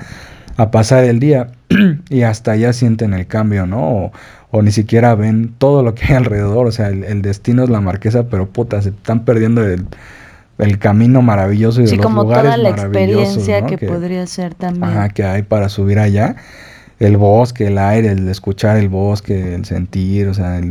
a 0.58 0.72
pasar 0.72 1.04
el 1.04 1.20
día 1.20 1.48
y 2.10 2.24
hasta 2.24 2.54
allá 2.54 2.74
sienten 2.74 3.14
el 3.14 3.28
cambio, 3.28 3.68
¿no? 3.68 4.12
O, 4.50 4.62
ni 4.64 4.72
siquiera 4.72 5.14
ven 5.16 5.54
todo 5.60 5.84
lo 5.84 5.96
que 5.96 6.06
hay 6.08 6.16
alrededor, 6.16 6.68
o 6.68 6.72
sea, 6.72 6.90
el, 6.90 7.22
destino 7.22 7.64
es 7.64 7.70
la 7.70 7.82
Marquesa, 7.82 8.28
pero 8.30 8.50
puta, 8.50 8.82
se 8.82 8.90
están 8.90 9.24
perdiendo 9.26 9.64
el, 9.64 9.86
camino 10.80 11.22
maravilloso 11.22 11.82
y 11.82 11.86
de 11.86 11.96
los 11.98 12.06
como 12.06 12.24
toda 12.24 12.58
la 12.58 12.70
experiencia 12.70 13.66
que, 13.66 13.78
podría 13.78 14.28
ser 14.28 14.54
también. 14.54 14.84
Ajá, 14.84 15.10
que 15.10 15.24
hay 15.24 15.44
para 15.44 15.70
subir 15.70 16.00
allá. 16.00 16.36
El 17.00 17.18
bosque, 17.18 17.68
el 17.68 17.80
aire, 17.80 18.10
el 18.10 18.28
escuchar 18.28 18.78
el 18.78 18.88
bosque, 18.88 19.56
el 19.56 19.66
sentir, 19.66 20.28
o 20.28 20.34
sea, 20.36 20.62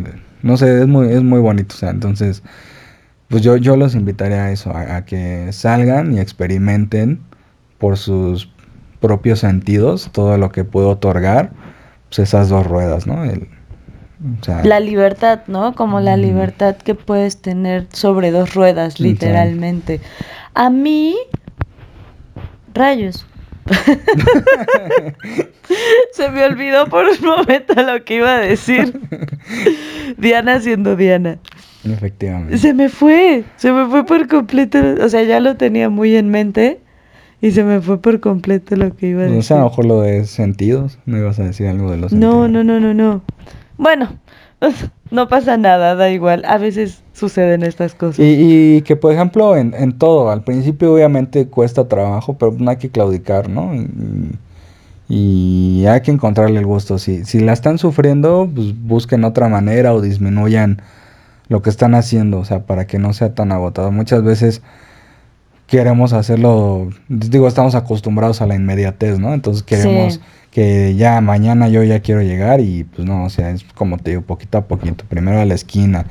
no 0.42 0.56
sé, 0.56 0.82
es 0.82 0.86
muy, 0.86 1.08
es 1.08 1.22
muy 1.22 1.40
bonito, 1.40 1.74
o 1.74 1.78
sea, 1.78 1.90
entonces 1.90 2.42
pues 3.30 3.42
yo, 3.42 3.56
yo 3.56 3.76
los 3.76 3.94
invitaría 3.94 4.44
a 4.44 4.50
eso, 4.50 4.72
a, 4.74 5.04
que 5.04 5.52
salgan 5.52 6.12
y 6.12 6.18
experimenten 6.18 7.20
por 7.78 7.96
sus 7.96 8.52
propios 9.00 9.38
sentidos 9.38 10.10
todo 10.12 10.36
lo 10.36 10.50
que 10.50 10.64
puede 10.64 10.88
otorgar 10.88 11.52
pues 12.08 12.18
esas 12.18 12.48
dos 12.48 12.66
ruedas, 12.66 13.06
¿no? 13.06 13.24
La 14.64 14.80
libertad, 14.80 15.40
¿no? 15.46 15.74
Como 15.74 16.00
la 16.00 16.16
libertad 16.16 16.76
que 16.76 16.94
puedes 16.94 17.40
tener 17.40 17.86
sobre 17.92 18.30
dos 18.30 18.54
ruedas, 18.54 19.00
literalmente. 19.00 20.00
A 20.54 20.70
mí, 20.70 21.16
rayos. 22.74 23.26
Se 26.12 26.30
me 26.30 26.44
olvidó 26.44 26.86
por 26.86 27.04
un 27.04 27.24
momento 27.24 27.74
lo 27.74 28.04
que 28.04 28.16
iba 28.16 28.36
a 28.36 28.40
decir. 28.40 29.00
Diana 30.18 30.60
siendo 30.60 30.96
Diana. 30.96 31.38
Efectivamente. 31.84 32.58
Se 32.58 32.74
me 32.74 32.88
fue, 32.88 33.44
se 33.56 33.72
me 33.72 33.86
fue 33.88 34.04
por 34.04 34.28
completo, 34.28 34.78
o 35.02 35.08
sea, 35.08 35.22
ya 35.22 35.40
lo 35.40 35.56
tenía 35.56 35.88
muy 35.88 36.14
en 36.16 36.28
mente 36.28 36.80
y 37.40 37.52
se 37.52 37.64
me 37.64 37.80
fue 37.80 38.02
por 38.02 38.20
completo 38.20 38.76
lo 38.76 38.94
que 38.94 39.08
iba 39.08 39.20
a 39.20 39.24
decir. 39.24 39.36
No 39.36 39.42
sé, 39.42 39.54
a 39.54 39.58
lo 39.58 39.64
mejor 39.64 39.84
lo 39.86 40.00
de 40.02 40.26
sentidos, 40.26 40.98
no 41.06 41.16
ibas 41.16 41.38
a 41.38 41.44
decir 41.44 41.68
algo 41.68 41.90
de 41.90 41.96
los 41.96 42.10
sentidos. 42.10 42.34
No, 42.34 42.48
no, 42.48 42.64
no, 42.64 42.80
no, 42.80 42.92
no. 42.92 43.22
Bueno, 43.80 44.10
no 45.10 45.26
pasa 45.28 45.56
nada, 45.56 45.94
da 45.94 46.10
igual, 46.10 46.44
a 46.44 46.58
veces 46.58 47.02
suceden 47.14 47.62
estas 47.62 47.94
cosas. 47.94 48.18
Y, 48.20 48.82
que, 48.82 48.94
por 48.94 49.10
ejemplo, 49.10 49.56
en, 49.56 49.72
en, 49.72 49.96
todo, 49.96 50.30
al 50.30 50.44
principio 50.44 50.92
obviamente 50.92 51.46
cuesta 51.46 51.88
trabajo, 51.88 52.36
pero 52.36 52.54
no 52.58 52.70
hay 52.70 52.76
que 52.76 52.90
claudicar, 52.90 53.48
¿no? 53.48 53.74
Y, 53.74 54.36
y 55.08 55.86
hay 55.86 56.02
que 56.02 56.10
encontrarle 56.10 56.58
el 56.58 56.66
gusto. 56.66 56.98
Si, 56.98 57.24
si 57.24 57.40
la 57.40 57.54
están 57.54 57.78
sufriendo, 57.78 58.50
pues 58.54 58.78
busquen 58.78 59.24
otra 59.24 59.48
manera 59.48 59.94
o 59.94 60.02
disminuyan 60.02 60.82
lo 61.48 61.62
que 61.62 61.70
están 61.70 61.94
haciendo, 61.94 62.38
o 62.38 62.44
sea, 62.44 62.66
para 62.66 62.86
que 62.86 62.98
no 62.98 63.14
sea 63.14 63.34
tan 63.34 63.50
agotado. 63.50 63.90
Muchas 63.90 64.22
veces 64.22 64.60
queremos 65.66 66.12
hacerlo, 66.12 66.90
digo, 67.08 67.48
estamos 67.48 67.74
acostumbrados 67.74 68.42
a 68.42 68.46
la 68.46 68.56
inmediatez, 68.56 69.18
¿no? 69.18 69.32
Entonces 69.32 69.62
queremos 69.62 70.20
que 70.50 70.94
ya 70.96 71.20
mañana 71.20 71.68
yo 71.68 71.82
ya 71.84 72.00
quiero 72.00 72.22
llegar 72.22 72.60
y 72.60 72.84
pues 72.84 73.06
no, 73.06 73.24
o 73.24 73.30
sea, 73.30 73.50
es 73.50 73.64
como 73.74 73.98
te 73.98 74.10
digo, 74.10 74.22
poquito 74.22 74.58
a 74.58 74.66
poquito, 74.66 75.04
primero 75.08 75.40
a 75.40 75.44
la 75.44 75.54
esquina, 75.54 76.06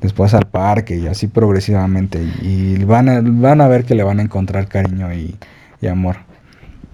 después 0.00 0.34
al 0.34 0.46
parque 0.46 0.96
y 0.96 1.06
así 1.06 1.28
progresivamente 1.28 2.22
y, 2.42 2.84
van, 2.84 3.08
a, 3.08 3.20
van 3.22 3.60
a 3.60 3.68
ver 3.68 3.84
que 3.84 3.94
le 3.94 4.02
van 4.02 4.20
a 4.20 4.22
encontrar 4.22 4.68
cariño 4.68 5.12
y 5.14 5.36
amor. 5.86 6.23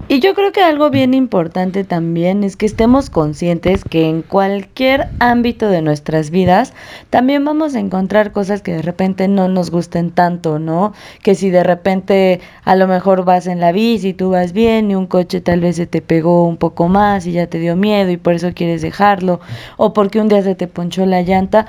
Y 0.09 0.19
yo 0.19 0.35
creo 0.35 0.51
que 0.51 0.61
algo 0.61 0.91
bien 0.91 1.15
importante 1.15 1.85
también 1.85 2.43
es 2.43 2.57
que 2.57 2.67
estemos 2.67 3.11
conscientes 3.11 3.85
que 3.85 4.09
en 4.09 4.23
cualquier 4.23 5.09
ámbito 5.21 5.69
de 5.69 5.83
nuestras 5.83 6.31
vidas 6.31 6.73
también 7.11 7.45
vamos 7.45 7.77
a 7.77 7.79
encontrar 7.79 8.33
cosas 8.33 8.61
que 8.61 8.73
de 8.73 8.83
repente 8.83 9.29
no 9.29 9.47
nos 9.47 9.71
gusten 9.71 10.11
tanto, 10.11 10.59
¿no? 10.59 10.95
Que 11.23 11.37
si 11.37 11.51
de 11.51 11.63
repente 11.63 12.41
a 12.65 12.75
lo 12.75 12.89
mejor 12.89 13.25
vas 13.25 13.47
en 13.47 13.61
la 13.61 13.71
bici 13.71 14.09
y 14.09 14.15
tú 14.15 14.31
vas 14.31 14.53
bien 14.53 14.91
y 14.91 14.97
un 14.97 15.07
coche 15.07 15.41
tal 15.41 15.61
vez 15.61 15.77
se 15.77 15.87
te 15.87 16.03
pegó 16.03 16.43
un 16.43 16.57
poco 16.57 16.89
más 16.89 17.25
y 17.29 17.33
ya 17.33 17.47
te 17.47 17.61
dio 17.61 17.77
miedo 17.77 18.11
y 18.11 18.17
por 18.17 18.35
eso 18.35 18.51
quieres 18.53 18.83
dejarlo, 18.83 19.39
o 19.77 19.93
porque 19.93 20.21
un 20.21 20.29
día 20.29 20.43
se 20.43 20.57
te 20.57 20.67
ponchó 20.67 21.07
la 21.07 21.23
llanta, 21.23 21.67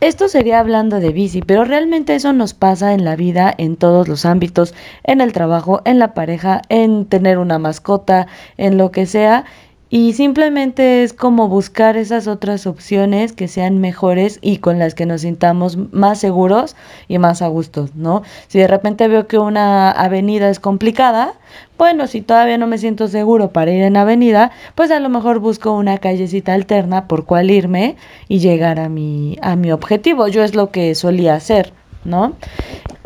esto 0.00 0.28
sería 0.28 0.60
hablando 0.60 1.00
de 1.00 1.12
bici, 1.12 1.40
pero 1.40 1.64
realmente 1.64 2.14
eso 2.14 2.32
nos 2.32 2.54
pasa 2.54 2.92
en 2.92 3.04
la 3.04 3.16
vida 3.16 3.54
en 3.56 3.76
todos 3.76 4.08
los 4.08 4.24
ámbitos, 4.26 4.74
en 5.02 5.20
el 5.20 5.32
trabajo, 5.32 5.80
en 5.84 5.98
la 5.98 6.14
pareja, 6.14 6.62
en 6.68 7.06
tener 7.06 7.38
una 7.38 7.58
mascota, 7.58 8.26
en 8.56 8.76
lo 8.76 8.90
que 8.90 9.06
sea. 9.06 9.44
Y 9.90 10.14
simplemente 10.14 11.04
es 11.04 11.12
como 11.12 11.48
buscar 11.48 11.96
esas 11.96 12.26
otras 12.26 12.66
opciones 12.66 13.32
que 13.32 13.46
sean 13.46 13.78
mejores 13.78 14.40
y 14.42 14.58
con 14.58 14.78
las 14.78 14.94
que 14.94 15.06
nos 15.06 15.20
sintamos 15.20 15.76
más 15.92 16.18
seguros 16.18 16.74
y 17.06 17.18
más 17.18 17.42
a 17.42 17.46
gusto, 17.46 17.88
¿no? 17.94 18.22
Si 18.48 18.58
de 18.58 18.66
repente 18.66 19.06
veo 19.06 19.28
que 19.28 19.38
una 19.38 19.92
avenida 19.92 20.50
es 20.50 20.58
complicada, 20.58 21.34
bueno, 21.76 22.06
si 22.06 22.20
todavía 22.20 22.58
no 22.58 22.66
me 22.66 22.78
siento 22.78 23.08
seguro 23.08 23.50
para 23.50 23.72
ir 23.72 23.82
en 23.82 23.96
avenida, 23.96 24.52
pues 24.74 24.90
a 24.90 25.00
lo 25.00 25.08
mejor 25.08 25.40
busco 25.40 25.72
una 25.72 25.98
callecita 25.98 26.54
alterna 26.54 27.08
por 27.08 27.24
cual 27.24 27.50
irme 27.50 27.96
y 28.28 28.38
llegar 28.38 28.78
a 28.78 28.88
mi, 28.88 29.36
a 29.42 29.56
mi 29.56 29.72
objetivo. 29.72 30.28
Yo 30.28 30.44
es 30.44 30.54
lo 30.54 30.70
que 30.70 30.94
solía 30.94 31.34
hacer, 31.34 31.72
¿no? 32.04 32.34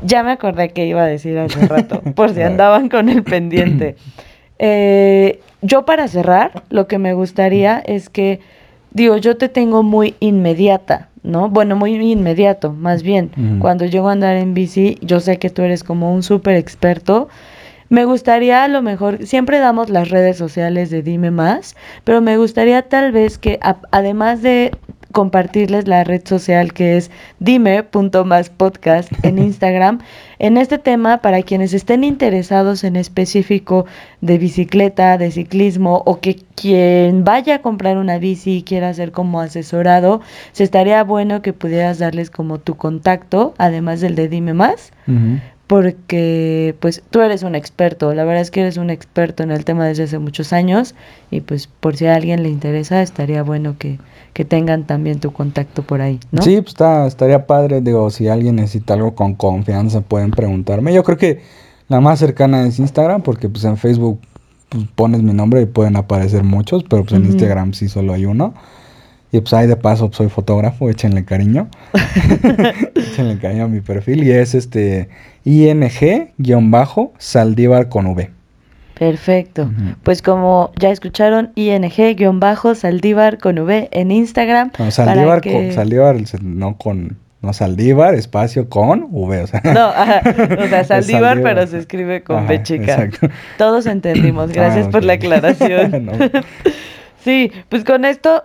Ya 0.03 0.23
me 0.23 0.33
acordé 0.33 0.71
que 0.71 0.87
iba 0.87 1.03
a 1.03 1.07
decir 1.07 1.39
hace 1.39 1.67
rato, 1.69 2.03
por 2.15 2.35
si 2.35 2.43
andaban 2.43 2.89
con 2.89 3.09
el 3.09 3.23
pendiente. 3.23 3.97
Eh, 4.61 5.41
yo 5.63 5.85
para 5.85 6.09
cerrar, 6.09 6.65
lo 6.69 6.89
que 6.89 6.99
me 6.99 7.13
gustaría 7.15 7.79
es 7.79 8.09
que, 8.09 8.41
digo, 8.91 9.17
yo 9.17 9.37
te 9.37 9.49
tengo 9.49 9.85
muy 9.85 10.17
inmediata, 10.19 11.11
¿no? 11.23 11.49
Bueno, 11.49 11.77
muy 11.77 11.95
inmediato, 11.95 12.73
más 12.73 13.05
bien. 13.05 13.31
Cuando 13.61 13.85
llego 13.85 14.09
a 14.09 14.13
andar 14.13 14.37
en 14.37 14.55
bici, 14.55 14.99
yo 15.01 15.21
sé 15.21 15.39
que 15.39 15.49
tú 15.49 15.63
eres 15.63 15.85
como 15.85 16.13
un 16.13 16.25
súper 16.25 16.57
experto. 16.57 17.29
Me 17.91 18.05
gustaría 18.05 18.65
a 18.65 18.69
lo 18.69 18.83
mejor, 18.83 19.27
siempre 19.27 19.59
damos 19.59 19.89
las 19.89 20.11
redes 20.11 20.37
sociales 20.37 20.91
de 20.91 21.03
Dime 21.03 21.31
Más, 21.31 21.75
pero 22.05 22.21
me 22.21 22.37
gustaría 22.37 22.83
tal 22.83 23.13
vez 23.13 23.39
que 23.39 23.59
además 23.91 24.43
de 24.43 24.73
compartirles 25.13 25.89
la 25.89 26.05
red 26.05 26.23
social 26.27 26.73
que 26.73 26.97
es 26.97 27.11
dime.maspodcast 27.39 29.11
en 29.25 29.39
Instagram. 29.49 30.01
en 30.39 30.59
este 30.59 30.79
tema, 30.79 31.19
para 31.19 31.43
quienes 31.43 31.73
estén 31.73 32.05
interesados 32.05 32.85
en 32.85 32.95
específico 32.95 33.87
de 34.21 34.39
bicicleta, 34.39 35.17
de 35.19 35.31
ciclismo 35.31 36.03
o 36.05 36.21
que 36.21 36.37
quien 36.55 37.25
vaya 37.25 37.57
a 37.57 37.63
comprar 37.63 37.97
una 37.97 38.19
bici 38.19 38.59
y 38.59 38.63
quiera 38.63 38.93
ser 38.95 39.11
como 39.13 39.41
asesorado, 39.41 40.21
se 40.53 40.65
estaría 40.65 41.03
bueno 41.05 41.43
que 41.43 41.53
pudieras 41.53 41.99
darles 41.99 42.31
como 42.31 42.59
tu 42.59 42.77
contacto, 42.77 43.55
además 43.59 44.01
del 44.01 44.15
de 44.15 44.29
Dime 44.29 44.55
Más. 44.55 44.93
Porque 45.69 46.75
pues 46.81 47.03
tú 47.11 47.21
eres 47.21 47.43
un 47.45 47.55
experto, 47.55 48.13
la 48.15 48.25
verdad 48.25 48.41
es 48.41 48.51
que 48.51 48.63
eres 48.63 48.79
un 48.79 48.89
experto 48.89 49.43
en 49.43 49.51
el 49.51 49.67
tema 49.67 49.87
desde 49.87 50.05
hace 50.05 50.19
muchos 50.19 50.55
años 50.55 50.95
y 51.31 51.43
pues 51.43 51.67
por 51.67 51.95
si 51.95 52.07
a 52.07 52.17
alguien 52.17 52.43
le 52.43 52.49
interesa 52.49 53.03
estaría 53.03 53.43
bueno 53.43 53.77
que, 53.79 53.99
que 54.33 54.47
tengan 54.47 54.87
también 54.87 55.21
tu 55.21 55.31
contacto 55.31 55.83
por 55.83 56.01
ahí, 56.01 56.19
¿no? 56.33 56.43
Sí, 56.43 56.57
pues 56.57 56.69
está, 56.69 57.07
estaría 57.07 57.47
padre, 57.47 57.83
digo, 57.83 58.11
si 58.11 58.29
alguien 58.29 58.57
necesita 58.57 58.95
algo 58.95 59.15
con 59.15 59.35
confianza 59.35 60.01
pueden 60.01 60.31
preguntarme. 60.31 60.95
Yo 60.95 61.05
creo 61.05 61.19
que 61.19 61.43
la 61.89 62.01
más 62.01 62.19
cercana 62.19 62.67
es 62.67 62.79
Instagram, 62.79 63.21
porque 63.21 63.51
pues 63.51 63.65
en 63.65 63.77
Facebook 63.77 64.21
pues, 64.71 64.85
pones 64.95 65.23
mi 65.23 65.35
nombre 65.35 65.61
y 65.61 65.67
pueden 65.67 65.97
aparecer 65.97 66.45
muchos, 66.45 66.83
pero 66.85 67.05
pues 67.05 67.15
en 67.15 67.27
Instagram 67.27 67.75
sí 67.75 67.89
solo 67.89 68.15
hay 68.15 68.25
uno. 68.25 68.55
Y 69.31 69.41
pues 69.41 69.53
ahí 69.53 69.67
de 69.67 69.77
paso 69.77 70.07
pues, 70.07 70.17
soy 70.17 70.29
fotógrafo, 70.29 70.89
échenle 70.89 71.25
cariño. 71.25 71.69
échenle 72.95 73.39
cariño 73.39 73.65
a 73.65 73.69
mi 73.69 73.81
perfil 73.81 74.25
y 74.25 74.31
es 74.31 74.55
este 74.55 75.11
ing-saldívar 75.45 76.29
con 77.89 78.07
V. 78.07 78.31
Perfecto. 78.99 79.71
Pues 80.03 80.23
como 80.23 80.73
ya 80.79 80.91
escucharon, 80.91 81.53
ing-saldívar 81.55 83.39
con 83.39 83.59
V 83.59 83.89
en 83.93 84.11
Instagram. 84.11 84.73
No, 84.79 84.91
Saldívar, 84.91 85.43
con, 85.43 85.73
Saldívar 85.73 86.17
no 86.43 86.77
con... 86.79 87.19
No, 87.41 87.53
Saldívar, 87.53 88.15
espacio 88.15 88.69
con 88.69 89.07
V, 89.13 89.43
o 89.43 89.47
sea. 89.47 89.61
No, 89.63 89.91
o 89.91 90.67
sea, 90.69 90.83
Saldívar, 90.89 91.41
pero 91.41 91.65
se 91.69 91.79
escribe 91.79 92.25
con 92.25 92.47
V 92.47 92.63
chica. 92.65 93.05
Exacto. 93.05 93.29
Todos 93.59 93.87
entendimos, 93.87 94.51
gracias 94.55 94.89
ah, 94.89 94.91
por 94.91 95.05
la 95.05 95.13
aclaración. 95.13 96.11
Sí, 97.25 97.51
pues 97.69 97.85
con 97.85 98.05
esto 98.05 98.45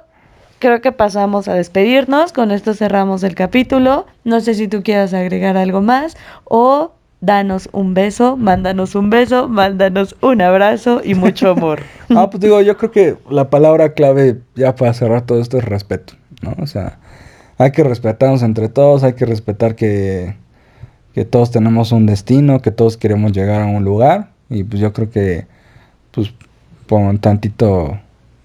creo 0.63 0.79
que 0.79 0.93
pasamos 0.93 1.49
a 1.49 1.55
despedirnos. 1.55 2.31
Con 2.31 2.49
esto 2.49 2.73
cerramos 2.73 3.23
el 3.23 3.35
capítulo. 3.35 4.05
No 4.23 4.39
sé 4.39 4.53
si 4.53 4.69
tú 4.69 4.81
quieras 4.81 5.13
agregar 5.13 5.57
algo 5.57 5.81
más 5.81 6.15
o 6.45 6.93
danos 7.19 7.67
un 7.73 7.93
beso, 7.93 8.37
mándanos 8.37 8.95
un 8.95 9.09
beso, 9.09 9.49
mándanos 9.49 10.15
un 10.21 10.41
abrazo 10.41 11.01
y 11.03 11.15
mucho 11.15 11.49
amor. 11.49 11.81
ah, 12.15 12.29
pues 12.29 12.39
digo, 12.39 12.61
yo 12.61 12.77
creo 12.77 12.91
que 12.91 13.17
la 13.29 13.49
palabra 13.49 13.93
clave 13.93 14.39
ya 14.55 14.73
para 14.73 14.93
cerrar 14.93 15.25
todo 15.25 15.41
esto 15.41 15.57
es 15.57 15.65
respeto, 15.65 16.13
¿no? 16.41 16.55
O 16.61 16.65
sea, 16.65 16.97
hay 17.57 17.71
que 17.71 17.83
respetarnos 17.83 18.41
entre 18.41 18.69
todos, 18.69 19.03
hay 19.03 19.13
que 19.13 19.25
respetar 19.25 19.75
que, 19.75 20.37
que 21.13 21.25
todos 21.25 21.51
tenemos 21.51 21.91
un 21.91 22.05
destino, 22.05 22.61
que 22.61 22.71
todos 22.71 22.95
queremos 22.95 23.33
llegar 23.33 23.63
a 23.63 23.65
un 23.65 23.83
lugar 23.83 24.29
y 24.49 24.63
pues 24.63 24.81
yo 24.81 24.93
creo 24.93 25.09
que, 25.09 25.45
pues, 26.11 26.33
por 26.87 27.17
tantito, 27.19 27.99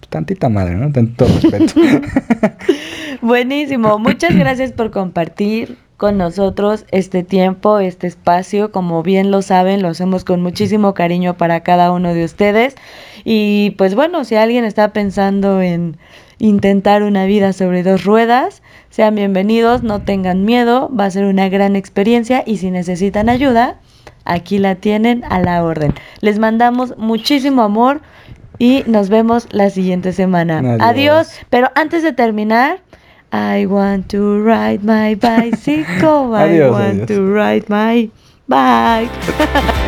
tantita 0.09 0.49
madre, 0.49 0.75
¿no? 0.75 0.91
Tantito 0.93 1.27
respeto. 1.27 1.75
Buenísimo, 3.23 3.99
muchas 3.99 4.35
gracias 4.35 4.73
por 4.73 4.91
compartir 4.91 5.77
con 5.99 6.17
nosotros 6.17 6.87
este 6.93 7.25
tiempo, 7.25 7.81
este 7.81 8.07
espacio. 8.07 8.71
Como 8.71 9.03
bien 9.03 9.31
lo 9.31 9.43
saben, 9.43 9.83
lo 9.83 9.89
hacemos 9.89 10.25
con 10.25 10.41
muchísimo 10.41 10.95
cariño 10.95 11.37
para 11.37 11.61
cada 11.61 11.93
uno 11.93 12.15
de 12.15 12.25
ustedes. 12.25 12.77
Y 13.25 13.75
pues 13.77 13.95
bueno, 13.95 14.25
si 14.25 14.37
alguien 14.37 14.65
está 14.65 14.93
pensando 14.93 15.61
en 15.61 15.99
intentar 16.39 17.03
una 17.03 17.27
vida 17.27 17.53
sobre 17.53 17.83
dos 17.83 18.05
ruedas, 18.05 18.63
sean 18.91 19.17
bienvenidos, 19.17 19.83
no 19.83 20.03
tengan 20.03 20.45
miedo, 20.45 20.89
va 20.97 21.07
a 21.07 21.11
ser 21.11 21.25
una 21.25 21.49
gran 21.49 21.75
experiencia 21.75 22.45
y 22.47 22.59
si 22.59 22.71
necesitan 22.71 23.29
ayuda, 23.29 23.81
aquí 24.25 24.59
la 24.59 24.77
tienen 24.77 25.25
a 25.25 25.41
la 25.41 25.65
orden. 25.65 25.95
Les 26.21 26.39
mandamos 26.39 26.97
muchísimo 26.97 27.63
amor 27.63 28.03
y 28.59 28.85
nos 28.87 29.09
vemos 29.09 29.49
la 29.51 29.71
siguiente 29.71 30.13
semana. 30.13 30.59
Adiós. 30.59 30.81
Adiós. 30.83 31.29
Pero 31.51 31.71
antes 31.75 32.03
de 32.03 32.13
terminar, 32.13 32.81
I 33.33 33.67
want 33.67 34.09
to 34.09 34.43
ride 34.43 34.81
my 34.83 35.15
bicycle. 35.15 36.33
I 36.35 36.69
want 36.71 37.07
to 37.09 37.33
ride 37.33 37.67
my 37.69 38.11
bike. 38.47 39.11